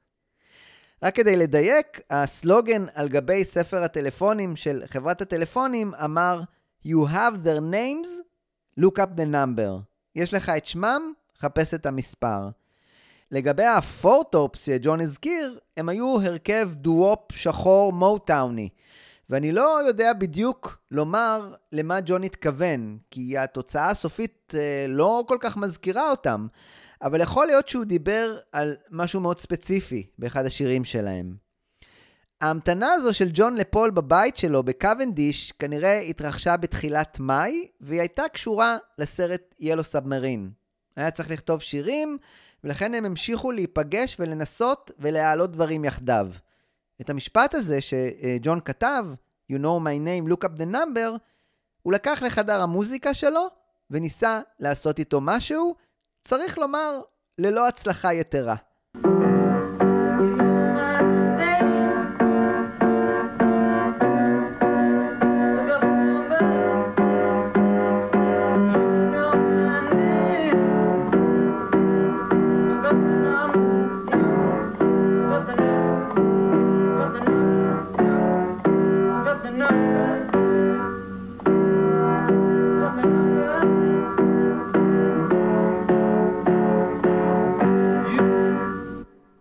רק 1.04 1.16
כדי 1.16 1.36
לדייק, 1.36 2.02
הסלוגן 2.10 2.86
על 2.94 3.10
גבי 3.10 3.44
ספר 3.46 3.84
הטלפונים 3.84 4.56
של 4.56 4.84
חברת 4.86 5.22
הטלפונים 5.22 5.94
אמר 5.94 6.42
You 6.86 7.08
have 7.14 7.46
their 7.46 7.62
names, 7.74 8.08
look 8.80 8.98
up 8.98 9.18
the 9.18 9.34
number. 9.34 9.82
יש 10.16 10.34
לך 10.34 10.50
את 10.50 10.66
שמם, 10.66 11.14
חפש 11.38 11.74
את 11.74 11.86
המספר. 11.86 12.50
לגבי 13.32 13.66
הפורטופס 13.66 14.66
שג'ון 14.66 15.02
הזכיר, 15.02 15.60
הם 15.78 15.90
היו 15.90 16.22
הרכב 16.22 16.70
דו-וופ 16.74 17.32
שחור 17.32 17.94
מוטאוני. 17.94 18.70
ואני 19.30 19.52
לא 19.52 19.82
יודע 19.88 20.14
בדיוק 20.14 20.78
לומר 20.92 21.54
למה 21.72 22.00
ג'ון 22.06 22.24
התכוון, 22.24 22.98
כי 23.12 23.38
התוצאה 23.38 23.90
הסופית 23.90 24.54
אה, 24.58 24.86
לא 24.88 25.24
כל 25.28 25.38
כך 25.40 25.58
מזכירה 25.58 26.10
אותם, 26.10 26.48
אבל 27.02 27.22
יכול 27.22 27.48
להיות 27.48 27.70
שהוא 27.70 27.86
דיבר 27.86 28.38
על 28.52 28.76
משהו 28.92 29.22
מאוד 29.22 29.40
ספציפי 29.40 30.08
באחד 30.18 30.46
השירים 30.46 30.86
שלהם. 30.86 31.36
ההמתנה 32.42 32.92
הזו 32.94 33.14
של 33.14 33.30
ג'ון 33.34 33.56
לפול 33.56 33.90
בבית 33.90 34.38
שלו 34.38 34.64
בקוונדיש 34.64 35.52
כנראה 35.52 36.00
התרחשה 36.00 36.58
בתחילת 36.58 37.20
מאי, 37.20 37.68
והיא 37.82 38.00
הייתה 38.00 38.24
קשורה 38.34 38.78
לסרט 38.98 39.56
ילו 39.60 39.84
סאבמרין. 39.84 40.52
היה 40.96 41.12
צריך 41.12 41.32
לכתוב 41.32 41.62
שירים, 41.62 42.18
ולכן 42.64 42.94
הם 42.94 43.06
המשיכו 43.06 43.52
להיפגש 43.52 44.16
ולנסות 44.20 44.92
ולהעלות 45.00 45.52
דברים 45.52 45.86
יחדיו. 45.86 46.28
את 47.02 47.10
המשפט 47.10 47.56
הזה 47.56 47.82
שג'ון 47.82 48.60
כתב, 48.66 49.06
You 49.52 49.56
know 49.56 49.80
my 49.84 49.97
name, 50.06 50.32
look 50.32 50.45
up 50.45 50.60
the 50.60 50.74
number, 50.74 51.18
הוא 51.82 51.93
לקח 51.93 52.22
לחדר 52.26 52.62
המוזיקה 52.62 53.14
שלו 53.14 53.47
וניסה 53.91 54.39
לעשות 54.60 55.00
איתו 55.00 55.22
משהו, 55.22 55.76
צריך 56.22 56.58
לומר, 56.58 57.02
ללא 57.38 57.68
הצלחה 57.68 58.14
יתרה. 58.14 58.56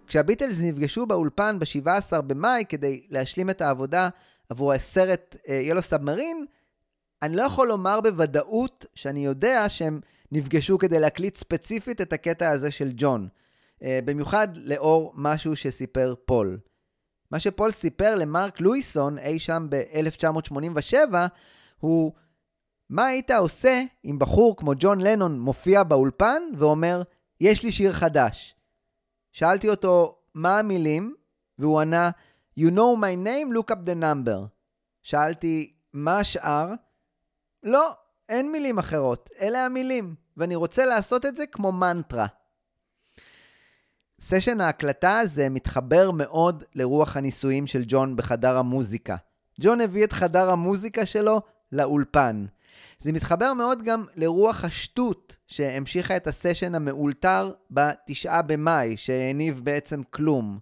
כשהביטלס 0.09 0.61
נפגשו 0.61 1.07
באולפן 1.07 1.59
ב-17 1.59 2.21
במאי 2.21 2.65
כדי 2.69 3.07
להשלים 3.09 3.51
את 3.51 3.61
העבודה 3.61 4.09
עבור 4.49 4.73
הסרט 4.73 5.37
Yellow 5.49 5.79
uh, 5.79 5.83
Submarine, 5.83 6.47
אני 7.23 7.37
לא 7.37 7.43
יכול 7.43 7.69
לומר 7.69 8.01
בוודאות 8.01 8.87
שאני 8.95 9.25
יודע 9.25 9.69
שהם 9.69 10.01
נפגשו 10.33 10.79
כדי 10.79 11.01
להקליט 11.01 11.37
ספציפית 11.37 12.01
את 12.01 12.13
הקטע 12.13 12.51
הזה 12.51 12.71
של 12.71 12.93
ג'ון. 12.97 13.29
Uh, 13.81 13.85
במיוחד 14.05 14.49
לאור 14.55 15.13
משהו 15.17 15.57
שסיפר 15.57 16.15
פול. 16.25 16.59
מה 17.31 17.41
שפול 17.41 17.71
סיפר 17.71 18.15
למרק 18.15 18.61
לואיסון 18.61 19.19
אי 19.19 19.39
שם 19.39 19.67
ב-1987 19.71 21.15
הוא 21.81 22.13
מה 22.91 23.07
היית 23.07 23.31
עושה 23.31 23.83
אם 24.05 24.19
בחור 24.19 24.57
כמו 24.57 24.73
ג'ון 24.79 25.01
לנון 25.01 25.41
מופיע 25.41 25.83
באולפן 25.83 26.43
ואומר, 26.57 27.03
יש 27.41 27.63
לי 27.63 27.73
שיר 27.73 27.93
חדש. 27.93 28.58
שאלתי 29.33 29.69
אותו, 29.69 30.19
מה 30.35 30.59
המילים? 30.59 31.15
והוא 31.59 31.81
ענה, 31.81 32.11
You 32.59 32.71
know 32.71 32.97
my 33.01 33.27
name, 33.27 33.57
look 33.57 33.71
up 33.71 33.89
the 33.89 34.03
number. 34.03 34.47
שאלתי, 35.03 35.73
מה 35.93 36.19
השאר? 36.19 36.73
לא, 37.63 37.93
אין 38.29 38.53
מילים 38.53 38.79
אחרות, 38.79 39.31
אלה 39.41 39.65
המילים, 39.65 40.15
ואני 40.37 40.55
רוצה 40.55 40.87
לעשות 40.87 41.27
את 41.27 41.37
זה 41.37 41.47
כמו 41.47 41.73
מנטרה. 41.73 42.27
סשן 44.21 44.61
ההקלטה 44.61 45.19
הזה 45.19 45.49
מתחבר 45.49 46.11
מאוד 46.11 46.65
לרוח 46.75 47.17
הניסויים 47.17 47.67
של 47.67 47.83
ג'ון 47.87 48.17
בחדר 48.17 48.57
המוזיקה. 48.57 49.17
ג'ון 49.61 49.81
הביא 49.81 50.05
את 50.05 50.13
חדר 50.13 50.51
המוזיקה 50.51 51.07
שלו 51.07 51.41
לאולפן. 51.73 52.47
זה 52.99 53.13
מתחבר 53.13 53.53
מאוד 53.53 53.83
גם 53.83 54.05
לרוח 54.17 54.65
השטות 54.65 55.37
שהמשיכה 55.47 56.17
את 56.17 56.27
הסשן 56.27 56.75
המאולתר 56.75 57.53
בתשעה 57.71 58.43
במאי, 58.43 58.97
שהניב 58.97 59.61
בעצם 59.65 60.03
כלום. 60.03 60.59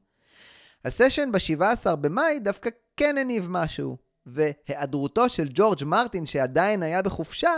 הסשן 0.85 1.33
ב-17 1.33 1.97
במאי 1.97 2.39
דווקא 2.39 2.71
כן 2.97 3.19
הניב 3.19 3.47
משהו, 3.51 3.97
והיעדרותו 4.27 5.29
של 5.29 5.49
ג'ורג' 5.55 5.85
מרטין, 5.85 6.27
שעדיין 6.27 6.83
היה 6.83 7.03
בחופשה, 7.03 7.53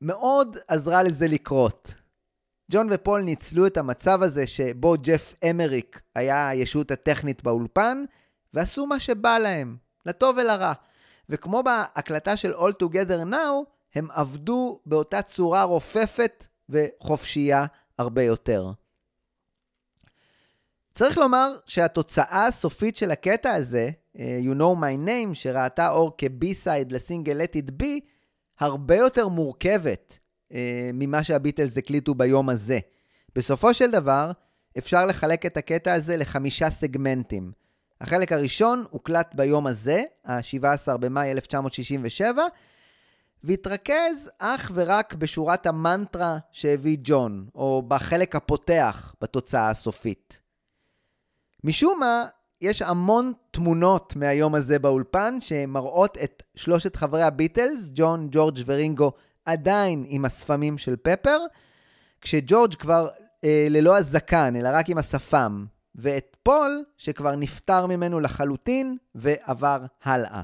מאוד 0.00 0.56
עזרה 0.68 1.02
לזה 1.02 1.28
לקרות. 1.28 1.94
ג'ון 2.72 2.88
ופול 2.90 3.22
ניצלו 3.22 3.66
את 3.66 3.76
המצב 3.76 4.22
הזה 4.22 4.46
שבו 4.46 4.94
ג'ף 5.02 5.34
אמריק 5.50 6.00
היה 6.14 6.48
הישות 6.48 6.90
הטכנית 6.90 7.42
באולפן, 7.42 8.04
ועשו 8.54 8.86
מה 8.86 9.00
שבא 9.00 9.38
להם, 9.38 9.76
לטוב 10.06 10.36
ולרע. 10.36 10.72
וכמו 11.28 11.62
בהקלטה 11.62 12.36
של 12.36 12.54
All 12.54 12.72
Together 12.82 13.32
Now, 13.32 13.71
הם 13.94 14.08
עבדו 14.10 14.80
באותה 14.86 15.22
צורה 15.22 15.62
רופפת 15.62 16.46
וחופשייה 16.68 17.66
הרבה 17.98 18.22
יותר. 18.22 18.72
צריך 20.94 21.18
לומר 21.18 21.56
שהתוצאה 21.66 22.46
הסופית 22.46 22.96
של 22.96 23.10
הקטע 23.10 23.52
הזה, 23.52 23.90
אה, 24.18 24.38
You 24.44 24.54
know 24.58 24.80
my 24.80 25.08
name, 25.08 25.34
שראתה 25.34 25.90
אור 25.90 26.14
כבי-סייד 26.18 26.92
לסינגל 26.92 27.40
Let 27.40 27.56
it 27.56 27.82
be, 27.82 28.00
הרבה 28.60 28.96
יותר 28.96 29.28
מורכבת 29.28 30.18
אה, 30.52 30.90
ממה 30.94 31.24
שהביטלס 31.24 31.78
הקליטו 31.78 32.14
ביום 32.14 32.48
הזה. 32.48 32.78
בסופו 33.36 33.74
של 33.74 33.90
דבר, 33.90 34.30
אפשר 34.78 35.06
לחלק 35.06 35.46
את 35.46 35.56
הקטע 35.56 35.92
הזה 35.92 36.16
לחמישה 36.16 36.70
סגמנטים. 36.70 37.52
החלק 38.00 38.32
הראשון 38.32 38.84
הוקלט 38.90 39.34
ביום 39.34 39.66
הזה, 39.66 40.02
ה-17 40.24 40.96
במאי 40.96 41.30
1967, 41.30 42.42
והתרכז 43.44 44.30
אך 44.38 44.70
ורק 44.74 45.14
בשורת 45.14 45.66
המנטרה 45.66 46.38
שהביא 46.52 46.96
ג'ון, 47.02 47.46
או 47.54 47.82
בחלק 47.88 48.36
הפותח 48.36 49.14
בתוצאה 49.20 49.70
הסופית. 49.70 50.40
משום 51.64 52.00
מה, 52.00 52.26
יש 52.60 52.82
המון 52.82 53.32
תמונות 53.50 54.16
מהיום 54.16 54.54
הזה 54.54 54.78
באולפן 54.78 55.40
שמראות 55.40 56.18
את 56.24 56.42
שלושת 56.54 56.96
חברי 56.96 57.22
הביטלס, 57.22 57.90
ג'ון, 57.94 58.28
ג'ורג' 58.30 58.58
ורינגו, 58.66 59.12
עדיין 59.44 60.04
עם 60.08 60.24
השפמים 60.24 60.78
של 60.78 60.96
פפר, 60.96 61.38
כשג'ורג' 62.20 62.74
כבר 62.74 63.08
אה, 63.44 63.66
ללא 63.70 63.98
הזקן, 63.98 64.56
אלא 64.56 64.68
רק 64.72 64.88
עם 64.88 64.98
השפם, 64.98 65.66
ואת 65.94 66.36
פול, 66.42 66.84
שכבר 66.96 67.36
נפטר 67.36 67.86
ממנו 67.86 68.20
לחלוטין 68.20 68.96
ועבר 69.14 69.84
הלאה. 70.02 70.42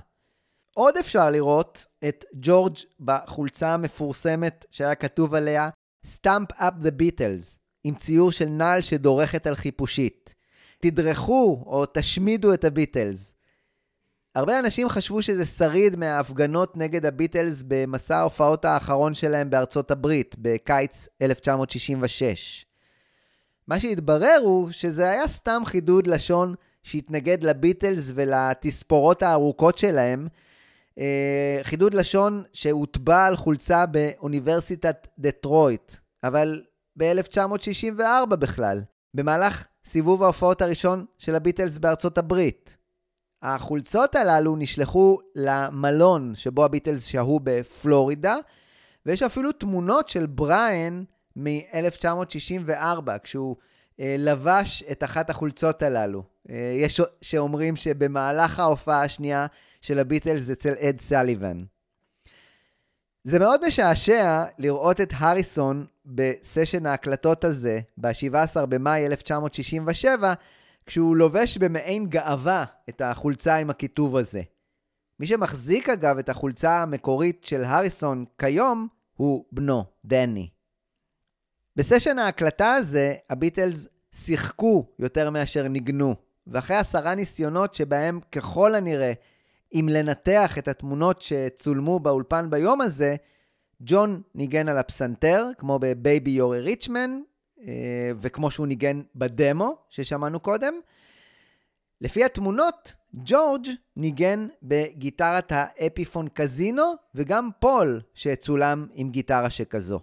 עוד 0.79 0.97
אפשר 0.97 1.31
לראות 1.31 1.87
את 2.09 2.25
ג'ורג' 2.35 2.77
בחולצה 3.01 3.75
המפורסמת 3.75 4.67
שהיה 4.71 4.95
כתוב 4.95 5.35
עליה 5.35 5.69
Stamp 6.07 6.53
up 6.59 6.83
the 6.83 7.03
Beatles, 7.03 7.57
עם 7.85 7.95
ציור 7.95 8.33
של 8.33 8.45
נעל 8.45 8.83
שדורכת 8.83 9.47
על 9.47 9.57
חיפושית. 9.57 10.35
תדרכו 10.81 11.65
או 11.67 11.85
תשמידו 11.95 12.55
את 12.55 12.65
הביטלס. 12.65 13.33
הרבה 14.35 14.59
אנשים 14.59 14.89
חשבו 14.89 15.23
שזה 15.23 15.47
שריד 15.47 15.97
מההפגנות 15.97 16.77
נגד 16.77 17.07
הביטלס 17.07 17.65
במסע 17.69 18.17
ההופעות 18.17 18.65
האחרון 18.65 19.15
שלהם 19.15 19.51
בארצות 19.51 19.91
הברית, 19.91 20.35
בקיץ 20.39 21.09
1966. 21.23 22.67
מה 23.67 23.81
שהתברר 23.81 24.39
הוא 24.43 24.71
שזה 24.71 25.11
היה 25.11 25.29
סתם 25.29 25.63
חידוד 25.65 26.07
לשון 26.07 26.55
שהתנגד 26.83 27.43
לביטלס 27.43 28.13
ולתספורות 28.15 29.23
הארוכות 29.23 29.79
שלהם, 29.79 30.29
חידוד 31.63 31.95
לשון 31.95 32.43
שהוטבע 32.53 33.27
על 33.27 33.37
חולצה 33.37 33.87
באוניברסיטת 33.87 35.09
דטרויט, 35.19 35.95
אבל 36.25 36.63
ב-1964 36.97 38.37
בכלל, 38.37 38.83
במהלך 39.15 39.67
סיבוב 39.85 40.23
ההופעות 40.23 40.63
הראשון 40.63 41.05
של 41.19 41.35
הביטלס 41.35 41.79
בארצות 41.79 42.19
הברית. 42.19 42.77
החולצות 43.43 44.15
הללו 44.15 44.57
נשלחו 44.57 45.19
למלון 45.35 46.35
שבו 46.35 46.65
הביטלס 46.65 47.05
שהו 47.05 47.41
בפלורידה, 47.43 48.37
ויש 49.07 49.23
אפילו 49.23 49.53
תמונות 49.53 50.09
של 50.09 50.27
בריאן 50.27 51.05
מ-1964, 51.37 53.11
כשהוא 53.23 53.57
אה, 54.01 54.17
לבש 54.19 54.85
את 54.91 55.05
אחת 55.05 55.31
החולצות 55.31 55.83
הללו. 55.83 56.23
אה, 56.51 56.75
יש 56.77 57.01
שאומרים 57.23 57.77
שבמהלך 57.77 58.59
ההופעה 58.59 59.03
השנייה 59.03 59.47
של 59.81 59.99
הביטלס 59.99 60.51
אצל 60.51 60.75
אד 60.81 61.01
סליבן. 61.01 61.65
זה 63.25 63.39
מאוד 63.39 63.67
משעשע 63.67 64.45
לראות 64.59 65.01
את 65.01 65.13
הריסון 65.17 65.87
בסשן 66.07 66.87
ההקלטות 66.87 67.45
הזה, 67.45 67.81
ב-17 67.99 68.67
במאי 68.67 69.07
1967, 69.07 70.33
כשהוא 70.87 71.17
לובש 71.17 71.59
במעין 71.59 72.07
גאווה 72.07 72.65
את 72.89 73.01
החולצה 73.01 73.57
עם 73.57 73.71
הכיתוב 73.71 74.17
הזה. 74.17 74.43
מי 75.21 75.27
שמחזיק 75.27 75.89
אגב 75.89 76.19
את 76.19 76.29
החולצה 76.29 76.83
המקורית 76.83 77.45
של 77.45 77.65
הריסון 77.65 78.25
כיום 78.39 78.89
הוא 79.17 79.45
בנו, 79.53 79.85
דני. 80.05 80.49
בסשן 81.77 82.19
ההקלטה 82.19 82.75
הזה, 82.75 83.15
הביטלס 83.31 83.87
שיחקו 84.15 84.87
יותר 84.99 85.31
מאשר 85.31 85.69
ניגנו, 85.69 86.15
ואחרי 86.47 86.77
עשרה 86.77 87.15
ניסיונות 87.15 87.75
שבהם 87.75 88.21
ככל 88.33 88.75
הנראה, 88.75 89.13
אם 89.75 89.89
לנתח 89.91 90.59
את 90.59 90.69
התמונות 90.69 91.23
שצולמו 91.23 92.01
באולפן 92.01 92.51
ביום 92.51 92.81
הזה, 92.81 93.17
ג'ון 93.81 94.23
ניגן 94.35 94.69
על 94.69 94.79
הפסנתר, 94.79 95.47
כמו 95.59 95.79
בבייבי 95.79 96.31
יורי 96.31 96.61
ריצ'מן, 96.61 97.21
אה, 97.63 98.11
וכמו 98.21 98.51
שהוא 98.51 98.67
ניגן 98.67 99.01
בדמו 99.15 99.77
ששמענו 99.89 100.41
קודם. 100.41 100.75
לפי 102.01 102.25
התמונות, 102.25 102.95
ג'ורג' 103.15 103.67
ניגן 103.97 104.47
בגיטרת 104.63 105.53
האפיפון 105.55 106.29
קזינו, 106.29 106.93
וגם 107.15 107.51
פול 107.61 108.01
שצולם 108.15 108.87
עם 108.93 109.11
גיטרה 109.11 109.51
שכזו. 109.51 110.01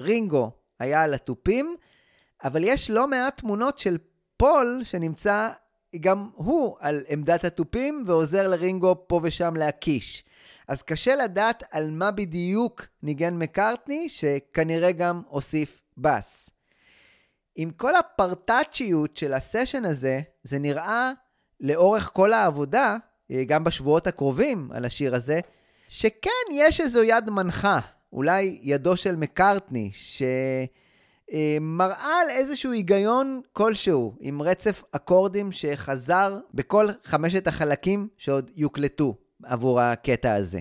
רינגו 0.00 0.50
היה 0.80 1.02
על 1.02 1.14
התופים, 1.14 1.76
אבל 2.44 2.64
יש 2.64 2.90
לא 2.90 3.06
מעט 3.06 3.40
תמונות 3.40 3.78
של 3.78 3.98
פול 4.36 4.80
שנמצא 4.84 5.50
גם 6.00 6.28
הוא 6.34 6.76
על 6.80 7.02
עמדת 7.08 7.44
התופים 7.44 8.04
ועוזר 8.06 8.48
לרינגו 8.48 9.04
פה 9.06 9.20
ושם 9.22 9.56
להקיש. 9.56 10.24
אז 10.68 10.82
קשה 10.82 11.16
לדעת 11.16 11.62
על 11.70 11.90
מה 11.90 12.10
בדיוק 12.10 12.86
ניגן 13.02 13.34
מקארטני, 13.34 14.08
שכנראה 14.08 14.92
גם 14.92 15.22
הוסיף 15.28 15.82
בס. 15.98 16.50
עם 17.56 17.70
כל 17.70 17.96
הפרטאצ'יות 17.96 19.16
של 19.16 19.32
הסשן 19.34 19.84
הזה, 19.84 20.20
זה 20.42 20.58
נראה 20.58 21.12
לאורך 21.60 22.10
כל 22.14 22.32
העבודה, 22.32 22.96
אה, 23.30 23.44
גם 23.44 23.64
בשבועות 23.64 24.06
הקרובים 24.06 24.70
על 24.72 24.84
השיר 24.84 25.14
הזה, 25.14 25.40
שכן 25.88 26.30
יש 26.52 26.80
איזו 26.80 27.02
יד 27.02 27.30
מנחה, 27.30 27.78
אולי 28.12 28.58
ידו 28.62 28.96
של 28.96 29.16
מקארטני, 29.16 29.90
שמראה 31.30 32.20
על 32.22 32.30
איזשהו 32.30 32.72
היגיון 32.72 33.40
כלשהו, 33.52 34.14
עם 34.20 34.42
רצף 34.42 34.82
אקורדים 34.92 35.52
שחזר 35.52 36.38
בכל 36.54 36.88
חמשת 37.04 37.46
החלקים 37.46 38.08
שעוד 38.16 38.50
יוקלטו 38.56 39.16
עבור 39.44 39.80
הקטע 39.80 40.34
הזה. 40.34 40.60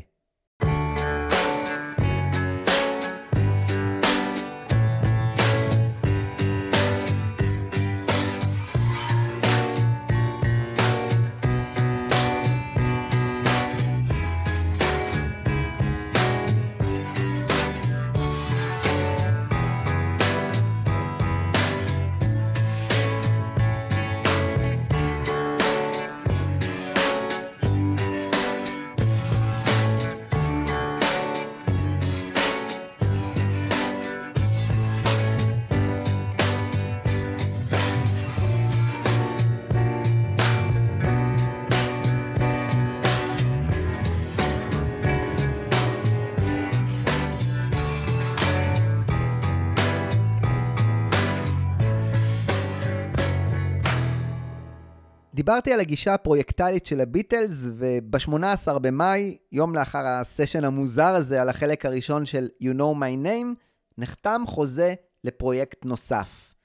דיברתי 55.44 55.74
על 55.74 55.80
הגישה 55.80 56.14
הפרויקטלית 56.14 56.86
של 56.86 57.02
הביטלס, 57.02 57.70
וב-18 57.78 58.80
במאי, 58.80 59.38
יום 59.52 59.76
לאחר 59.76 60.08
הסשן 60.08 60.64
המוזר 60.64 61.16
הזה 61.16 61.42
על 61.42 61.50
החלק 61.50 61.86
הראשון 61.86 62.26
של 62.26 62.50
You 62.62 62.78
know 62.78 62.96
my 63.00 63.26
name, 63.26 63.60
נחתם 63.98 64.44
חוזה 64.48 64.94
לפרויקט 65.24 65.86
נוסף. 65.86 66.56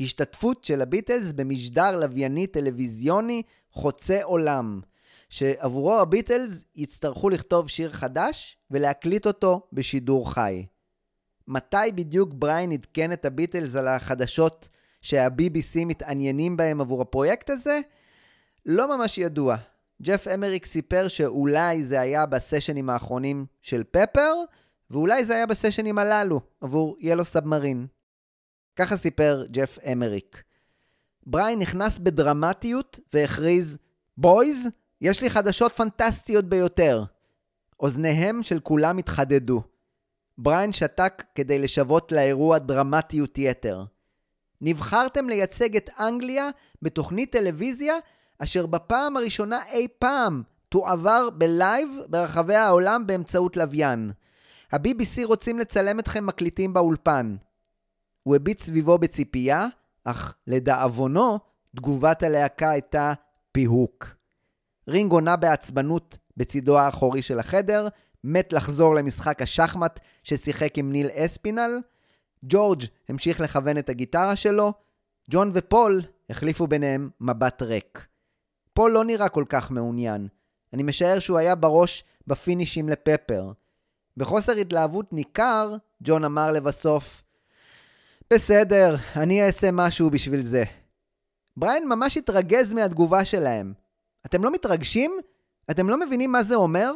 השתתפות 0.00 0.64
של 0.64 0.82
הביטלס 0.82 1.32
במשדר 1.32 2.00
לווייני 2.00 2.46
טלוויזיוני 2.46 3.42
חוצה 3.70 4.18
עולם, 4.22 4.80
שעבורו 5.28 5.98
הביטלס 5.98 6.64
יצטרכו 6.76 7.28
לכתוב 7.28 7.68
שיר 7.68 7.92
חדש 7.92 8.58
ולהקליט 8.70 9.26
אותו 9.26 9.68
בשידור 9.72 10.32
חי. 10.32 10.66
מתי 11.48 11.92
בדיוק 11.94 12.34
בריין 12.34 12.72
עדכן 12.72 13.12
את 13.12 13.24
הביטלס 13.24 13.74
על 13.74 13.88
החדשות 13.88 14.68
שה-BBC 15.02 15.84
מתעניינים 15.84 16.56
בהם 16.56 16.80
עבור 16.80 17.02
הפרויקט 17.02 17.50
הזה? 17.50 17.80
לא 18.66 18.96
ממש 18.96 19.18
ידוע. 19.18 19.56
ג'ף 20.02 20.28
אמריק 20.28 20.64
סיפר 20.64 21.08
שאולי 21.08 21.84
זה 21.84 22.00
היה 22.00 22.26
בסשנים 22.26 22.90
האחרונים 22.90 23.46
של 23.62 23.82
פפר, 23.90 24.32
ואולי 24.90 25.24
זה 25.24 25.34
היה 25.34 25.46
בסשנים 25.46 25.98
הללו, 25.98 26.40
עבור 26.60 26.96
Yellow 27.00 27.24
Submarine. 27.24 27.86
ככה 28.76 28.96
סיפר 28.96 29.44
ג'ף 29.50 29.78
אמריק. 29.92 30.42
בריין 31.26 31.58
נכנס 31.58 31.98
בדרמטיות 31.98 33.00
והכריז, 33.14 33.78
boys, 34.16 34.68
יש 35.00 35.22
לי 35.22 35.30
חדשות 35.30 35.72
פנטסטיות 35.72 36.44
ביותר. 36.44 37.04
אוזניהם 37.80 38.42
של 38.42 38.60
כולם 38.60 38.98
התחדדו. 38.98 39.62
בריין 40.38 40.72
שתק 40.72 41.24
כדי 41.34 41.58
לשוות 41.58 42.12
לאירוע 42.12 42.58
דרמטיות 42.58 43.38
יתר. 43.38 43.84
נבחרתם 44.60 45.28
לייצג 45.28 45.76
את 45.76 45.90
אנגליה 46.00 46.48
בתוכנית 46.82 47.32
טלוויזיה 47.32 47.94
אשר 48.38 48.66
בפעם 48.66 49.16
הראשונה 49.16 49.58
אי 49.72 49.88
פעם 49.98 50.42
תועבר 50.68 51.30
בלייב 51.30 51.88
ברחבי 52.08 52.54
העולם 52.54 53.06
באמצעות 53.06 53.56
לוויין. 53.56 54.12
ה-BBC 54.72 55.24
רוצים 55.24 55.58
לצלם 55.58 56.00
אתכם 56.00 56.26
מקליטים 56.26 56.72
באולפן. 56.72 57.36
הוא 58.22 58.36
הביט 58.36 58.58
סביבו 58.58 58.98
בציפייה, 58.98 59.66
אך 60.04 60.34
לדאבונו, 60.46 61.38
תגובת 61.76 62.22
הלהקה 62.22 62.70
הייתה 62.70 63.12
פיהוק. 63.52 64.06
רינגו 64.88 65.20
נע 65.20 65.36
בעצבנות 65.36 66.18
בצידו 66.36 66.78
האחורי 66.78 67.22
של 67.22 67.38
החדר, 67.38 67.88
מת 68.24 68.52
לחזור 68.52 68.94
למשחק 68.94 69.42
השחמט 69.42 70.00
ששיחק 70.22 70.78
עם 70.78 70.92
ניל 70.92 71.08
אספינל, 71.14 71.80
ג'ורג' 72.44 72.82
המשיך 73.08 73.40
לכוון 73.40 73.78
את 73.78 73.88
הגיטרה 73.88 74.36
שלו, 74.36 74.72
ג'ון 75.30 75.50
ופול 75.54 76.02
החליפו 76.30 76.66
ביניהם 76.66 77.10
מבט 77.20 77.62
ריק. 77.62 78.06
פול 78.76 78.92
לא 78.92 79.04
נראה 79.04 79.28
כל 79.28 79.44
כך 79.48 79.70
מעוניין. 79.70 80.28
אני 80.72 80.82
משער 80.82 81.18
שהוא 81.18 81.38
היה 81.38 81.54
בראש 81.54 82.04
בפינישים 82.26 82.88
לפפר. 82.88 83.52
בחוסר 84.16 84.52
התלהבות 84.52 85.12
ניכר, 85.12 85.76
ג'ון 86.02 86.24
אמר 86.24 86.50
לבסוף, 86.50 87.24
בסדר, 88.30 88.96
אני 89.16 89.46
אעשה 89.46 89.70
משהו 89.72 90.10
בשביל 90.10 90.42
זה. 90.42 90.64
בריין 91.56 91.88
ממש 91.88 92.16
התרגז 92.16 92.74
מהתגובה 92.74 93.24
שלהם. 93.24 93.72
אתם 94.26 94.44
לא 94.44 94.52
מתרגשים? 94.52 95.12
אתם 95.70 95.88
לא 95.88 96.00
מבינים 96.00 96.32
מה 96.32 96.42
זה 96.42 96.54
אומר? 96.54 96.92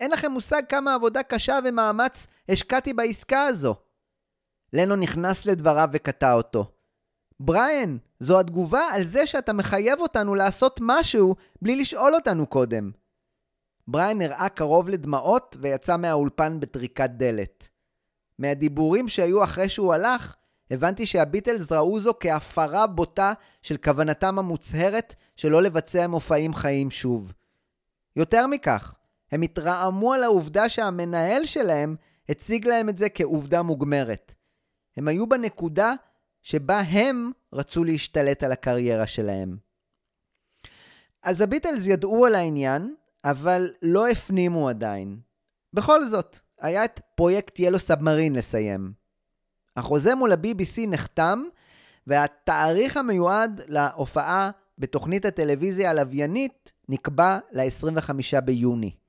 אין 0.00 0.10
לכם 0.10 0.30
מושג 0.30 0.62
כמה 0.68 0.94
עבודה 0.94 1.22
קשה 1.22 1.58
ומאמץ 1.64 2.26
השקעתי 2.48 2.92
בעסקה 2.92 3.42
הזו. 3.42 3.74
לנו 4.72 4.96
נכנס 4.96 5.46
לדבריו 5.46 5.88
וקטע 5.92 6.32
אותו. 6.32 6.72
בריאן, 7.40 7.96
זו 8.18 8.40
התגובה 8.40 8.80
על 8.92 9.04
זה 9.04 9.26
שאתה 9.26 9.52
מחייב 9.52 10.00
אותנו 10.00 10.34
לעשות 10.34 10.80
משהו 10.82 11.34
בלי 11.62 11.76
לשאול 11.76 12.14
אותנו 12.14 12.46
קודם. 12.46 12.90
בריאן 13.88 14.18
נראה 14.18 14.48
קרוב 14.48 14.88
לדמעות 14.88 15.56
ויצא 15.60 15.96
מהאולפן 15.96 16.60
בטריקת 16.60 17.10
דלת. 17.10 17.68
מהדיבורים 18.38 19.08
שהיו 19.08 19.44
אחרי 19.44 19.68
שהוא 19.68 19.94
הלך, 19.94 20.36
הבנתי 20.70 21.06
שהביטלס 21.06 21.72
ראו 21.72 22.00
זו 22.00 22.12
כהפרה 22.20 22.86
בוטה 22.86 23.32
של 23.62 23.76
כוונתם 23.76 24.38
המוצהרת 24.38 25.14
שלא 25.36 25.62
לבצע 25.62 26.06
מופעים 26.06 26.54
חיים 26.54 26.90
שוב. 26.90 27.32
יותר 28.16 28.46
מכך, 28.46 28.94
הם 29.32 29.42
התרעמו 29.42 30.12
על 30.12 30.24
העובדה 30.24 30.68
שהמנהל 30.68 31.46
שלהם 31.46 31.96
הציג 32.28 32.66
להם 32.66 32.88
את 32.88 32.98
זה 32.98 33.08
כעובדה 33.08 33.62
מוגמרת. 33.62 34.34
הם 34.96 35.08
היו 35.08 35.28
בנקודה 35.28 35.94
שבה 36.42 36.80
הם 36.80 37.30
רצו 37.52 37.84
להשתלט 37.84 38.42
על 38.42 38.52
הקריירה 38.52 39.06
שלהם. 39.06 39.56
אז 41.22 41.40
הביטלס 41.40 41.86
ידעו 41.86 42.26
על 42.26 42.34
העניין, 42.34 42.94
אבל 43.24 43.70
לא 43.82 44.08
הפנימו 44.08 44.68
עדיין. 44.68 45.20
בכל 45.72 46.04
זאת, 46.04 46.38
היה 46.60 46.84
את 46.84 47.00
פרויקט 47.14 47.58
ילו 47.58 47.78
סאבמרין 47.78 48.34
לסיים. 48.34 48.92
החוזה 49.76 50.14
מול 50.14 50.32
ה-BBC 50.32 50.88
נחתם, 50.88 51.44
והתאריך 52.06 52.96
המיועד 52.96 53.60
להופעה 53.66 54.50
בתוכנית 54.78 55.24
הטלוויזיה 55.24 55.90
הלוויינית 55.90 56.72
נקבע 56.88 57.38
ל-25 57.52 58.40
ביוני. 58.44 58.99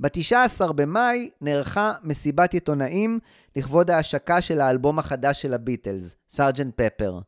ב-19 0.00 0.72
במאי 0.72 1.30
נערכה 1.40 1.92
מסיבת 2.02 2.52
עיתונאים 2.52 3.18
לכבוד 3.56 3.90
ההשקה 3.90 4.40
של 4.40 4.60
האלבום 4.60 4.98
החדש 4.98 5.42
של 5.42 5.54
הביטלס, 5.54 6.16
סארג'נט 6.30 6.80
פפר. 6.80 7.20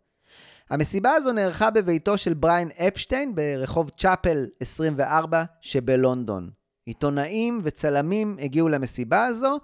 המסיבה 0.71 1.13
הזו 1.13 1.33
נערכה 1.33 1.71
בביתו 1.71 2.19
של 2.19 2.35
בריין 2.35 2.69
אפשטיין 2.89 3.35
ברחוב 3.35 3.91
צ'אפל 3.97 4.47
24 4.61 5.45
שבלונדון. 5.61 6.51
עיתונאים 6.87 7.61
וצלמים 7.65 8.37
הגיעו 8.41 8.69
למסיבה 8.69 9.25
הזו, 9.25 9.59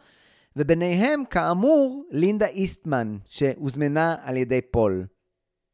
וביניהם, 0.56 1.22
כאמור, 1.30 2.04
לינדה 2.10 2.46
איסטמן, 2.46 3.16
שהוזמנה 3.28 4.16
על 4.22 4.36
ידי 4.36 4.60
פול. 4.60 5.06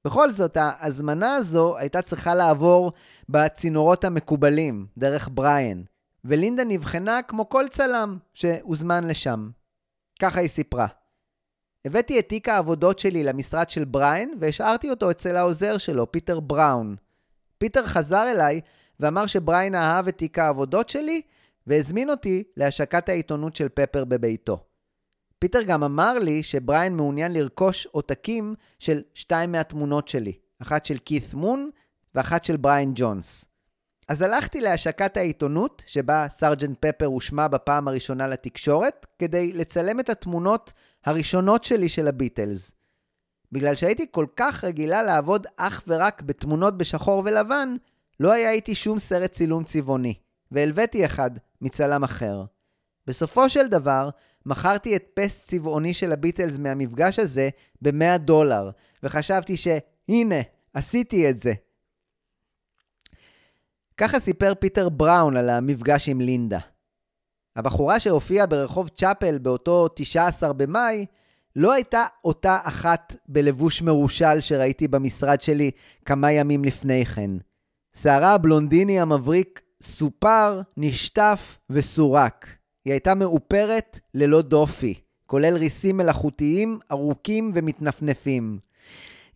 בכל 0.05 0.31
זאת, 0.31 0.57
ההזמנה 0.57 1.35
הזו 1.35 1.79
הייתה 1.79 2.03
צריכה 2.03 2.35
לעבור 2.35 2.93
בצינורות 3.29 4.05
המקובלים, 4.05 4.87
דרך 4.99 5.29
בריין, 5.33 5.85
ולינדה 6.25 6.65
נבחנה 6.65 7.23
כמו 7.23 7.49
כל 7.49 7.65
צלם 7.71 8.19
שהוזמן 8.35 9.05
לשם. 9.05 9.51
ככה 10.21 10.41
היא 10.41 10.49
סיפרה. 10.49 10.87
הבאתי 11.85 12.19
את 12.19 12.29
תיק 12.29 12.49
העבודות 12.49 12.99
שלי 12.99 13.25
למשרד 13.25 13.71
של 13.71 13.85
בריין 13.85 14.35
והשארתי 14.41 14.91
אותו 14.91 15.11
אצל 15.11 15.37
העוזר 15.37 15.79
שלו, 15.79 16.13
פיטר 16.13 16.41
בראון. 16.41 16.97
פיטר 17.59 17.87
חזר 17.87 18.31
אליי 18.31 18.61
ואמר 19.01 19.27
שבריין 19.27 19.75
אהב 19.75 20.09
את 20.09 20.19
תיק 20.19 20.39
העבודות 20.39 20.89
שלי 20.89 21.23
והזמין 21.67 22.11
אותי 22.11 22.45
להשקת 22.57 23.09
העיתונות 23.09 23.57
של 23.57 23.69
פפר 23.69 24.05
בביתו. 24.05 24.65
פיטר 25.39 25.63
גם 25.63 25.85
אמר 25.85 26.19
לי 26.19 26.43
שבריין 26.43 26.97
מעוניין 26.97 27.33
לרכוש 27.33 27.87
עותקים 27.87 28.55
של 28.79 29.03
שתיים 29.15 29.53
מהתמונות 29.53 30.09
שלי, 30.09 30.33
אחת 30.63 30.85
של 30.85 30.99
קית' 31.05 31.35
מון 31.35 31.71
ואחת 32.15 32.45
של 32.45 32.57
בריין 32.57 32.93
ג'ונס. 32.95 33.45
אז 34.11 34.23
הלכתי 34.23 34.61
להשקת 34.61 35.17
העיתונות, 35.17 35.83
שבה 35.87 36.27
סרג'נט 36.31 36.79
פפר 36.81 37.07
הושמע 37.07 37.49
בפעם 37.49 37.89
הראשונה 37.89 38.27
לתקשורת, 38.27 39.07
כדי 39.19 39.53
לצלם 39.53 40.01
את 40.01 40.09
התמונות 40.09 40.73
הראשונות 41.05 41.65
שלי 41.65 41.89
של 41.89 42.09
הביטלס. 42.09 42.73
בגלל 43.53 43.75
שהייתי 43.75 44.07
כל 44.11 44.27
כך 44.37 44.65
רגילה 44.65 45.03
לעבוד 45.03 45.47
אך 45.57 45.83
ורק 45.89 46.23
בתמונות 46.23 46.79
בשחור 46.79 47.23
ולבן, 47.25 47.75
לא 48.21 48.33
היה 48.33 48.51
איתי 48.51 48.75
שום 48.75 48.99
סרט 48.99 49.33
צילום 49.33 49.65
צבעוני, 49.65 50.15
והלוויתי 50.51 51.05
אחד 51.05 51.31
מצלם 51.61 52.05
אחר. 52.05 52.45
בסופו 53.07 53.49
של 53.49 53.69
דבר, 53.69 54.11
מכרתי 54.47 54.97
את 54.97 55.05
פס 55.15 55.43
צבעוני 55.43 55.95
של 55.95 56.13
הביטלס 56.13 56.59
מהמפגש 56.59 57.19
הזה 57.19 57.49
ב-100 57.83 58.19
דולר, 58.19 58.71
וחשבתי 59.03 59.57
שהנה, 59.57 60.41
עשיתי 60.75 61.31
את 61.31 61.39
זה. 61.39 61.53
ככה 64.01 64.21
סיפר 64.21 64.53
פיטר 64.55 64.89
בראון 64.89 65.37
על 65.37 65.49
המפגש 65.51 66.09
עם 66.09 66.21
לינדה. 66.21 66.59
הבחורה 67.57 68.01
שהופיעה 68.01 68.47
ברחוב 68.47 68.89
צ'אפל 68.89 69.39
באותו 69.39 69.89
19 69.95 70.53
במאי, 70.53 71.07
לא 71.57 71.73
הייתה 71.73 72.05
אותה 72.25 72.59
אחת 72.63 73.17
בלבוש 73.29 73.83
מרושל 73.83 74.41
שראיתי 74.41 74.89
במשרד 74.89 75.41
שלי 75.41 75.71
כמה 76.05 76.33
ימים 76.33 76.65
לפני 76.65 77.07
כן. 77.07 77.31
שערה 77.97 78.35
הבלונדיני 78.35 79.01
המבריק 79.01 79.63
סופר, 79.83 80.61
נשטף 80.77 81.59
וסורק. 81.71 82.47
היא 82.85 82.93
הייתה 82.93 83.15
מאופרת 83.15 84.01
ללא 84.15 84.43
דופי, 84.43 84.95
כולל 85.27 85.57
ריסים 85.57 85.97
מלאכותיים 85.97 86.79
ארוכים 86.93 87.53
ומתנפנפים. 87.55 88.59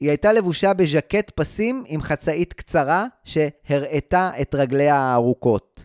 היא 0.05 0.11
הייתה 0.11 0.33
לבושה 0.33 0.75
בז'קט 0.75 1.31
פסים 1.31 1.85
עם 1.87 2.03
חצאית 2.03 2.53
קצרה 2.53 3.07
שהראתה 3.25 4.31
את 4.41 4.55
רגליה 4.55 4.97
הארוכות. 4.97 5.85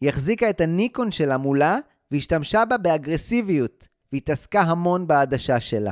היא 0.00 0.08
החזיקה 0.08 0.50
את 0.50 0.60
הניקון 0.60 1.12
שלה 1.12 1.36
מולה 1.36 1.78
והשתמשה 2.10 2.64
בה 2.64 2.78
באגרסיביות, 2.78 3.88
והתעסקה 4.12 4.60
המון 4.60 5.06
בעדשה 5.06 5.60
שלה. 5.60 5.90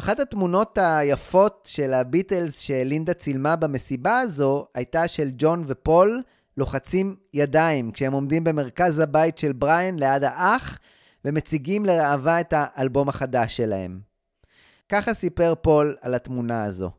אחת 0.00 0.20
התמונות 0.20 0.78
היפות 0.78 1.68
של 1.70 1.94
הביטלס 1.94 2.58
שלינדה 2.58 3.14
צילמה 3.14 3.56
במסיבה 3.56 4.20
הזו 4.20 4.66
הייתה 4.74 5.08
של 5.08 5.30
ג'ון 5.38 5.64
ופול 5.66 6.22
לוחצים 6.56 7.16
ידיים 7.34 7.90
כשהם 7.90 8.12
עומדים 8.12 8.44
במרכז 8.44 8.98
הבית 8.98 9.38
של 9.38 9.52
בריין 9.52 9.98
ליד 9.98 10.24
האח 10.24 10.78
ומציגים 11.24 11.84
לראווה 11.84 12.40
את 12.40 12.54
האלבום 12.56 13.08
החדש 13.08 13.56
שלהם. 13.56 14.09
ככה 14.90 15.14
סיפר 15.14 15.54
פול 15.62 15.96
על 16.00 16.14
התמונה 16.14 16.64
הזו. 16.64 16.90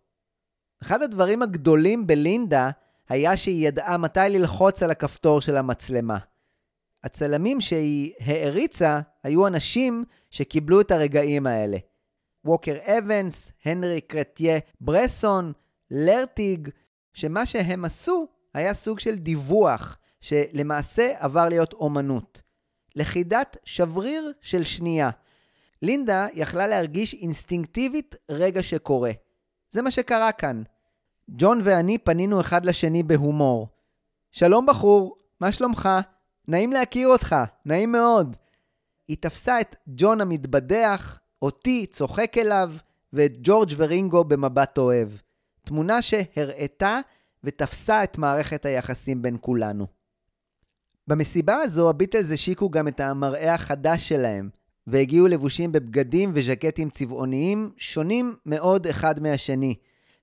אחד 0.82 1.02
הדברים 1.02 1.42
הגדולים 1.42 2.08
בלינדה 2.08 2.70
היה 3.10 3.38
שהיא 3.38 3.68
ידעה 3.68 3.98
מתי 3.98 4.20
ללחוץ 4.30 4.84
על 4.84 4.92
הכפתור 4.92 5.42
של 5.42 5.58
המצלמה. 5.58 6.18
הצלמים 7.04 7.62
שהיא 7.62 8.14
העריצה 8.20 9.00
היו 9.24 9.48
אנשים 9.48 10.06
שקיבלו 10.30 10.82
את 10.82 10.92
הרגעים 10.92 11.48
האלה. 11.48 11.78
ווקר 12.46 12.78
אבנס, 12.86 13.52
הנרי 13.66 14.02
קרטיה 14.02 14.60
ברסון, 14.82 15.54
לרטיג, 15.92 16.70
שמה 17.14 17.46
שהם 17.46 17.86
עשו 17.86 18.28
היה 18.54 18.74
סוג 18.74 19.00
של 19.00 19.16
דיווח, 19.16 19.98
שלמעשה 20.22 21.14
עבר 21.20 21.50
להיות 21.50 21.74
אומנות. 21.74 22.42
לכידת 22.96 23.58
שבריר 23.64 24.32
של 24.42 24.64
שנייה. 24.64 25.10
לינדה 25.82 26.28
יכלה 26.34 26.68
להרגיש 26.68 27.14
אינסטינקטיבית 27.14 28.16
רגע 28.30 28.64
שקורה. 28.64 29.12
זה 29.70 29.82
מה 29.82 29.92
שקרה 29.92 30.32
כאן. 30.32 30.64
ג'ון 31.30 31.62
ואני 31.64 31.98
פנינו 31.98 32.42
אחד 32.42 32.66
לשני 32.66 33.04
בהומור. 33.04 33.68
שלום 34.32 34.66
בחור, 34.66 35.18
מה 35.40 35.52
שלומך? 35.52 35.90
נעים 36.48 36.72
להכיר 36.72 37.08
אותך, 37.08 37.36
נעים 37.66 37.92
מאוד. 37.92 38.36
היא 39.08 39.18
תפסה 39.20 39.62
את 39.62 39.76
ג'ון 39.88 40.22
המתבדח, 40.22 41.20
אותי 41.42 41.86
צוחק 41.86 42.38
אליו, 42.38 42.72
ואת 43.14 43.34
ג'ורג' 43.42 43.70
ורינגו 43.78 44.24
במבט 44.24 44.78
אוהב. 44.78 45.10
תמונה 45.64 46.02
שהראתה 46.02 47.00
ותפסה 47.44 48.04
את 48.04 48.18
מערכת 48.18 48.66
היחסים 48.66 49.22
בין 49.22 49.38
כולנו. 49.42 49.88
במסיבה 51.08 51.56
הזו 51.56 51.90
הביטלס 51.90 52.32
השיקו 52.32 52.70
גם 52.70 52.88
את 52.88 53.00
המראה 53.00 53.54
החדש 53.54 54.10
שלהם, 54.10 54.50
והגיעו 54.88 55.28
לבושים 55.28 55.72
בבגדים 55.72 56.32
וז'קטים 56.34 56.90
צבעוניים 56.90 57.72
שונים 57.78 58.36
מאוד 58.46 58.88
אחד 58.88 59.20
מהשני, 59.20 59.76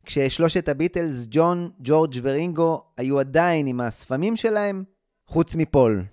כששלושת 0.04 0.68
הביטלס, 0.68 1.26
ג'ון, 1.30 1.70
ג'ורג' 1.80 2.14
ורינגו, 2.22 2.82
היו 2.96 3.20
עדיין 3.20 3.66
עם 3.66 3.80
השפמים 3.80 4.36
שלהם, 4.36 4.84
חוץ 5.26 5.54
מפול. 5.54 6.04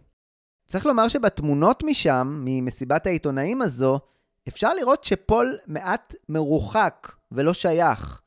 צריך 0.68 0.86
לומר 0.86 1.08
שבתמונות 1.08 1.84
משם, 1.84 2.42
ממסיבת 2.46 3.08
העיתונאים 3.08 3.62
הזו, 3.62 4.00
אפשר 4.48 4.74
לראות 4.74 5.04
שפול 5.04 5.58
מעט 5.68 6.16
מרוחק 6.30 7.12
ולא 7.32 7.54
שייך. 7.54 8.22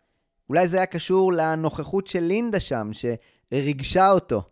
אולי 0.49 0.67
זה 0.67 0.77
היה 0.77 0.87
קשור 0.87 1.33
לנוכחות 1.33 2.07
של 2.07 2.21
לינדה 2.21 2.61
שם, 2.61 2.91
שריגשה 2.93 4.11
אותו. 4.11 4.43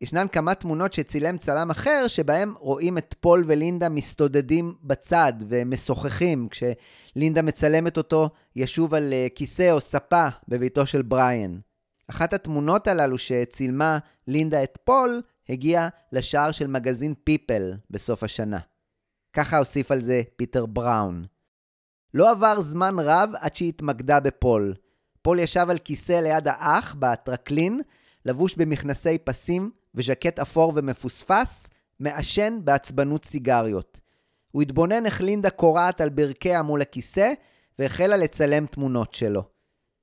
ישנן 0.00 0.26
כמה 0.28 0.54
תמונות 0.54 0.92
שצילם 0.92 1.38
צלם 1.38 1.70
אחר, 1.70 2.04
שבהם 2.08 2.54
רואים 2.58 2.98
את 2.98 3.14
פול 3.20 3.44
ולינדה 3.46 3.88
מסתודדים 3.88 4.74
בצד 4.82 5.32
ומשוחחים, 5.48 6.48
כשלינדה 6.48 7.42
מצלמת 7.42 7.96
אותו 7.96 8.30
ישוב 8.56 8.94
על 8.94 9.12
אה, 9.12 9.26
כיסא 9.34 9.70
או 9.72 9.80
ספה 9.80 10.28
בביתו 10.48 10.86
של 10.86 11.02
בריאן. 11.02 11.58
אחת 12.10 12.32
התמונות 12.32 12.86
הללו 12.86 13.18
שצילמה 13.18 13.98
לינדה 14.26 14.62
את 14.62 14.78
פול, 14.84 15.22
הגיעה 15.48 15.88
לשער 16.12 16.50
של 16.50 16.66
מגזין 16.66 17.14
פיפל 17.24 17.72
בסוף 17.90 18.22
השנה. 18.22 18.58
ככה 19.32 19.58
הוסיף 19.58 19.90
על 19.90 20.00
זה 20.00 20.22
פיטר 20.36 20.66
בראון. 20.66 21.24
לא 22.14 22.30
עבר 22.30 22.60
זמן 22.60 22.94
רב 22.98 23.30
עד 23.40 23.54
שהתמקדה 23.54 24.20
בפול. 24.20 24.74
פול 25.22 25.38
ישב 25.38 25.66
על 25.70 25.78
כיסא 25.78 26.12
ליד 26.12 26.48
האח 26.48 26.94
בטרקלין, 26.98 27.80
לבוש 28.24 28.56
במכנסי 28.56 29.18
פסים 29.18 29.70
וז'קט 29.94 30.38
אפור 30.38 30.72
ומפוספס, 30.76 31.66
מעשן 32.00 32.58
בעצבנות 32.64 33.24
סיגריות. 33.24 34.00
הוא 34.50 34.62
התבונן 34.62 35.06
איך 35.06 35.20
לינדה 35.20 35.50
כורעת 35.50 36.00
על 36.00 36.08
ברכיה 36.08 36.62
מול 36.62 36.82
הכיסא, 36.82 37.32
והחלה 37.78 38.16
לצלם 38.16 38.66
תמונות 38.66 39.14
שלו. 39.14 39.42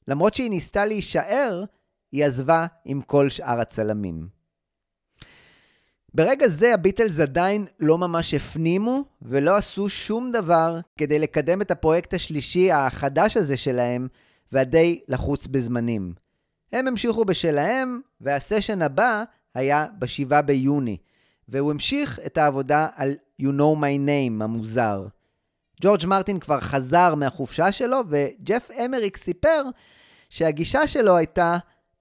למרות 0.08 0.34
שהיא 0.34 0.50
ניסתה 0.50 0.86
להישאר, 0.86 1.64
היא 2.12 2.26
עזבה 2.26 2.66
עם 2.86 3.02
כל 3.02 3.30
שאר 3.30 3.60
הצלמים. 3.60 4.28
ברגע 6.14 6.48
זה 6.48 6.74
הביטלס 6.74 7.20
עדיין 7.20 7.66
לא 7.80 7.98
ממש 7.98 8.34
הפנימו 8.34 9.04
ולא 9.22 9.56
עשו 9.56 9.90
שום 9.90 10.32
דבר 10.32 10.80
כדי 10.98 11.20
לקדם 11.20 11.62
את 11.62 11.72
הפרויקט 11.72 12.14
השלישי 12.14 12.72
החדש 12.72 13.38
הזה 13.38 13.58
שלהם 13.58 14.08
והדי 14.52 15.02
לחוץ 15.08 15.48
בזמנים. 15.48 16.14
הם 16.74 16.88
המשיכו 16.88 17.26
בשלהם, 17.26 18.02
והסשן 18.22 18.82
הבא 18.82 19.24
היה 19.58 19.86
ב-7 20.00 20.42
ביוני, 20.42 20.98
והוא 21.48 21.72
המשיך 21.72 22.20
את 22.26 22.38
העבודה 22.38 22.88
על 22.96 23.12
You 23.42 23.46
Know 23.46 23.80
My 23.80 24.08
Name 24.08 24.44
המוזר. 24.44 25.08
ג'ורג' 25.82 26.06
מרטין 26.06 26.40
כבר 26.40 26.60
חזר 26.60 27.16
מהחופשה 27.16 27.72
שלו, 27.72 28.02
וג'ף 28.10 28.70
אמריק 28.86 29.18
סיפר 29.18 29.64
שהגישה 30.30 30.88
שלו 30.88 31.18
הייתה, 31.18 31.58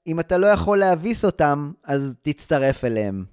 אם 0.06 0.20
אתה 0.20 0.36
לא 0.36 0.46
יכול 0.46 0.78
להביס 0.78 1.24
אותם, 1.24 1.72
אז 1.84 2.14
תצטרף 2.22 2.84
אליהם. 2.84 3.24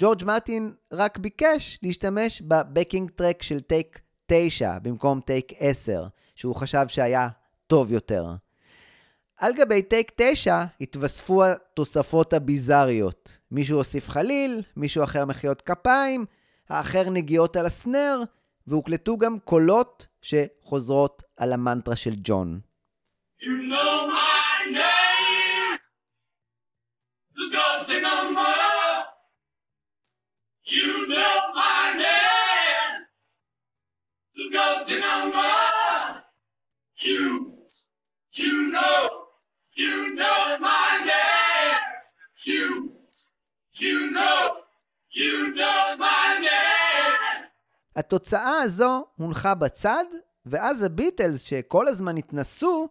ג'ורג' 0.00 0.24
מרטין 0.24 0.72
רק 0.92 1.18
ביקש 1.18 1.78
להשתמש 1.82 2.42
ב 2.42 2.51
backing 2.51 3.10
track 3.10 3.42
של 3.42 3.60
טייק 3.60 4.00
9 4.26 4.78
במקום 4.78 5.20
טייק 5.20 5.52
10, 5.58 6.06
שהוא 6.34 6.54
חשב 6.54 6.84
שהיה 6.88 7.28
טוב 7.66 7.92
יותר. 7.92 8.34
על 9.36 9.52
גבי 9.52 9.82
טייק 9.82 10.12
9 10.16 10.64
התווספו 10.80 11.44
התוספות 11.44 12.32
הביזריות. 12.32 13.38
מישהו 13.50 13.76
הוסיף 13.76 14.08
חליל, 14.08 14.62
מישהו 14.76 15.04
אחר 15.04 15.24
מחיאות 15.24 15.62
כפיים, 15.62 16.24
האחר 16.68 17.10
נגיעות 17.10 17.56
על 17.56 17.66
הסנר, 17.66 18.22
והוקלטו 18.66 19.16
גם 19.16 19.38
קולות 19.38 20.06
שחוזרות 20.22 21.22
על 21.36 21.52
המנטרה 21.52 21.96
של 21.96 22.14
ג'ון. 22.22 22.60
You 23.40 23.46
know 23.70 24.08
my 24.08 24.36
you 38.36 38.70
know, 38.70 39.15
you 39.76 40.14
know 40.18 40.58
my 40.60 40.88
name. 41.10 41.82
You, 42.50 42.66
you 43.82 44.10
know, 44.16 44.40
you 45.10 45.54
know 45.56 45.98
my 45.98 46.40
name. 46.40 47.46
התוצאה 47.96 48.62
הזו 48.62 49.04
הונחה 49.16 49.54
בצד, 49.54 50.04
ואז 50.46 50.82
הביטלס, 50.82 51.42
שכל 51.42 51.88
הזמן 51.88 52.16
התנסו, 52.16 52.88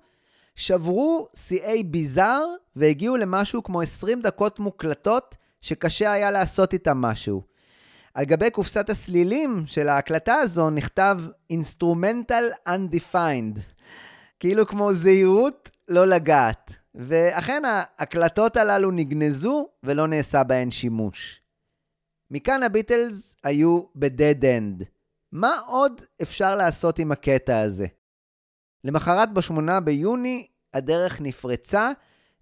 שברו 0.56 1.28
שיאי 1.36 1.84
ביזאר 1.84 2.46
והגיעו 2.76 3.18
למשהו 3.18 3.64
כמו 3.64 3.82
20 3.82 4.22
דקות 4.22 4.60
מוקלטות 4.60 5.36
שקשה 5.62 6.12
היה 6.12 6.32
לעשות 6.32 6.74
איתם 6.74 6.98
משהו. 6.98 7.44
על 8.14 8.26
גבי 8.26 8.50
קופסת 8.50 8.90
הסלילים 8.90 9.64
של 9.68 9.90
ההקלטה 9.90 10.36
הזו 10.36 10.70
נכתב 10.70 11.20
Instrumental 11.54 12.70
Undefined, 12.70 13.60
כאילו 14.40 14.68
כמו 14.68 14.94
זהירות 14.94 15.70
לא 15.88 16.08
לגעת. 16.08 16.76
ואכן 16.96 17.64
ההקלטות 17.66 18.58
הללו 18.58 18.92
נגנזו 18.92 19.68
ולא 19.84 20.08
נעשה 20.08 20.44
בהן 20.44 20.72
שימוש. 20.72 21.42
מכאן 22.32 22.64
הביטלס 22.64 23.36
היו 23.44 23.84
ב-dead 23.96 24.42
end. 24.42 24.84
מה 25.32 25.60
עוד 25.68 26.02
אפשר 26.22 26.56
לעשות 26.56 27.00
עם 27.00 27.12
הקטע 27.12 27.60
הזה? 27.60 27.88
למחרת 28.84 29.34
ב-8 29.34 29.80
ביוני 29.84 30.48
הדרך 30.74 31.22
נפרצה, 31.22 31.92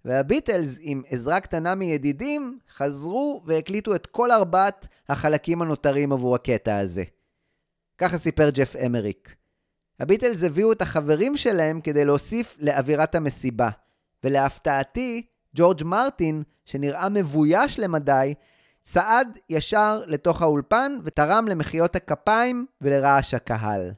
והביטלס 0.04 0.76
עם 0.80 1.02
עזרה 1.08 1.40
קטנה 1.40 1.74
מידידים 1.74 2.58
חזרו 2.70 3.42
והקליטו 3.46 3.94
את 3.94 4.06
כל 4.06 4.30
ארבעת 4.30 4.88
החלקים 5.08 5.62
הנותרים 5.62 6.12
עבור 6.12 6.34
הקטע 6.34 6.78
הזה. 6.78 7.04
ככה 7.98 8.18
סיפר 8.18 8.50
ג'ף 8.50 8.76
אמריק. 8.76 9.36
הביטלס 10.00 10.42
הביאו 10.42 10.72
את 10.72 10.82
החברים 10.82 11.36
שלהם 11.36 11.80
כדי 11.80 12.04
להוסיף 12.04 12.56
לאווירת 12.60 13.14
המסיבה, 13.14 13.68
ולהפתעתי, 14.24 15.26
ג'ורג' 15.56 15.84
מרטין, 15.84 16.42
שנראה 16.64 17.08
מבויש 17.08 17.78
למדי, 17.78 18.34
צעד 18.82 19.38
ישר 19.50 20.02
לתוך 20.06 20.42
האולפן 20.42 20.96
ותרם 21.04 21.48
למחיאות 21.48 21.96
הכפיים 21.96 22.66
ולרעש 22.80 23.34
הקהל. 23.34 23.92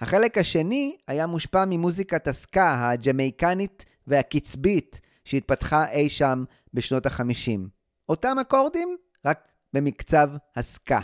החלק 0.00 0.38
השני 0.38 0.96
היה 1.08 1.26
מושפע 1.26 1.64
ממוזיקת 1.66 2.28
הסקה 2.28 2.90
הג'מייקנית 2.90 3.84
והקצבית 4.06 5.00
שהתפתחה 5.24 5.90
אי 5.90 6.08
שם 6.08 6.44
בשנות 6.74 7.06
החמישים. 7.06 7.68
אותם 8.08 8.36
אקורדים, 8.40 8.96
רק 9.24 9.48
במקצב 9.72 10.30
הסקה. 10.56 11.00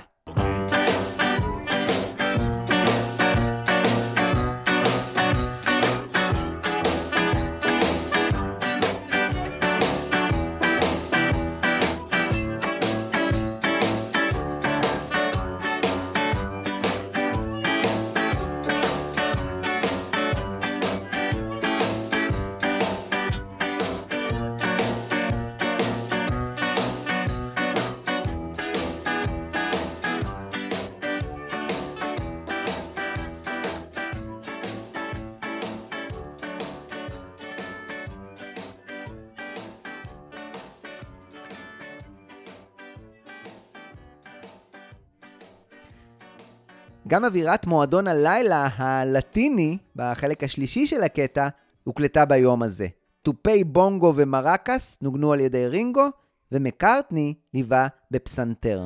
גם 47.09 47.25
אווירת 47.25 47.67
מועדון 47.67 48.07
הלילה 48.09 48.69
הלטיני, 48.77 49.79
בחלק 49.97 50.45
השלישי 50.45 50.87
של 50.87 51.03
הקטע, 51.03 51.49
הוקלטה 51.85 52.25
ביום 52.25 52.63
הזה. 52.63 52.87
תופי 53.23 53.65
בונגו 53.65 54.13
ומרקס 54.17 54.99
נוגנו 55.03 55.33
על 55.33 55.41
ידי 55.41 55.67
רינגו, 55.67 56.09
ומקארטני 56.53 57.35
ליווה 57.55 57.87
בפסנתר. 58.11 58.81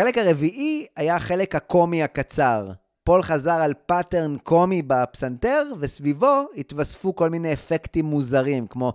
החלק 0.00 0.18
הרביעי 0.18 0.86
היה 0.96 1.16
החלק 1.16 1.54
הקומי 1.54 2.02
הקצר. 2.02 2.66
פול 3.04 3.22
חזר 3.22 3.50
על 3.50 3.74
pattern 3.86 4.36
קומי 4.38 4.82
בפסנתר, 4.86 5.62
וסביבו 5.80 6.44
התווספו 6.56 7.14
כל 7.14 7.30
מיני 7.30 7.52
אפקטים 7.52 8.04
מוזרים, 8.04 8.66
כמו 8.66 8.92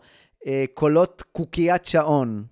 אה, 0.47 0.65
קולות 0.73 1.23
קוקיית 1.31 1.85
שעון. 1.85 2.43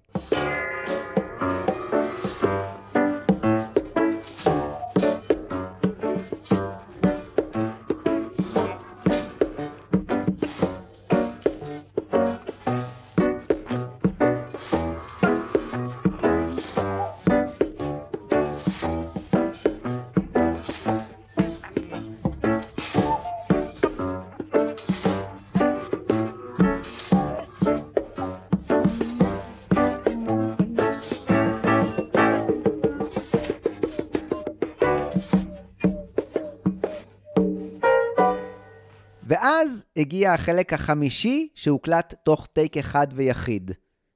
הגיע 40.03 40.33
החלק 40.33 40.73
החמישי 40.73 41.47
שהוקלט 41.55 42.13
תוך 42.23 42.47
טייק 42.53 42.77
אחד 42.77 43.07
ויחיד. 43.15 43.71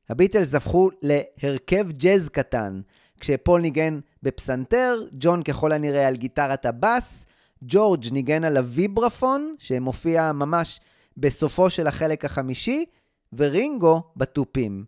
הביטלס 0.10 0.56
הפכו 0.56 0.90
להרכב 1.02 1.92
ג'אז 1.92 2.30
קטן, 2.30 2.82
כשפול 3.20 3.62
ניגן 3.62 4.00
בפסנתר, 4.24 5.00
ג'ון 5.12 5.44
ככל 5.44 5.72
הנראה 5.72 6.08
על 6.08 6.16
גיטרת 6.16 6.66
הבאס, 6.66 7.26
ג'ורג' 7.62 8.06
ניגן 8.12 8.44
על 8.44 8.58
הוויברפון, 8.58 9.56
שמופיע 9.60 10.32
ממש 10.32 10.80
בסופו 11.18 11.70
של 11.70 11.88
החלק 11.88 12.26
החמישי, 12.26 12.86
ורינגו 13.34 14.02
בתופים. 14.16 14.86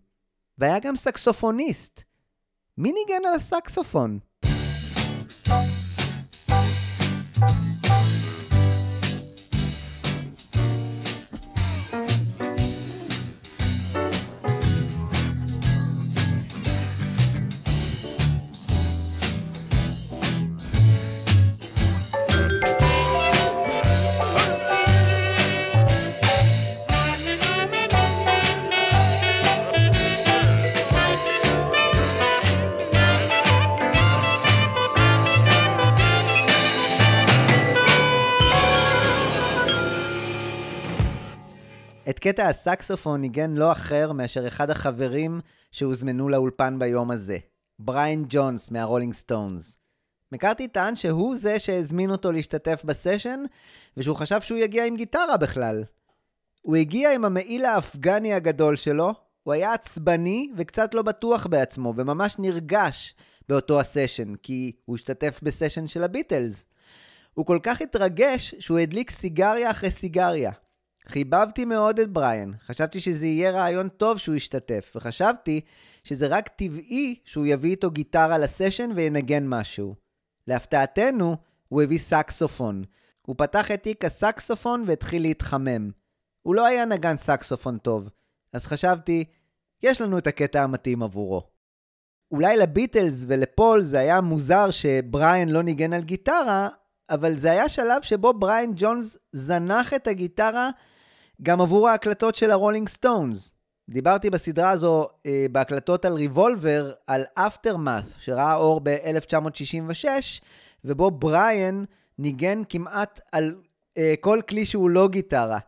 והיה 0.57 0.79
גם 0.79 0.95
סקסופוניסט. 0.95 2.03
מי 2.77 2.91
ניגן 2.91 3.25
על 3.27 3.35
הסקסופון? 3.35 4.19
את 42.19 42.23
קטע 42.23 42.47
הסקסופון 42.47 43.21
ניגן 43.21 43.53
לא 43.53 43.71
אחר 43.71 44.11
מאשר 44.11 44.47
אחד 44.47 44.69
החברים 44.69 45.41
שהוזמנו 45.71 46.29
לאולפן 46.29 46.79
ביום 46.79 47.11
הזה, 47.11 47.37
בריין 47.79 48.25
ג'ונס 48.29 48.71
מהרולינג 48.71 49.13
סטונס. 49.13 49.77
מקארתני 50.31 50.67
טען 50.67 50.95
שהוא 50.95 51.35
זה 51.35 51.59
שהזמין 51.59 52.11
אותו 52.11 52.31
להשתתף 52.31 52.81
בסשן, 52.85 53.39
ושהוא 53.97 54.15
חשב 54.15 54.41
שהוא 54.41 54.57
יגיע 54.57 54.85
עם 54.85 54.95
גיטרה 54.95 55.37
בכלל. 55.37 55.83
הוא 56.61 56.75
הגיע 56.75 57.13
עם 57.13 57.25
המעיל 57.25 57.65
האפגני 57.65 58.33
הגדול 58.33 58.75
שלו, 58.75 59.13
הוא 59.43 59.53
היה 59.53 59.73
עצבני 59.73 60.51
וקצת 60.57 60.93
לא 60.93 61.01
בטוח 61.01 61.47
בעצמו, 61.47 61.93
וממש 61.97 62.35
נרגש 62.39 63.15
באותו 63.49 63.79
הסשן, 63.79 64.35
כי 64.35 64.71
הוא 64.85 64.95
השתתף 64.95 65.39
בסשן 65.43 65.87
של 65.87 66.03
הביטלס. 66.03 66.65
הוא 67.33 67.45
כל 67.45 67.59
כך 67.63 67.81
התרגש 67.81 68.55
שהוא 68.59 68.79
הדליק 68.79 69.11
סיגריה 69.11 69.71
אחרי 69.71 69.91
סיגריה. 69.91 70.51
חיבבתי 71.09 71.65
מאוד 71.65 71.99
את 71.99 72.09
בריאן, 72.09 72.51
חשבתי 72.65 72.99
שזה 72.99 73.25
יהיה 73.25 73.51
רעיון 73.51 73.89
טוב 73.89 74.17
שהוא 74.17 74.35
ישתתף, 74.35 74.91
וחשבתי 74.95 75.61
שזה 76.03 76.27
רק 76.27 76.47
טבעי 76.47 77.15
שהוא 77.25 77.45
יביא 77.45 77.71
איתו 77.71 77.91
גיטרה 77.91 78.37
לסשן 78.37 78.89
וינגן 78.95 79.47
משהו. 79.47 79.95
להפתעתנו, 80.47 81.35
הוא 81.67 81.81
הביא 81.81 81.97
סקסופון. 81.99 82.83
הוא 83.21 83.35
פתח 83.37 83.71
את 83.71 83.83
תיק 83.83 84.05
הסקסופון 84.05 84.83
והתחיל 84.87 85.21
להתחמם. 85.21 85.91
הוא 86.41 86.55
לא 86.55 86.65
היה 86.65 86.85
נגן 86.85 87.17
סקסופון 87.17 87.77
טוב, 87.77 88.09
אז 88.53 88.65
חשבתי, 88.65 89.25
יש 89.83 90.01
לנו 90.01 90.17
את 90.17 90.27
הקטע 90.27 90.63
המתאים 90.63 91.03
עבורו. 91.03 91.43
אולי 92.31 92.57
לביטלס 92.57 93.25
ולפול 93.27 93.83
זה 93.83 93.99
היה 93.99 94.21
מוזר 94.21 94.71
שבריאן 94.71 95.49
לא 95.49 95.63
ניגן 95.63 95.93
על 95.93 96.01
גיטרה, 96.01 96.67
אבל 97.09 97.35
זה 97.35 97.51
היה 97.51 97.69
שלב 97.69 98.01
שבו 98.01 98.33
בריאן 98.33 98.71
ג'ונס 98.75 99.17
זנח 99.31 99.93
את 99.93 100.07
הגיטרה 100.07 100.69
גם 101.43 101.61
עבור 101.61 101.89
ההקלטות 101.89 102.35
של 102.35 102.51
הרולינג 102.51 102.89
סטונס. 102.89 103.51
דיברתי 103.89 104.29
בסדרה 104.29 104.69
הזו 104.69 105.07
אה, 105.25 105.45
בהקלטות 105.51 106.05
על 106.05 106.13
ריבולבר, 106.13 106.93
על 107.07 107.23
Aftermath, 107.33 108.03
שראה 108.19 108.55
אור 108.55 108.81
ב-1966, 108.83 110.05
ובו 110.85 111.11
בריאן 111.11 111.83
ניגן 112.17 112.61
כמעט 112.69 113.19
על 113.31 113.55
אה, 113.97 114.13
כל 114.19 114.39
כלי 114.49 114.65
שהוא 114.65 114.89
לא 114.89 115.07
גיטרה. 115.07 115.59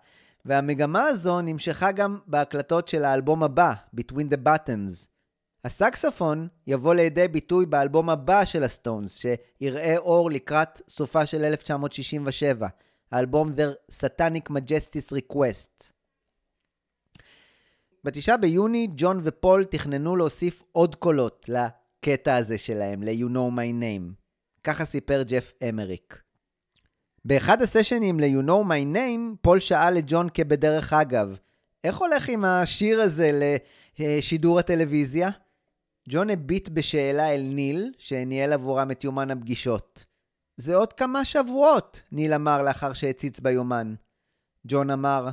והמגמה 0.45 1.03
הזו 1.03 1.41
נמשכה 1.41 1.91
גם 1.91 2.17
בהקלטות 2.27 2.87
של 2.87 3.05
האלבום 3.05 3.43
הבא, 3.43 3.73
Between 3.95 4.33
the 4.33 4.47
Buttons. 4.47 5.07
הסקסופון 5.65 6.47
יבוא 6.67 6.93
לידי 6.93 7.27
ביטוי 7.27 7.65
באלבום 7.65 8.09
הבא 8.09 8.45
של 8.45 8.63
הסטונס, 8.63 9.17
שיראה 9.17 9.97
אור 9.97 10.31
לקראת 10.31 10.81
סופה 10.89 11.25
של 11.25 11.43
1967. 11.43 12.67
האלבום 13.11 13.49
The 13.49 13.93
Satanic 13.93 14.51
Majesties 14.51 15.13
Request. 15.13 15.91
בתשעה 18.03 18.37
ביוני, 18.37 18.87
ג'ון 18.95 19.21
ופול 19.23 19.63
תכננו 19.63 20.15
להוסיף 20.15 20.63
עוד 20.71 20.95
קולות 20.95 21.49
לקטע 21.49 22.35
הזה 22.35 22.57
שלהם, 22.57 23.03
ל-You 23.03 23.29
know 23.33 23.55
my 23.55 23.81
name. 23.81 24.13
ככה 24.63 24.85
סיפר 24.85 25.23
ג'ף 25.23 25.53
אמריק. 25.69 26.21
באחד 27.25 27.61
הסשנים 27.61 28.19
ל-You 28.19 28.45
know 28.47 28.67
my 28.67 28.95
name, 28.95 29.35
פול 29.41 29.59
שאל 29.59 29.93
לג'ון 29.97 30.27
כבדרך 30.33 30.93
אגב, 30.93 31.35
איך 31.83 31.97
הולך 31.97 32.29
עם 32.29 32.45
השיר 32.45 33.01
הזה 33.01 33.57
לשידור 33.99 34.59
הטלוויזיה? 34.59 35.29
ג'ון 36.09 36.29
הביט 36.29 36.69
בשאלה 36.69 37.35
אל 37.35 37.41
ניל, 37.41 37.93
שניהל 37.97 38.53
עבורם 38.53 38.91
את 38.91 39.03
יומן 39.03 39.31
הפגישות. 39.31 40.05
זה 40.57 40.75
עוד 40.75 40.93
כמה 40.93 41.25
שבועות, 41.25 42.03
ניל 42.11 42.33
אמר 42.33 42.61
לאחר 42.61 42.93
שהציץ 42.93 43.39
ביומן. 43.39 43.93
ג'ון 44.67 44.89
אמר, 44.89 45.29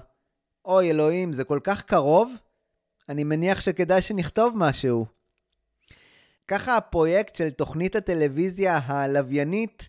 אוי 0.64 0.90
אלוהים, 0.90 1.32
זה 1.32 1.44
כל 1.44 1.60
כך 1.64 1.82
קרוב. 1.82 2.34
אני 3.08 3.24
מניח 3.24 3.60
שכדאי 3.60 4.02
שנכתוב 4.02 4.54
משהו. 4.56 5.06
ככה 6.48 6.76
הפרויקט 6.76 7.36
של 7.36 7.50
תוכנית 7.50 7.96
הטלוויזיה 7.96 8.80
הלוויינית 8.84 9.88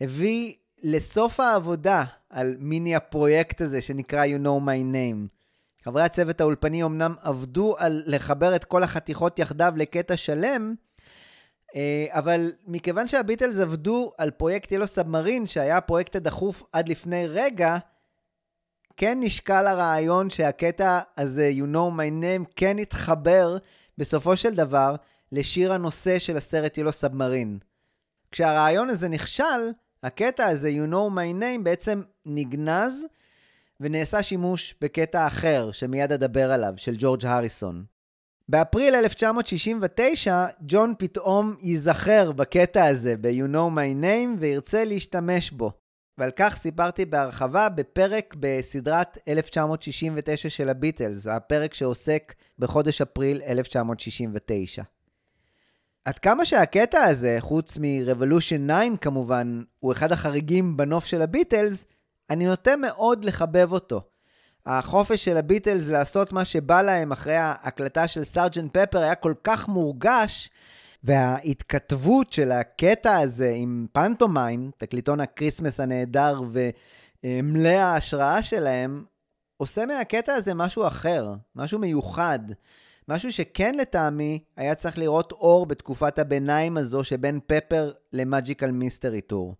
הביא 0.00 0.54
לסוף 0.82 1.40
העבודה 1.40 2.04
על 2.30 2.56
מיני 2.58 2.96
הפרויקט 2.96 3.60
הזה 3.60 3.82
שנקרא 3.82 4.24
You 4.24 4.44
know 4.44 4.66
my 4.66 4.94
name. 4.94 5.36
חברי 5.84 6.02
הצוות 6.02 6.40
האולפני 6.40 6.84
אמנם 6.84 7.14
עבדו 7.22 7.76
על 7.78 8.02
לחבר 8.06 8.56
את 8.56 8.64
כל 8.64 8.82
החתיכות 8.82 9.38
יחדיו 9.38 9.72
לקטע 9.76 10.16
שלם, 10.16 10.74
אבל 12.08 12.52
מכיוון 12.66 13.08
שהביטלס 13.08 13.58
עבדו 13.58 14.12
על 14.18 14.30
פרויקט 14.30 14.72
Yellow 14.72 14.86
Submarine, 14.86 15.46
שהיה 15.46 15.76
הפרויקט 15.76 16.16
הדחוף 16.16 16.62
עד 16.72 16.88
לפני 16.88 17.26
רגע, 17.26 17.76
כן 18.96 19.18
נשקל 19.20 19.66
הרעיון 19.66 20.30
שהקטע 20.30 20.98
הזה, 21.16 21.52
You 21.56 21.74
know 21.74 21.98
my 21.98 22.22
name, 22.22 22.52
כן 22.56 22.78
יתחבר 22.78 23.56
בסופו 23.98 24.36
של 24.36 24.54
דבר 24.54 24.96
לשיר 25.32 25.72
הנושא 25.72 26.18
של 26.18 26.36
הסרט 26.36 26.78
Yellow 26.78 26.92
Submarine. 26.92 27.58
כשהרעיון 28.32 28.90
הזה 28.90 29.08
נכשל, 29.08 29.70
הקטע 30.02 30.46
הזה, 30.46 30.68
You 30.70 30.92
know 30.92 31.14
my 31.14 31.42
name, 31.42 31.62
בעצם 31.62 32.02
נגנז 32.26 33.04
ונעשה 33.80 34.22
שימוש 34.22 34.74
בקטע 34.80 35.26
אחר, 35.26 35.72
שמיד 35.72 36.12
אדבר 36.12 36.52
עליו, 36.52 36.74
של 36.76 36.94
ג'ורג' 36.98 37.26
הריסון. 37.26 37.95
באפריל 38.48 38.94
1969, 38.94 40.46
ג'ון 40.60 40.94
פתאום 40.98 41.54
ייזכר 41.60 42.32
בקטע 42.32 42.84
הזה, 42.84 43.16
ב-You 43.16 43.52
know 43.52 43.76
my 43.76 44.02
name, 44.04 44.40
וירצה 44.40 44.84
להשתמש 44.84 45.50
בו. 45.50 45.72
ועל 46.18 46.30
כך 46.36 46.56
סיפרתי 46.56 47.04
בהרחבה 47.04 47.68
בפרק 47.68 48.34
בסדרת 48.40 49.18
1969 49.28 50.48
של 50.48 50.68
הביטלס, 50.68 51.26
הפרק 51.26 51.74
שעוסק 51.74 52.34
בחודש 52.58 53.00
אפריל 53.00 53.42
1969. 53.42 54.82
עד 56.04 56.18
כמה 56.18 56.44
שהקטע 56.44 57.00
הזה, 57.02 57.36
חוץ 57.40 57.78
מ-Revolution 57.78 58.68
9 58.68 58.96
כמובן, 59.00 59.62
הוא 59.78 59.92
אחד 59.92 60.12
החריגים 60.12 60.76
בנוף 60.76 61.04
של 61.04 61.22
הביטלס, 61.22 61.84
אני 62.30 62.46
נוטה 62.46 62.76
מאוד 62.76 63.24
לחבב 63.24 63.72
אותו. 63.72 64.02
החופש 64.66 65.24
של 65.24 65.36
הביטלס 65.36 65.88
לעשות 65.88 66.32
מה 66.32 66.44
שבא 66.44 66.82
להם 66.82 67.12
אחרי 67.12 67.36
ההקלטה 67.36 68.08
של 68.08 68.24
Sergeant 68.24 68.78
Pepper 68.78 68.98
היה 68.98 69.14
כל 69.14 69.34
כך 69.44 69.68
מורגש, 69.68 70.50
וההתכתבות 71.04 72.32
של 72.32 72.52
הקטע 72.52 73.16
הזה 73.16 73.52
עם 73.54 73.86
Pantomime, 73.92 74.70
תקליטון 74.78 75.20
ה 75.20 75.26
Christmas 75.26 75.80
הנהדר 75.80 76.40
ומלא 77.24 77.68
ההשראה 77.68 78.42
שלהם, 78.42 79.04
עושה 79.56 79.86
מהקטע 79.86 80.34
הזה 80.34 80.54
משהו 80.54 80.86
אחר, 80.86 81.34
משהו 81.56 81.78
מיוחד. 81.78 82.38
משהו 83.08 83.32
שכן 83.32 83.74
לטעמי 83.74 84.38
היה 84.56 84.74
צריך 84.74 84.98
לראות 84.98 85.32
אור 85.32 85.66
בתקופת 85.66 86.18
הביניים 86.18 86.76
הזו 86.76 87.04
שבין 87.04 87.40
Pepper 87.46 87.92
ל 88.12 88.19
Magical 88.19 88.70
Mystery 88.70 89.20
Tour. 89.20 89.54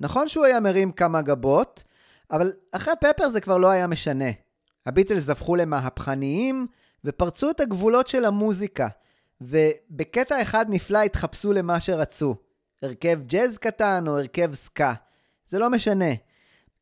נכון 0.00 0.28
שהוא 0.28 0.44
היה 0.44 0.60
מרים 0.60 0.92
כמה 0.92 1.22
גבות, 1.22 1.84
אבל 2.30 2.52
אחרי 2.72 2.94
פפר 3.00 3.28
זה 3.28 3.40
כבר 3.40 3.56
לא 3.56 3.70
היה 3.70 3.86
משנה. 3.86 4.30
הביטלס 4.90 5.30
הפכו 5.30 5.56
למהפכניים 5.56 6.66
ופרצו 7.04 7.50
את 7.50 7.60
הגבולות 7.60 8.08
של 8.08 8.24
המוזיקה, 8.24 8.88
ובקטע 9.40 10.42
אחד 10.42 10.66
נפלא 10.68 10.98
התחפשו 10.98 11.52
למה 11.52 11.80
שרצו. 11.80 12.34
הרכב 12.82 13.20
ג'אז 13.26 13.58
קטן 13.58 14.04
או 14.08 14.18
הרכב 14.18 14.54
סקה. 14.54 14.92
זה 15.48 15.58
לא 15.58 15.70
משנה. 15.70 16.14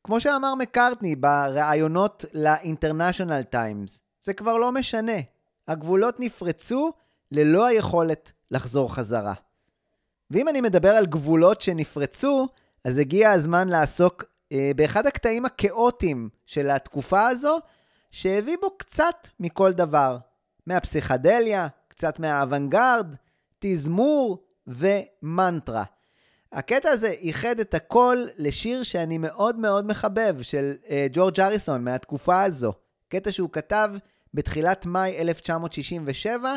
כמו 0.05 0.20
שאמר 0.20 0.55
מקארטני 0.55 1.16
בראיונות 1.16 2.24
לאינטרנשיונל 2.35 3.43
טיימס, 3.43 4.01
זה 4.22 4.35
כבר 4.35 4.56
לא 4.56 4.72
משנה. 4.72 5.20
הגבולות 5.68 6.20
נפרצו 6.20 6.90
ללא 7.32 7.66
היכולת 7.66 8.32
לחזור 8.51 8.94
חזרה. 8.94 9.35
ואם 10.30 10.48
אני 10.48 10.60
מדבר 10.60 10.90
על 10.90 11.06
גבולות 11.06 11.60
שנפרצו, 11.60 12.48
אז 12.85 12.98
הגיע 12.98 13.30
הזמן 13.30 13.68
לעסוק 13.68 14.24
אה, 14.52 14.70
באחד 14.76 15.06
הקטעים 15.06 15.44
הכאוטיים 15.44 16.28
של 16.47 16.70
התקופה 16.70 17.28
הזו, 17.28 17.59
שהביא 18.10 18.56
בו 18.60 18.70
קצת 18.76 19.28
מכל 19.40 19.72
דבר. 19.72 20.18
מהפסיכדליה, 20.66 21.68
קצת 21.89 22.18
מהאוונגרד, 22.18 23.14
תזמור 23.59 24.44
ומנטרה. 24.66 25.85
הקטע 26.52 26.90
הזה 26.90 27.09
איחד 27.09 27.60
את 27.60 27.74
הכל 27.74 28.26
לשיר 28.36 28.82
שאני 28.82 29.18
מאוד 29.18 29.59
מאוד 29.59 29.86
מחבב, 29.86 30.43
של 30.43 30.74
אה, 30.90 31.06
ג'ורג' 31.12 31.40
אריסון 31.40 31.85
מהתקופה 31.85 32.43
הזו. 32.43 32.72
קטע 33.09 33.32
שהוא 33.32 33.51
כתב 33.52 33.90
בתחילת 34.35 34.86
מאי 34.86 35.18
1967, 35.18 36.55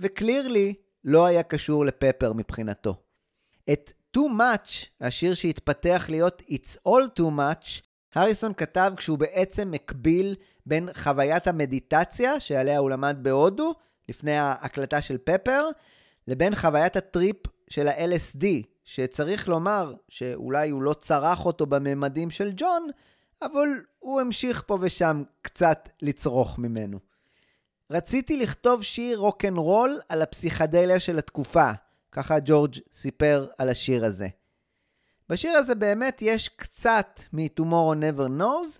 וקלירלי 0.00 0.74
לא 1.04 1.26
היה 1.26 1.42
קשור 1.42 1.86
לפפר 1.86 2.32
מבחינתו. 2.32 2.94
את 3.72 3.92
Too 4.16 4.30
Much, 4.38 4.86
השיר 5.00 5.34
שהתפתח 5.34 6.06
להיות 6.08 6.42
It's 6.48 6.88
All 6.88 7.20
Too 7.20 7.30
Much, 7.38 7.82
הריסון 8.14 8.54
כתב 8.54 8.92
כשהוא 8.96 9.18
בעצם 9.18 9.70
מקביל 9.70 10.34
בין 10.66 10.88
חוויית 10.92 11.46
המדיטציה, 11.46 12.40
שעליה 12.40 12.78
הוא 12.78 12.90
למד 12.90 13.16
בהודו, 13.22 13.74
לפני 14.08 14.36
ההקלטה 14.36 15.02
של 15.02 15.18
פפר, 15.24 15.68
לבין 16.28 16.54
חוויית 16.54 16.96
הטריפ 16.96 17.36
של 17.68 17.88
ה-LSD, 17.88 18.44
שצריך 18.84 19.48
לומר 19.48 19.94
שאולי 20.08 20.70
הוא 20.70 20.82
לא 20.82 20.94
צרח 21.00 21.46
אותו 21.46 21.66
בממדים 21.66 22.30
של 22.30 22.52
ג'ון, 22.56 22.88
אבל 23.42 23.68
הוא 23.98 24.20
המשיך 24.20 24.62
פה 24.66 24.78
ושם 24.80 25.22
קצת 25.42 25.88
לצרוך 26.02 26.58
ממנו. 26.58 26.98
רציתי 27.90 28.36
לכתוב 28.36 28.82
שיר 28.82 29.18
רוקנרול 29.18 30.00
על 30.08 30.22
הפסיכדליה 30.22 31.00
של 31.00 31.18
התקופה, 31.18 31.70
ככה 32.12 32.36
ג'ורג' 32.44 32.74
סיפר 32.94 33.46
על 33.58 33.68
השיר 33.68 34.04
הזה. 34.04 34.28
בשיר 35.28 35.56
הזה 35.56 35.74
באמת 35.74 36.22
יש 36.22 36.48
קצת 36.48 37.20
מ-Tomorrow 37.32 37.96
Never 38.00 38.28
Knows, 38.40 38.78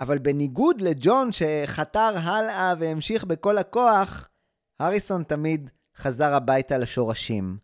אבל 0.00 0.18
בניגוד 0.18 0.80
לג'ון 0.80 1.30
שחתר 1.32 2.18
הלאה 2.18 2.74
והמשיך 2.78 3.24
בכל 3.24 3.58
הכוח, 3.58 4.28
הריסון 4.78 5.22
תמיד 5.22 5.70
חזר 5.96 6.34
הביתה 6.34 6.78
לשורשים. 6.78 7.58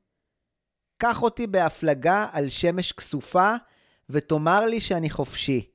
קח 0.98 1.22
אותי 1.22 1.46
בהפלגה 1.46 2.26
על 2.32 2.48
שמש 2.48 2.92
כסופה, 2.92 3.52
ותאמר 4.10 4.64
לי 4.64 4.80
שאני 4.80 5.10
חופשי. 5.10 5.70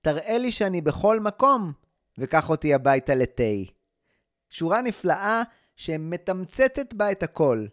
תראה 0.00 0.38
לי 0.38 0.52
שאני 0.52 0.80
בכל 0.80 1.20
מקום, 1.20 1.72
וקח 2.18 2.50
אותי 2.50 2.74
הביתה 2.74 3.14
לתה. 3.14 3.42
שורה 4.50 4.82
נפלאה 4.82 5.42
שמתמצתת 5.76 6.94
בה 6.94 7.12
את 7.12 7.22
הכל. 7.22 7.66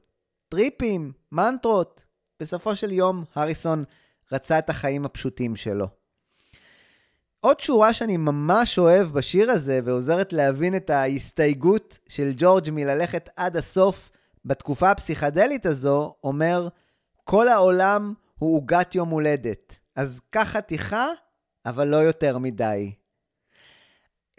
טריפים, 0.50 1.12
מנטרות. 1.32 2.04
בסופו 2.40 2.76
של 2.76 2.92
יום, 2.92 3.24
הריסון 3.36 3.84
רצה 4.32 4.60
את 4.60 4.70
החיים 4.70 5.06
הפשוטים 5.06 5.56
שלו. 5.56 6.03
עוד 7.46 7.60
שורה 7.60 7.94
שאני 7.94 8.18
ממש 8.18 8.80
אוהב 8.80 9.08
בשיר 9.08 9.52
הזה, 9.52 9.80
ועוזרת 9.84 10.34
להבין 10.34 10.76
את 10.76 10.90
ההסתייגות 10.90 12.00
של 12.08 12.32
ג'ורג' 12.38 12.70
מללכת 12.72 13.30
עד 13.36 13.58
הסוף 13.58 14.12
בתקופה 14.46 14.92
הפסיכדלית 14.92 15.66
הזו, 15.66 16.16
אומר, 16.24 16.68
כל 17.24 17.48
העולם 17.48 18.14
הוא 18.40 18.58
עוגת 18.58 18.96
יום 18.96 19.10
הולדת. 19.10 19.80
אז 19.96 20.22
קח 20.30 20.48
חתיכה, 20.52 21.08
אבל 21.66 21.88
לא 21.88 21.98
יותר 21.98 22.38
מדי. 22.38 22.92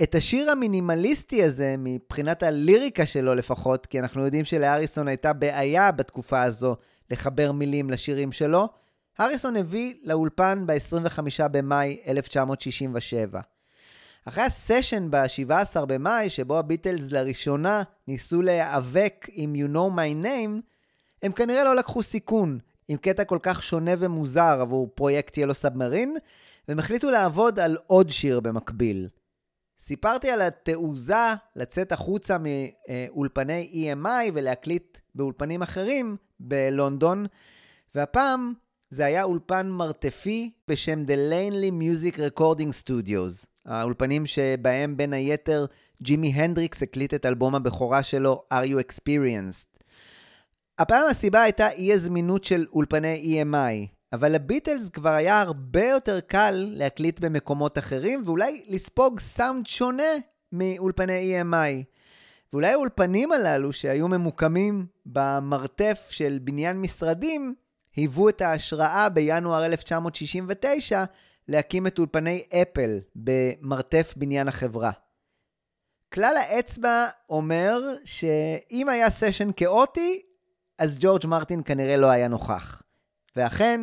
את 0.02 0.14
השיר 0.14 0.51
המינימליסטי 0.51 1.44
הזה, 1.44 1.74
מבחינת 1.78 2.43
הליריקה 2.43 3.06
שלו 3.06 3.35
לפחות, 3.35 3.86
כי 3.86 4.01
אנחנו 4.01 4.24
יודעים 4.24 4.44
שלהריסון 4.44 5.09
הייתה 5.09 5.32
בעיה 5.32 5.93
בתקופה 5.93 6.43
הזו 6.43 6.76
לחבר 7.10 7.52
מילים 7.52 7.90
לשירים 7.90 8.32
שלו, 8.32 8.68
הריסון 9.18 9.56
הביא 9.56 9.94
לאולפן 10.02 10.66
ב-25 10.66 11.48
במאי 11.50 11.98
1967. 12.06 13.40
אחרי 14.24 14.44
הסשן 14.44 15.10
ב-17 15.10 15.84
במאי, 15.84 16.30
שבו 16.30 16.58
הביטלס 16.58 17.10
לראשונה 17.10 17.82
ניסו 18.08 18.42
להיאבק 18.42 19.26
עם 19.32 19.54
You 19.54 19.74
know 19.74 19.96
my 19.96 20.24
name, 20.24 20.60
הם 21.22 21.32
כנראה 21.32 21.64
לא 21.64 21.76
לקחו 21.76 22.02
סיכון 22.02 22.58
עם 22.88 22.96
קטע 22.96 23.24
כל 23.24 23.38
כך 23.42 23.62
שונה 23.62 23.90
ומוזר 23.98 24.58
עבור 24.60 24.88
פרויקט 24.94 25.38
Yellow 25.38 25.55
Submarine, 25.55 26.16
והם 26.68 26.78
החליטו 26.78 27.10
לעבוד 27.10 27.60
על 27.60 27.76
עוד 27.86 28.10
שיר 28.10 28.40
במקביל. 28.40 29.08
סיפרתי 29.78 30.30
על 30.30 30.40
התעוזה 30.40 31.34
לצאת 31.56 31.92
החוצה 31.92 32.36
מאולפני 32.38 33.92
EMI 33.92 34.30
ולהקליט 34.34 34.98
באולפנים 35.14 35.62
אחרים 35.62 36.16
בלונדון, 36.40 37.26
והפעם 37.94 38.52
זה 38.94 39.04
היה 39.04 39.22
אולפן 39.24 39.68
מרתפי 39.70 40.50
בשם 40.68 41.04
De 41.05 41.32
Lane 41.32 41.55
Lea 41.55 41.72
Music 41.72 42.16
Recording 42.16 42.84
Studios, 42.84 43.46
האולפנים 43.66 44.26
שבהם 44.26 44.96
בין 44.96 45.12
היתר 45.12 45.66
ג'ימי 46.02 46.28
הנדריקס 46.28 46.82
הקליט 46.82 47.14
את 47.14 47.26
אלבום 47.26 47.54
הבכורה 47.54 48.02
שלו, 48.02 48.42
are 48.54 48.66
you 48.66 48.92
experienced. 48.92 49.82
הפעם 50.78 51.06
הסיבה 51.10 51.42
הייתה 51.42 51.70
אי 51.70 51.92
הזמינות 51.92 52.44
של 52.44 52.66
אולפני 52.72 53.42
EMI, 53.42 53.86
אבל 54.12 54.32
לביטלס 54.32 54.88
כבר 54.88 55.10
היה 55.10 55.40
הרבה 55.40 55.84
יותר 55.84 56.20
קל 56.20 56.70
להקליט 56.72 57.20
במקומות 57.20 57.78
אחרים, 57.78 58.22
ואולי 58.26 58.64
לספוג 58.68 59.20
סאונד 59.20 59.66
שונה 59.66 60.12
מאולפני 60.52 61.42
EMI. 61.42 61.84
ואולי 62.52 62.72
האולפנים 62.72 63.32
הללו, 63.32 63.72
שהיו 63.72 64.08
ממוקמים 64.08 64.86
במרתף 65.06 66.06
של 66.10 66.38
בניין 66.42 66.80
משרדים, 66.80 67.54
היוו 67.96 68.28
את 68.28 68.40
ההשראה 68.40 69.08
בינואר 69.08 69.64
1969 69.64 71.04
להקים 71.48 71.86
את 71.86 71.98
אולפני 71.98 72.44
אפל 72.62 73.00
במרתף 73.16 74.14
בניין 74.16 74.48
החברה. 74.48 74.90
כלל 76.14 76.36
האצבע 76.36 77.06
אומר 77.30 77.80
שאם 78.04 78.88
היה 78.88 79.10
סשן 79.10 79.50
כאוטי, 79.56 80.22
אז 80.78 80.98
ג'ורג' 81.00 81.26
מרטין 81.26 81.62
כנראה 81.64 81.96
לא 81.96 82.06
היה 82.06 82.28
נוכח. 82.28 82.82
ואכן, 83.36 83.80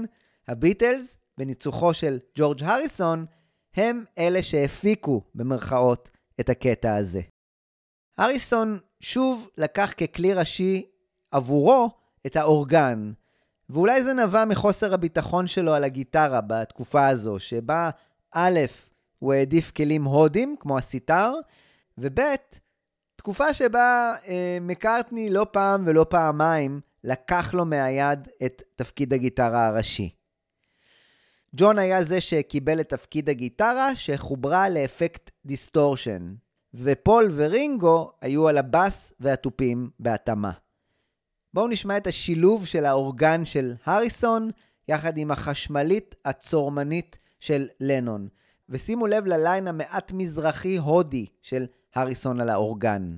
הביטלס, 0.48 1.18
בניצוחו 1.38 1.94
של 1.94 2.20
ג'ורג' 2.38 2.64
הריסון, 2.64 3.26
הם 3.76 4.04
אלה 4.18 4.44
שהפיקו, 4.44 5.22
במרכאות, 5.36 6.12
את 6.40 6.50
הקטע 6.50 6.96
הזה. 6.96 7.22
הריסון 8.18 8.80
שוב 9.00 9.50
לקח 9.58 9.94
ככלי 9.98 10.34
ראשי 10.34 10.86
עבורו 11.32 11.90
את 12.26 12.36
האורגן, 12.36 13.12
ואולי 13.72 14.04
זה 14.04 14.14
נבע 14.14 14.46
מחוסר 14.46 14.94
הביטחון 14.94 15.48
שלו 15.48 15.74
על 15.74 15.84
הגיטרה 15.84 16.42
בתקופה 16.48 17.08
הזו, 17.08 17.40
שבה 17.40 17.90
א', 18.32 18.60
הוא 19.20 19.34
העדיף 19.34 19.72
כלים 19.72 20.04
הודים, 20.04 20.56
כמו 20.60 20.78
הסיטר, 20.78 21.34
וב', 21.98 22.20
תקופה 23.16 23.54
שבה 23.54 24.14
אה, 24.28 24.58
מקארטני 24.62 25.30
לא 25.30 25.46
פעם 25.52 25.84
ולא 25.88 26.06
פעמיים 26.10 26.80
לקח 27.04 27.54
לו 27.54 27.66
מהיד 27.66 28.28
את 28.46 28.64
תפקיד 28.76 29.14
הגיטרה 29.14 29.68
הראשי. 29.68 30.10
ג'ון 31.56 31.80
היה 31.80 32.04
זה 32.04 32.22
שקיבל 32.22 32.80
את 32.80 32.90
תפקיד 32.90 33.30
הגיטרה 33.30 33.96
שחוברה 33.96 34.70
לאפקט 34.70 35.32
distortion, 35.46 36.34
ופול 36.74 37.32
ורינגו 37.36 38.12
היו 38.22 38.48
על 38.48 38.58
הבאס 38.58 39.14
והתופים 39.20 39.90
בהתאמה. 40.00 40.52
בואו 41.54 41.68
נשמע 41.68 41.98
את 41.98 42.08
השילוב 42.08 42.66
של 42.66 42.86
האורגן 42.86 43.46
של 43.46 43.74
הריסון 43.86 44.50
יחד 44.88 45.18
עם 45.18 45.32
החשמלית 45.32 46.16
הצורמנית 46.26 47.18
של 47.40 47.68
לנון. 47.80 48.28
ושימו 48.70 49.08
לב 49.08 49.26
לליין 49.26 49.68
המעט 49.68 50.12
מזרחי 50.12 50.78
הודי 50.78 51.26
של 51.42 51.66
הריסון 51.96 52.42
על 52.42 52.50
האורגן. 52.50 53.18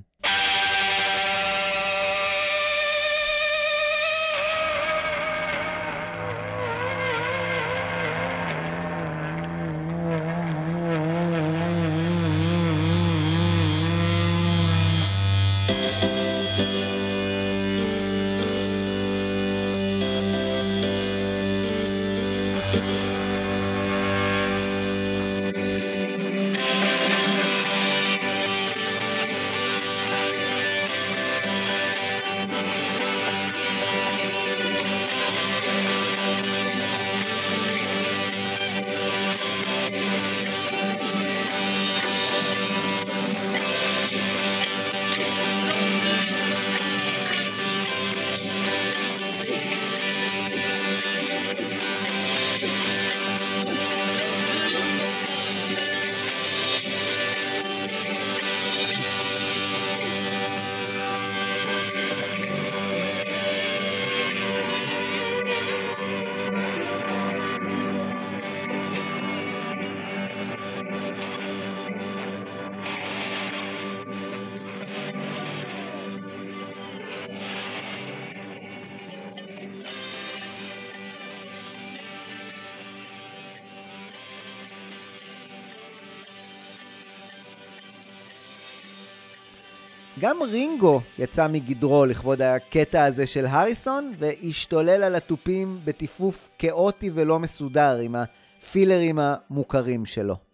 גם 90.24 90.44
רינגו 90.44 91.02
יצא 91.20 91.48
מגדרו 91.48 92.06
לכבוד 92.06 92.41
הקטע 92.41 93.04
הזה 93.06 93.28
של 93.28 93.45
הריסון, 93.45 94.14
והשתולל 94.20 95.04
על 95.04 95.16
התופים 95.16 95.80
בטיפוף 95.86 96.50
כאוטי 96.58 97.10
ולא 97.14 97.40
מסודר 97.40 97.98
עם 97.98 98.16
הפילרים 98.16 99.20
המוכרים 99.20 100.06
שלו. 100.06 100.53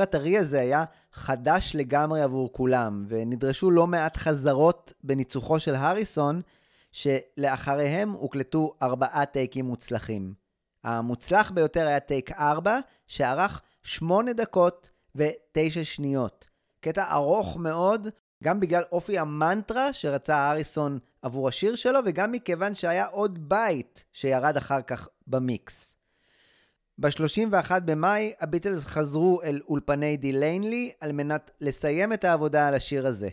השיר 0.00 0.08
הטרי 0.08 0.38
הזה 0.38 0.60
היה 0.60 0.84
חדש 1.12 1.72
לגמרי 1.74 2.22
עבור 2.22 2.52
כולם, 2.52 3.04
ונדרשו 3.08 3.70
לא 3.70 3.86
מעט 3.86 4.16
חזרות 4.16 4.92
בניצוחו 5.04 5.60
של 5.60 5.74
הריסון, 5.74 6.40
שלאחריהם 6.92 8.10
הוקלטו 8.10 8.74
ארבעה 8.82 9.26
טייקים 9.26 9.64
מוצלחים. 9.64 10.34
המוצלח 10.84 11.50
ביותר 11.50 11.86
היה 11.86 12.00
טייק 12.00 12.32
4, 12.32 12.78
שארך 13.06 13.60
8 13.82 14.32
דקות 14.32 14.90
ו-9 15.14 15.84
שניות. 15.84 16.50
קטע 16.80 17.12
ארוך 17.12 17.56
מאוד, 17.56 18.08
גם 18.44 18.60
בגלל 18.60 18.82
אופי 18.92 19.18
המנטרה 19.18 19.92
שרצה 19.92 20.50
הריסון 20.50 20.98
עבור 21.22 21.48
השיר 21.48 21.74
שלו, 21.74 22.00
וגם 22.06 22.32
מכיוון 22.32 22.74
שהיה 22.74 23.06
עוד 23.06 23.48
בית 23.48 24.04
שירד 24.12 24.56
אחר 24.56 24.82
כך 24.82 25.08
במיקס. 25.26 25.94
ב-31 27.00 27.80
במאי 27.84 28.32
הביטלס 28.40 28.84
חזרו 28.84 29.42
אל 29.42 29.60
אולפני 29.68 30.16
די 30.16 30.32
ליינלי 30.32 30.92
על 31.00 31.12
מנת 31.12 31.50
לסיים 31.60 32.12
את 32.12 32.24
העבודה 32.24 32.68
על 32.68 32.74
השיר 32.74 33.06
הזה. 33.06 33.28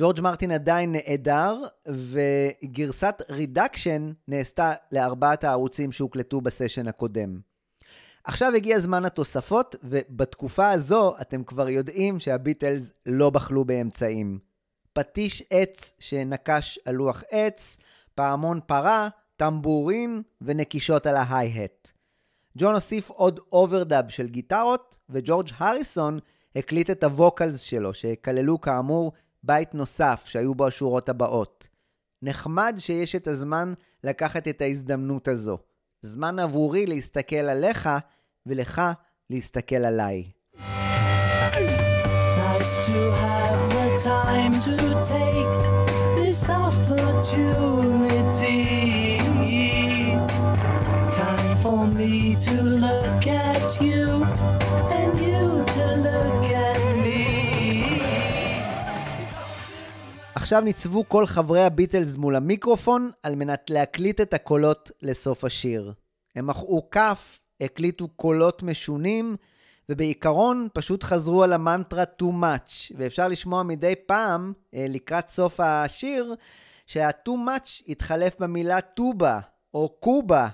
ג'ורג' 0.00 0.20
מרטין 0.20 0.50
עדיין 0.50 0.92
נעדר, 0.92 1.58
וגרסת 1.88 3.22
רידקשן 3.30 4.12
נעשתה 4.28 4.72
לארבעת 4.92 5.44
הערוצים 5.44 5.92
שהוקלטו 5.92 6.40
בסשן 6.40 6.88
הקודם. 6.88 7.40
עכשיו 8.24 8.52
הגיע 8.56 8.78
זמן 8.78 9.04
התוספות, 9.04 9.76
ובתקופה 9.84 10.70
הזו 10.70 11.14
אתם 11.20 11.44
כבר 11.44 11.68
יודעים 11.68 12.20
שהביטלס 12.20 12.92
לא 13.06 13.30
בחלו 13.30 13.64
באמצעים. 13.64 14.38
פטיש 14.92 15.42
עץ 15.50 15.92
שנקש 15.98 16.78
על 16.84 16.94
לוח 16.94 17.22
עץ, 17.30 17.76
פעמון 18.14 18.60
פרה, 18.66 19.08
טמבורין 19.36 20.22
ונקישות 20.40 21.06
על 21.06 21.16
ה 21.16 21.26
hi-hat. 21.26 21.97
ג'ון 22.56 22.74
הוסיף 22.74 23.10
עוד 23.10 23.40
overdub 23.52 24.08
של 24.08 24.26
גיטרות, 24.26 24.98
וג'ורג' 25.08 25.48
הריסון 25.58 26.18
הקליט 26.56 26.90
את 26.90 27.04
ה 27.04 27.12
vocals 27.12 27.60
שלו, 27.60 27.94
שכללו 27.94 28.60
כאמור 28.60 29.12
בית 29.42 29.74
נוסף 29.74 30.22
שהיו 30.24 30.54
בו 30.54 30.66
השורות 30.66 31.08
הבאות. 31.08 31.68
נחמד 32.22 32.74
שיש 32.78 33.16
את 33.16 33.28
הזמן 33.28 33.74
לקחת 34.04 34.48
את 34.48 34.60
ההזדמנות 34.62 35.28
הזו. 35.28 35.58
זמן 36.02 36.38
עבורי 36.38 36.86
להסתכל 36.86 37.36
עליך, 37.36 37.88
ולך 38.46 38.82
להסתכל 39.30 39.84
עליי. 39.84 40.30
Nice 42.58 42.76
to 42.86 42.98
have 43.22 43.60
the 43.76 43.88
time 44.10 44.54
to 44.64 44.72
take 45.12 45.54
this. 46.16 46.28
For 51.68 51.86
me 52.00 52.16
to 52.48 52.56
look 52.84 53.24
at 53.48 53.68
you 53.86 54.06
and 54.98 55.12
you 55.26 55.44
to 55.76 55.84
look 56.06 56.44
at 56.66 56.82
me. 57.04 57.24
עכשיו 60.34 60.60
ניצבו 60.60 61.08
כל 61.08 61.26
חברי 61.26 61.62
הביטלס 61.62 62.16
מול 62.16 62.36
המיקרופון 62.36 63.10
על 63.22 63.34
מנת 63.34 63.70
להקליט 63.70 64.20
את 64.20 64.34
הקולות 64.34 64.90
לסוף 65.02 65.44
השיר. 65.44 65.92
הם 66.36 66.46
מחאו 66.46 66.90
כף, 66.90 67.38
הקליטו 67.60 68.08
קולות 68.08 68.62
משונים, 68.62 69.36
ובעיקרון 69.88 70.68
פשוט 70.74 71.04
חזרו 71.04 71.42
על 71.42 71.52
המנטרה 71.52 72.04
too 72.22 72.32
much, 72.42 72.94
ואפשר 72.98 73.28
לשמוע 73.28 73.62
מדי 73.62 73.94
פעם, 74.06 74.52
אה, 74.74 74.86
לקראת 74.88 75.28
סוף 75.28 75.60
השיר, 75.60 76.34
שה-too 76.86 77.30
much 77.30 77.82
התחלף 77.88 78.40
במילה 78.40 78.80
טובה, 78.80 79.40
או 79.74 79.88
קובה, 80.00 80.48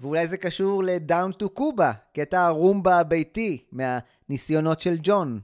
ואולי 0.00 0.26
זה 0.26 0.36
קשור 0.36 0.84
ל-down 0.84 1.42
to 1.42 1.48
קובה, 1.48 1.92
קטע 2.14 2.46
הרומבה 2.46 2.98
הביתי 3.00 3.64
מהניסיונות 3.72 4.80
של 4.80 4.96
ג'ון. 5.02 5.40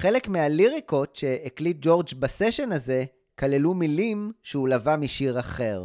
חלק 0.00 0.28
מהליריקות 0.28 1.16
שהקליט 1.16 1.76
ג'ורג' 1.80 2.08
בסשן 2.18 2.72
הזה 2.72 3.04
כללו 3.38 3.74
מילים 3.74 4.32
שהוא 4.42 4.68
לווה 4.68 4.96
משיר 4.96 5.40
אחר. 5.40 5.82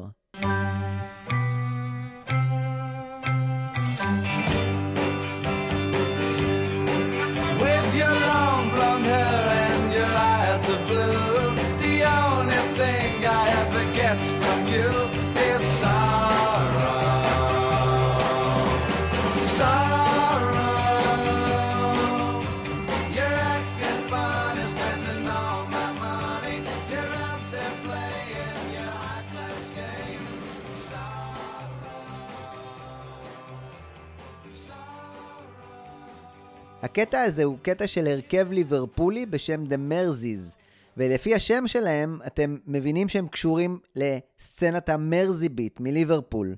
הקטע 36.86 37.22
הזה 37.22 37.44
הוא 37.44 37.58
קטע 37.62 37.88
של 37.88 38.08
הרכב 38.08 38.48
ליברפולי 38.52 39.26
בשם 39.26 39.64
The 39.64 39.92
Merzies, 39.92 40.58
ולפי 40.98 41.36
השם 41.36 41.68
שלהם 41.68 42.20
אתם 42.28 42.58
מבינים 42.68 43.10
שהם 43.10 43.28
קשורים 43.28 43.80
לסצנת 43.96 44.90
המרזי 44.90 45.50
ביט 45.50 45.80
מליברפול. 45.80 46.56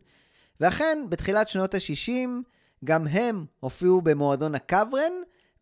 ואכן, 0.59 1.05
בתחילת 1.09 1.49
שנות 1.49 1.75
ה-60, 1.75 2.29
גם 2.85 3.07
הם 3.07 3.45
הופיעו 3.59 4.01
במועדון 4.01 4.55
הקברן, 4.55 5.11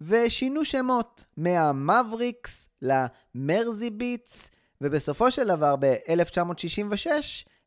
ושינו 0.02 0.66
שמות 0.66 1.26
מהמבריקס 1.38 2.70
למרזי 2.82 3.90
ביטס, 3.90 4.52
ובסופו 4.82 5.32
של 5.32 5.48
דבר 5.48 5.76
ב-1966 5.80 7.08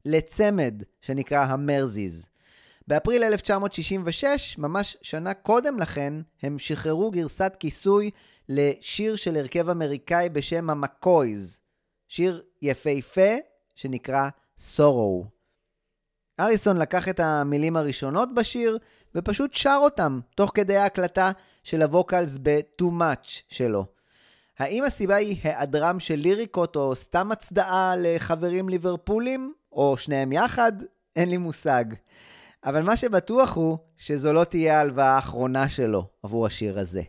לצמד 0.04 0.82
שנקרא 1.00 1.44
המרזיז. 1.44 2.26
באפריל 2.88 3.22
1966, 3.24 4.58
ממש 4.58 4.96
שנה 5.02 5.34
קודם 5.34 5.78
לכן, 5.78 6.14
הם 6.42 6.58
שחררו 6.58 7.10
גרסת 7.10 7.56
כיסוי 7.60 8.10
לשיר 8.48 9.16
של 9.16 9.36
הרכב 9.36 9.68
אמריקאי 9.68 10.28
בשם 10.28 10.70
המקויז. 10.70 11.58
שיר 12.08 12.42
יפהפה 12.62 13.36
שנקרא 13.74 14.28
Sorrow. 14.58 15.26
אריסון 16.40 16.76
לקח 16.76 17.08
את 17.08 17.20
המילים 17.20 17.76
הראשונות 17.76 18.34
בשיר 18.34 18.78
ופשוט 19.14 19.54
שר 19.54 19.78
אותם 19.80 20.20
תוך 20.34 20.50
כדי 20.54 20.76
ההקלטה 20.76 21.30
של 21.64 21.82
הווקלס 21.82 22.38
ב-too 22.42 22.92
much 23.00 23.42
שלו. 23.48 23.86
האם 24.58 24.84
הסיבה 24.84 25.16
היא 25.16 25.36
היעדרם 25.42 26.00
של 26.00 26.16
ליריקות 26.16 26.76
או 26.76 26.94
סתם 26.94 27.32
הצדעה 27.32 27.94
לחברים 27.96 28.68
ליברפולים, 28.68 29.52
או 29.72 29.96
שניהם 29.96 30.32
יחד? 30.32 30.72
אין 31.16 31.30
לי 31.30 31.36
מושג. 31.36 31.84
אבל 32.64 32.82
מה 32.82 32.96
שבטוח 32.96 33.56
הוא 33.56 33.78
שזו 33.96 34.32
לא 34.32 34.44
תהיה 34.44 34.78
ההלוואה 34.78 35.14
האחרונה 35.14 35.68
שלו 35.68 36.06
עבור 36.22 36.46
השיר 36.46 36.78
הזה. 36.78 37.02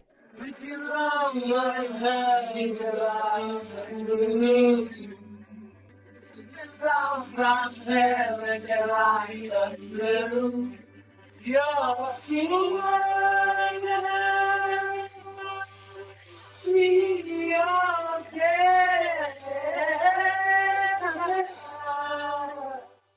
Your 11.45 12.09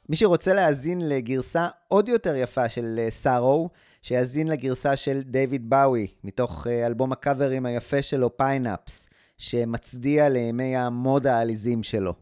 מי 0.09 0.17
שרוצה 0.17 0.55
להאזין 0.55 1.09
לגרסה 1.09 1.69
עוד 1.89 2.09
יותר 2.09 2.37
יפה 2.37 2.69
של 2.69 3.07
Sorrow, 3.11 3.71
שיאזין 4.03 4.49
לגרסה 4.49 4.97
של 4.97 5.23
דיוויד 5.23 5.71
באוי, 5.71 6.07
מתוך 6.25 6.67
אה, 6.67 6.87
אלבום 6.87 7.13
הקאברים 7.13 7.67
היפה 7.67 8.03
שלו, 8.03 8.37
Pin 8.37 8.68
Ups, 8.68 9.09
שמצדיע 9.39 10.29
לימי 10.29 10.77
ה 10.77 10.89
mod 10.89 11.27
העליזים 11.27 11.83
שלו. 11.83 12.15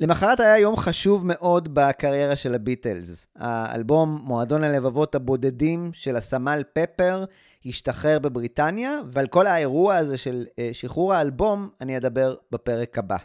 למחרת 0.00 0.40
היה 0.40 0.58
יום 0.58 0.76
חשוב 0.76 1.26
מאוד 1.26 1.74
בקריירה 1.74 2.36
של 2.36 2.54
הביטלס. 2.54 3.26
האלבום 3.36 4.20
מועדון 4.24 4.64
הלבבות 4.64 5.14
הבודדים 5.14 5.90
של 5.92 6.16
הסמל 6.16 6.62
פפר 6.72 7.24
השתחרר 7.66 8.18
בבריטניה, 8.18 9.00
ועל 9.12 9.26
כל 9.26 9.46
האירוע 9.46 9.96
הזה 9.96 10.16
של 10.18 10.44
אה, 10.58 10.70
שחרור 10.72 11.14
האלבום 11.14 11.68
אני 11.80 11.96
אדבר 11.96 12.34
בפרק 12.52 12.98
הבא. 12.98 13.16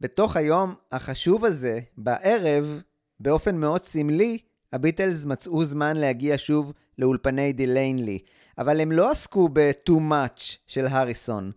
בתוך 0.00 0.36
היום 0.36 0.74
החשוב 0.92 1.44
הזה, 1.44 1.80
בערב, 1.96 2.82
באופן 3.20 3.56
מאוד 3.56 3.84
סמלי, 3.84 4.38
הביטלס 4.72 5.24
מצאו 5.24 5.64
זמן 5.64 5.96
להגיע 5.96 6.34
שוב 6.38 6.72
לאולפני 6.98 7.52
De 7.52 7.65
Lane 7.65 7.92
Lea, 7.92 8.18
אבל 8.58 8.80
הם 8.80 8.92
לא 8.92 9.10
עסקו 9.10 9.48
ב-too 9.52 9.92
much 10.10 10.56
של 10.66 10.86
הריסון, 10.86 11.52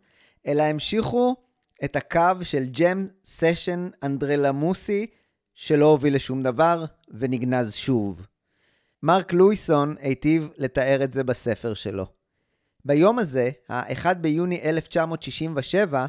אלא 0.48 0.64
המשיכו 0.64 1.36
את 1.84 1.96
הקו 1.96 2.44
של 2.44 2.66
jam 2.66 3.08
session 3.26 3.90
אנדרלמוסי, 4.04 5.08
שלא 5.54 5.86
הוביל 5.86 6.16
לשום 6.16 6.44
דבר 6.44 6.86
ונגנז 7.10 7.74
שוב. 7.74 8.22
מרק 9.04 9.34
לואיסון 9.34 9.96
היטיב 10.00 10.50
לתאר 10.58 11.04
את 11.04 11.14
זה 11.14 11.24
בספר 11.24 11.74
שלו. 11.74 12.06
ביום 12.86 13.20
הזה, 13.20 13.50
ה-1 13.70 14.14
ביוני 14.14 14.62
1967, 14.62 16.06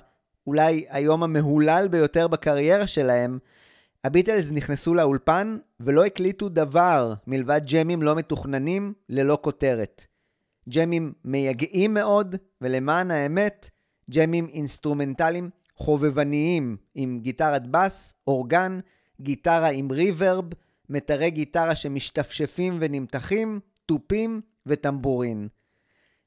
אולי 0.46 0.84
היום 0.88 1.22
המהולל 1.22 1.88
ביותר 1.90 2.28
בקריירה 2.28 2.86
שלהם, 2.86 3.38
הביטלס 4.04 4.50
נכנסו 4.50 4.94
לאולפן 4.94 5.56
ולא 5.80 6.04
הקליטו 6.04 6.48
דבר 6.48 7.14
מלבד 7.26 7.60
ג'מים 7.72 8.02
לא 8.02 8.14
מתוכננים 8.14 8.92
ללא 9.08 9.38
כותרת. 9.42 10.06
ג'מים 10.68 11.12
מייגעים 11.24 11.94
מאוד, 11.94 12.36
ולמען 12.60 13.10
האמת, 13.10 13.70
ג'מים 14.10 14.46
אינסטרומנטליים 14.46 15.50
חובבניים 15.76 16.76
עם 16.94 17.20
גיטרת 17.22 17.66
בס, 17.66 18.14
אורגן, 18.26 18.80
גיטרה 19.20 19.68
עם 19.68 19.90
reverb, 19.90 20.44
מיתרי 20.88 21.30
גיטרה 21.30 21.74
שמשתפשפים 21.74 22.78
ונמתחים, 22.80 23.60
תופים 23.86 24.40
וטמבורין. 24.66 25.48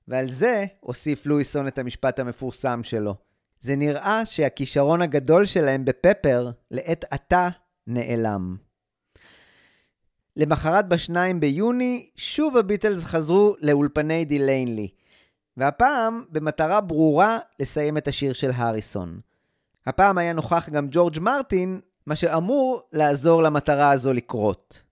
ועל 0.08 0.30
זה 0.30 0.66
הוסיף 0.80 1.26
לואיסון 1.26 1.68
את 1.68 1.78
המשפט 1.78 2.20
המפורסם 2.20 2.84
שלו. 2.84 3.25
זה 3.66 3.76
נראה 3.76 4.26
שהכישרון 4.26 5.02
הגדול 5.02 5.46
שלהם 5.46 5.86
ב 5.86 5.95
Pepper 5.95 6.52
לעת 6.72 7.06
עתה 7.12 7.50
נעלם. 7.88 8.56
למחרת 10.36 10.88
ב-2 10.88 11.16
ביוני, 11.40 12.10
שוב 12.16 12.58
הביטלס 12.58 13.04
חזרו 13.04 13.56
לאולפני 13.62 14.26
De 14.26 14.38
Lane 14.38 14.63
Lea, 14.63 14.88
והפעם 15.58 16.24
במטרה 16.30 16.82
ברורה 16.82 17.38
לסיים 17.60 17.98
את 17.98 18.08
השיר 18.08 18.34
של 18.34 18.52
הריסון. 18.56 19.20
הפעם 19.88 20.18
היה 20.18 20.34
נוכח 20.34 20.70
גם 20.70 20.88
ג'ורג' 20.92 21.20
מרטין, 21.20 21.80
מה 22.06 22.16
שאמור 22.16 22.82
לעזור 22.94 23.44
למטרה 23.44 23.92
הזו 23.92 24.14
לקרות. 24.14 24.84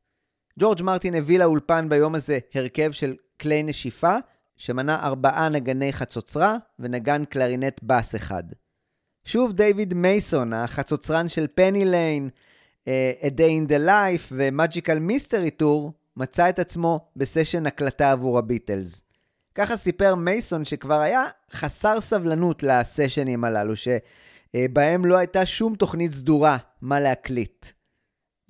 ג'ורג' 0.60 0.82
מרטין 0.82 1.16
הביא 1.16 1.40
לאולפן 1.40 1.90
ביום 1.90 2.16
הזה 2.16 2.40
הרכב 2.54 2.92
של 2.92 3.16
כלי 3.42 3.64
נשיפה, 3.64 4.16
שמנה 4.58 5.04
ארבעה 5.04 5.50
נגני 5.50 5.94
חצוצרה 5.94 6.58
ונגן 6.80 7.26
קלרינט 7.26 7.80
בס 7.84 8.16
אחד. 8.16 8.44
שוב 9.26 9.54
דיוויד 9.54 9.94
מייסון, 9.94 10.54
החצוצרן 10.54 11.30
של 11.30 11.48
Penny 11.56 11.86
Lane, 11.86 12.30
אה, 12.88 13.12
A 13.22 13.26
Day 13.26 13.68
in 13.68 13.70
the 13.70 13.88
Life 13.88 14.32
ו-Magical 14.32 15.10
Mystery 15.10 15.62
Tour, 15.62 15.92
מצא 16.18 16.50
את 16.50 16.60
עצמו 16.60 17.08
בסשן 17.16 17.66
הקלטה 17.66 18.12
עבור 18.12 18.38
הביטלס. 18.38 19.02
ככה 19.56 19.78
סיפר 19.78 20.16
מייסון 20.16 20.66
שכבר 20.66 21.02
היה 21.02 21.24
חסר 21.52 22.02
סבלנות 22.02 22.64
לסשנים 22.64 23.44
הללו, 23.44 23.74
שבהם 23.76 25.06
לא 25.06 25.18
הייתה 25.18 25.46
שום 25.46 25.76
תוכנית 25.76 26.12
סדורה 26.12 26.58
מה 26.82 27.00
להקליט. 27.00 27.66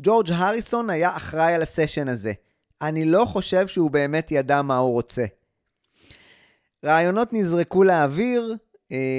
ג'ורג' 0.02 0.32
הריסון 0.32 0.90
היה 0.90 1.16
אחראי 1.16 1.54
על 1.54 1.62
הסשן 1.62 2.08
הזה. 2.08 2.34
אני 2.82 3.06
לא 3.06 3.26
חושב 3.26 3.68
שהוא 3.68 3.91
באמת 3.91 4.32
ידע 4.32 4.62
מה 4.62 4.78
הוא 4.78 4.91
רוצה. 4.91 5.26
רעיונות 6.86 7.34
נזרקו 7.34 7.84
לאוויר 7.84 8.52
אה, 8.52 8.56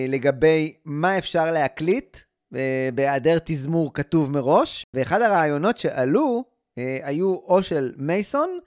לגבי 0.09 0.74
מה 0.85 1.19
אפשר 1.19 1.51
להקליט 1.51 2.19
אה, 2.55 2.89
בהיעדר 2.95 3.39
תזמור 3.45 3.95
כתוב 3.95 4.31
מראש, 4.31 4.86
ואחד 4.95 5.23
הרעיונות 5.23 5.78
שעלו 5.78 6.45
אה, 6.78 6.99
היו 7.03 7.35
או 7.35 7.62
של 7.62 7.93
מייסון, 7.97 8.59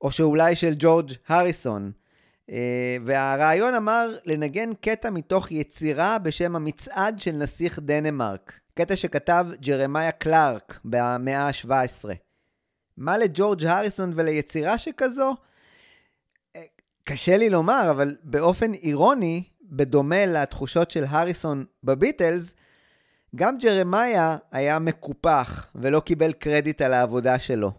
או 0.00 0.10
שאולי 0.10 0.56
של 0.56 0.74
ג'ורג' 0.78 1.12
הריסון. 1.28 1.92
אה, 2.50 2.96
והרעיון 3.04 3.74
אמר 3.74 4.16
לנגן 4.24 4.74
קטע 4.74 5.10
מתוך 5.10 5.52
יצירה 5.52 6.18
בשם 6.18 6.56
המצעד 6.56 7.18
של 7.18 7.32
נסיך 7.32 7.78
דנמרק. 7.78 8.60
קטע 8.74 8.96
שכתב 8.96 9.46
ג'רמיה 9.60 10.12
קלארק 10.12 10.80
במאה 10.84 11.48
ה-17. 11.48 12.08
מה 12.96 13.18
לג'ורג' 13.18 13.64
הריסון 13.64 14.12
וליצירה 14.14 14.78
שכזו? 14.78 15.36
אה, 16.56 16.62
קשה 17.04 17.36
לי 17.36 17.50
לומר, 17.50 17.90
אבל 17.90 18.16
באופן 18.22 18.74
אירוני, 18.74 19.42
בדומה 19.70 20.26
לתחושות 20.26 20.90
של 20.90 21.04
הריסון 21.08 21.64
בביטלס, 21.84 22.54
גם 23.36 23.58
ג'רמיה 23.58 24.36
היה 24.52 24.78
מקופח 24.78 25.66
ולא 25.74 26.00
קיבל 26.00 26.32
קרדיט 26.32 26.82
על 26.82 26.92
העבודה 26.92 27.38
שלו. 27.38 27.72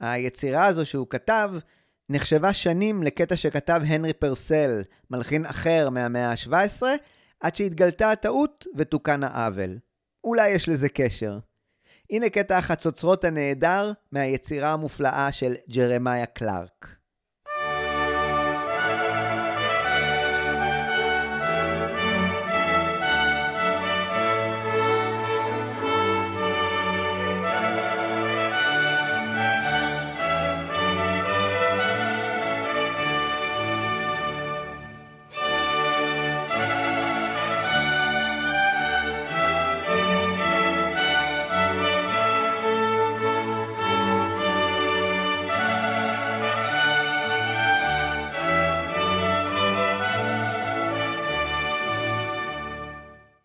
היצירה 0.00 0.66
הזו 0.66 0.86
שהוא 0.86 1.06
כתב 1.10 1.50
נחשבה 2.08 2.52
שנים 2.52 3.02
לקטע 3.02 3.36
שכתב 3.36 3.80
הנרי 3.86 4.12
פרסל, 4.12 4.82
מלחין 5.10 5.46
אחר 5.46 5.90
מהמאה 5.90 6.30
ה-17, 6.30 6.82
עד 7.40 7.56
שהתגלתה 7.56 8.10
הטעות 8.12 8.66
ותוקן 8.76 9.22
העוול. 9.22 9.78
אולי 10.24 10.48
יש 10.48 10.68
לזה 10.68 10.88
קשר. 10.88 11.38
הנה 12.10 12.28
קטע 12.30 12.58
החצוצרות 12.58 13.24
הנהדר 13.24 13.92
מהיצירה 14.12 14.72
המופלאה 14.72 15.32
של 15.32 15.54
ג'רמיה 15.70 16.26
קלארק. 16.26 16.97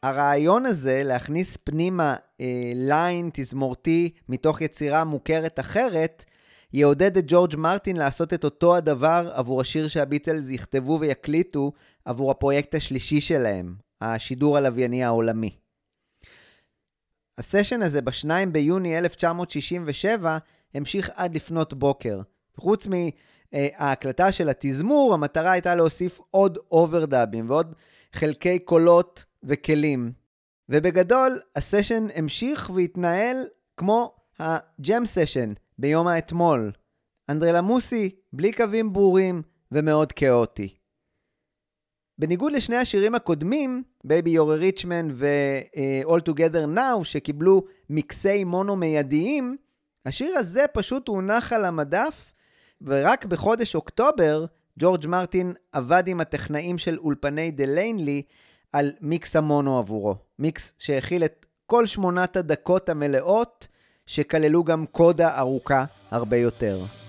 הרעיון 0.04 0.66
הזה 0.66 1.02
להכניס 1.04 1.58
פנימה 1.58 2.16
אה, 2.42 2.72
line 2.76 3.30
תזמורתי 3.34 4.10
מתוך 4.30 4.62
יצירה 4.62 5.04
מוכרת 5.04 5.60
אחרת, 5.60 6.26
יעודד 6.74 7.18
את 7.18 7.24
ג'ורג' 7.28 7.56
מרטין 7.56 7.98
לעשות 7.98 8.34
את 8.34 8.44
אותו 8.44 8.76
הדבר 8.76 9.32
עבור 9.34 9.62
השיר 9.62 9.88
שהביטלס 9.88 10.50
יכתבו 10.50 10.98
ויקליטו 11.00 11.72
עבור 12.06 12.32
הפרויקט 12.32 12.76
השלישי 12.76 13.22
שלהם, 13.22 13.76
השידור 14.02 14.58
הלווייני 14.58 15.04
העולמי. 15.04 15.56
הסשן 17.38 17.82
הזה 17.82 18.02
ב-2 18.02 18.30
ביוני 18.52 18.98
1967 18.98 20.38
המשיך 20.74 21.10
עד 21.16 21.36
לפנות 21.36 21.74
בוקר. 21.74 22.22
חוץ 22.58 22.88
מההקלטה 22.88 24.32
של 24.32 24.50
התזמור, 24.50 25.14
המטרה 25.14 25.52
הייתה 25.52 25.76
להוסיף 25.76 26.20
עוד 26.32 26.58
אוברדאבים 26.72 27.50
ועוד 27.50 27.74
חלקי 28.14 28.60
קולות 28.60 29.26
וכלים. 29.44 30.12
ובגדול, 30.70 31.40
הסשן 31.56 32.08
המשיך 32.16 32.72
והתנהל 32.76 33.38
כמו 33.78 34.16
הג'ם 34.40 35.06
סשן 35.06 35.54
ביום 35.78 36.08
האתמול. 36.08 36.72
אנדרלמוסי, 37.30 38.16
בלי 38.34 38.54
קווים 38.54 38.94
ברורים 38.94 39.42
ומאוד 39.72 40.12
כאוטי. 40.12 40.74
בניגוד 42.18 42.52
לשני 42.52 42.76
השירים 42.76 43.16
הקודמים, 43.16 43.84
You're 44.08 44.78
a 44.78 44.82
Richman 44.82 45.12
ו-All 45.12 46.30
Together 46.30 46.78
Now, 46.78 47.04
שקיבלו 47.04 47.64
מקסי 47.90 48.44
מונו 48.44 48.76
מיידיים, 48.76 49.58
השיר 50.06 50.38
הזה 50.38 50.66
פשוט 50.74 51.08
הונח 51.08 51.54
על 51.54 51.66
המדף, 51.66 52.34
ורק 52.82 53.26
בחודש 53.26 53.76
אוקטובר, 53.76 54.46
ג'ורג' 54.80 55.08
מרטין 55.08 55.54
עבד 55.72 56.04
עם 56.08 56.22
הטכנאים 56.22 56.78
של 56.78 56.98
אולפני 57.00 57.52
דה 57.52 57.66
ליינלי 57.66 58.22
על 58.74 58.92
מיקס 59.02 59.36
המונו 59.36 59.78
עבורו. 59.78 60.16
מיקס 60.40 60.74
שהכיל 60.80 61.26
את 61.26 61.46
כל 61.66 61.86
שמונת 61.86 62.36
הדקות 62.36 62.90
המלאות, 62.90 63.68
שכללו 64.06 64.64
גם 64.64 64.86
קודה 64.86 65.40
ארוכה 65.40 65.86
הרבה 66.12 66.38
יותר. 66.38 67.03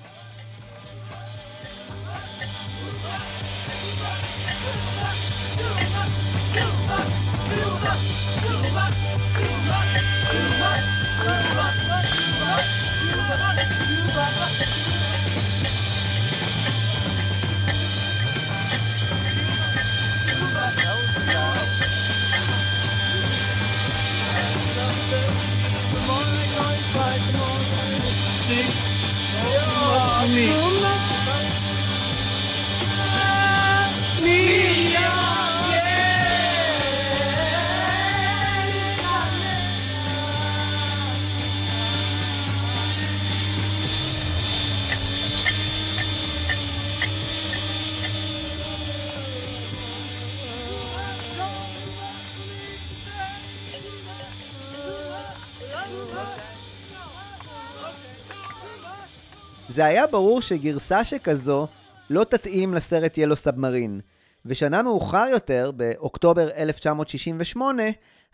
זה 59.74 59.84
היה 59.84 60.06
ברור 60.06 60.42
שגרסה 60.42 61.04
שכזו 61.04 61.66
לא 62.10 62.24
תתאים 62.24 62.74
לסרט 62.74 63.18
ילו 63.18 63.36
סאבמרין, 63.36 64.00
ושנה 64.46 64.82
מאוחר 64.82 65.26
יותר, 65.30 65.70
באוקטובר 65.76 66.50
1968, 66.56 67.82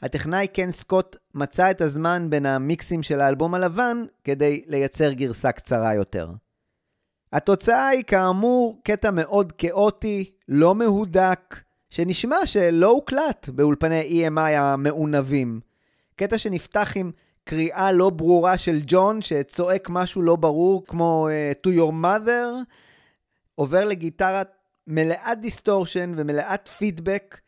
הטכנאי 0.03 0.49
קן 0.49 0.71
סקוט 0.71 1.17
מצא 1.35 1.71
את 1.71 1.81
הזמן 1.81 2.27
בין 2.31 2.47
המיקסים 2.47 3.03
של 3.03 3.21
האלבום 3.21 3.55
הלבן 3.55 3.97
כדי 4.25 4.63
לייצר 4.67 5.13
גרסה 5.13 5.53
קצרה 5.53 5.95
יותר. 5.95 6.31
התוצאה 7.33 7.89
היא 7.89 8.05
כאמור 8.05 8.81
קטע 8.85 9.11
מאוד 9.11 9.53
כאוטי, 9.53 10.31
לא 10.49 10.75
מהודק, 10.75 11.57
שנשמע 11.91 12.47
שלא 12.47 12.89
הוקלט 12.89 13.49
באולפני 13.49 14.27
EMI 14.29 14.57
המעונבים. 14.57 15.61
קטע 16.17 16.39
שנפתח 16.39 16.93
עם 16.97 17.11
קריאה 17.45 17.93
לא 17.93 18.11
ברורה 18.11 18.59
של 18.59 18.81
ג'ון 18.87 19.23
שצועק 19.23 19.89
משהו 19.91 20.23
לא 20.23 20.37
ברור 20.37 20.85
כמו 20.87 21.29
אה, 21.29 21.67
to 21.67 21.71
your 21.71 21.93
mother, 22.05 22.73
עובר 23.55 23.85
לגיטרה 23.85 24.43
מלאת 24.87 25.41
דיסטורשן 25.41 26.13
ומלאת 26.17 26.69
פידבק, 26.69 27.41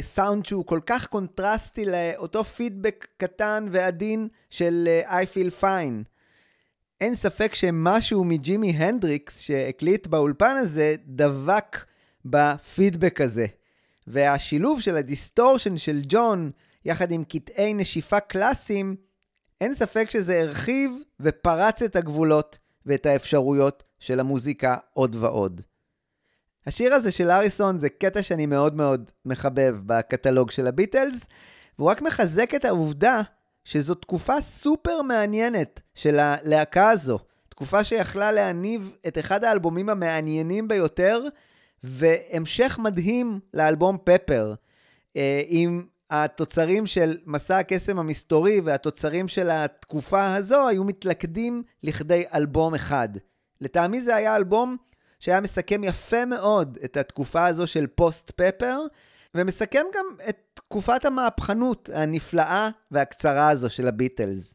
סאונד 0.00 0.46
שהוא 0.46 0.64
כל 0.64 0.80
כך 0.86 1.06
קונטרסטי 1.06 1.84
לאותו 1.84 2.44
פידבק 2.44 3.06
קטן 3.16 3.66
ועדין 3.70 4.28
של 4.50 4.88
אה, 5.06 5.10
I 5.10 5.34
feel 5.34 5.62
fine. 5.62 6.04
אין 7.00 7.14
ספק 7.14 7.54
שמשהו 7.54 8.24
מג'ימי 8.24 8.70
הנדריקס 8.70 9.40
שהקליט 9.40 10.06
באולפן 10.06 10.56
הזה 10.56 10.94
דבק 11.06 11.84
בפידבק 12.24 13.20
הזה. 13.20 13.46
והשילוב 14.06 14.80
של 14.80 14.96
הדיסטורשן 14.96 15.78
של 15.78 16.00
ג'ון, 16.08 16.50
יחד 16.84 17.10
עם 17.10 17.24
קטעי 17.24 17.74
נשיפה 17.74 18.20
קלאסיים, 18.20 18.96
אין 19.60 19.74
ספק 19.74 20.10
שזה 20.10 20.40
הרחיב 20.40 20.90
ופרץ 21.20 21.82
את 21.82 21.96
הגבולות 21.96 22.58
ואת 22.86 23.06
האפשרויות 23.06 23.84
של 24.00 24.20
המוזיקה 24.20 24.76
עוד 24.92 25.16
ועוד. 25.20 25.62
השיר 26.66 26.94
הזה 26.94 27.12
של 27.12 27.30
אריסון 27.30 27.78
זה 27.78 27.88
קטע 27.88 28.22
שאני 28.22 28.46
מאוד 28.46 28.74
מאוד 28.74 29.10
מחבב 29.26 29.76
בקטלוג 29.86 30.50
של 30.50 30.66
הביטלס, 30.66 31.26
והוא 31.78 31.90
רק 31.90 32.02
מחזק 32.02 32.54
את 32.54 32.64
העובדה 32.64 33.20
שזו 33.64 33.94
תקופה 33.94 34.40
סופר 34.40 35.02
מעניינת 35.02 35.80
של 35.94 36.18
הלהקה 36.18 36.90
הזו. 36.90 37.18
תקופה 37.48 37.84
שיכלה 37.84 38.32
להניב 38.32 38.92
את 39.08 39.18
אחד 39.18 39.44
האלבומים 39.44 39.88
המעניינים 39.88 40.68
ביותר, 40.68 41.22
והמשך 41.82 42.78
מדהים 42.82 43.40
לאלבום 43.54 43.98
פפר. 44.04 44.54
אה, 45.16 45.42
עם 45.46 45.86
התוצרים 46.10 46.86
של 46.86 47.18
מסע 47.26 47.58
הקסם 47.58 47.98
המסתורי 47.98 48.60
והתוצרים 48.60 49.28
של 49.28 49.50
התקופה 49.50 50.34
הזו 50.34 50.68
היו 50.68 50.84
מתלכדים 50.84 51.62
לכדי 51.82 52.24
אלבום 52.34 52.74
אחד. 52.74 53.08
לטעמי 53.60 54.00
זה 54.00 54.16
היה 54.16 54.36
אלבום 54.36 54.76
שהיה 55.20 55.40
מסכם 55.40 55.84
יפה 55.84 56.24
מאוד 56.24 56.78
את 56.84 56.96
התקופה 56.96 57.46
הזו 57.46 57.66
של 57.66 57.86
פוסט 57.86 58.30
פפר, 58.36 58.80
ומסכם 59.34 59.84
גם 59.94 60.04
את 60.28 60.36
תקופת 60.54 61.04
המהפכנות 61.04 61.90
הנפלאה 61.94 62.68
והקצרה 62.90 63.50
הזו 63.50 63.70
של 63.70 63.88
הביטלס. 63.88 64.54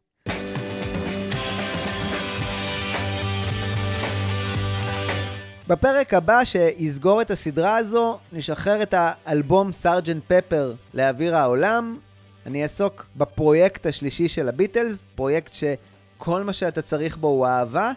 בפרק 5.73 6.13
הבא 6.13 6.43
שיסגור 6.43 7.21
את 7.21 7.31
הסדרה 7.31 7.77
הזו, 7.77 8.19
נשחרר 8.31 8.83
את 8.83 8.93
האלבום 8.97 9.71
סארג'נט 9.71 10.23
פפר 10.27 10.73
לאוויר 10.93 11.35
העולם. 11.35 11.97
אני 12.45 12.63
אעסוק 12.63 13.05
בפרויקט 13.15 13.85
השלישי 13.85 14.27
של 14.27 14.49
הביטלס, 14.49 15.03
פרויקט 15.15 15.53
שכל 15.53 16.43
מה 16.43 16.53
שאתה 16.53 16.81
צריך 16.81 17.17
בו 17.17 17.27
הוא 17.27 17.47
אהבה, 17.47 17.91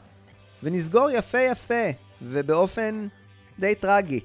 ונסגור 0.63 1.11
יפה 1.11 1.39
יפה, 1.39 1.85
ובאופן 2.23 3.07
די 3.59 3.75
טרגי, 3.75 4.21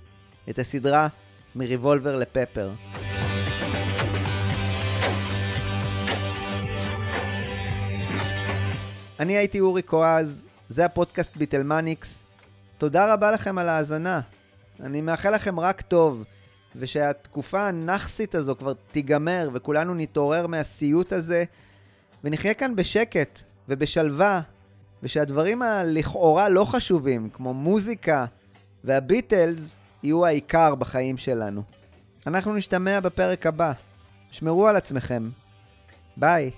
את 0.49 0.59
הסדרה 0.59 1.07
מריבולבר 1.55 2.15
לפפר. 2.15 2.71
אני 9.19 9.37
הייתי 9.37 9.59
אורי 9.59 9.81
קואז, 9.81 10.45
זה 10.69 10.85
הפודקאסט 10.85 11.37
ביטלמניקס. 11.37 12.30
תודה 12.81 13.13
רבה 13.13 13.31
לכם 13.31 13.57
על 13.57 13.69
ההאזנה. 13.69 14.21
אני 14.79 15.01
מאחל 15.01 15.35
לכם 15.35 15.59
רק 15.59 15.81
טוב, 15.81 16.23
ושהתקופה 16.75 17.67
הנכסית 17.67 18.35
הזו 18.35 18.55
כבר 18.55 18.73
תיגמר, 18.91 19.49
וכולנו 19.53 19.93
נתעורר 19.95 20.47
מהסיוט 20.47 21.13
הזה, 21.13 21.43
ונחיה 22.23 22.53
כאן 22.53 22.75
בשקט 22.75 23.41
ובשלווה, 23.69 24.41
ושהדברים 25.03 25.61
הלכאורה 25.61 26.49
לא 26.49 26.65
חשובים, 26.65 27.29
כמו 27.29 27.53
מוזיקה 27.53 28.25
והביטלס, 28.83 29.75
יהיו 30.03 30.25
העיקר 30.25 30.75
בחיים 30.75 31.17
שלנו. 31.17 31.63
אנחנו 32.27 32.55
נשתמע 32.55 32.99
בפרק 32.99 33.45
הבא. 33.45 33.71
שמרו 34.31 34.67
על 34.67 34.75
עצמכם. 34.75 35.29
ביי. 36.17 36.51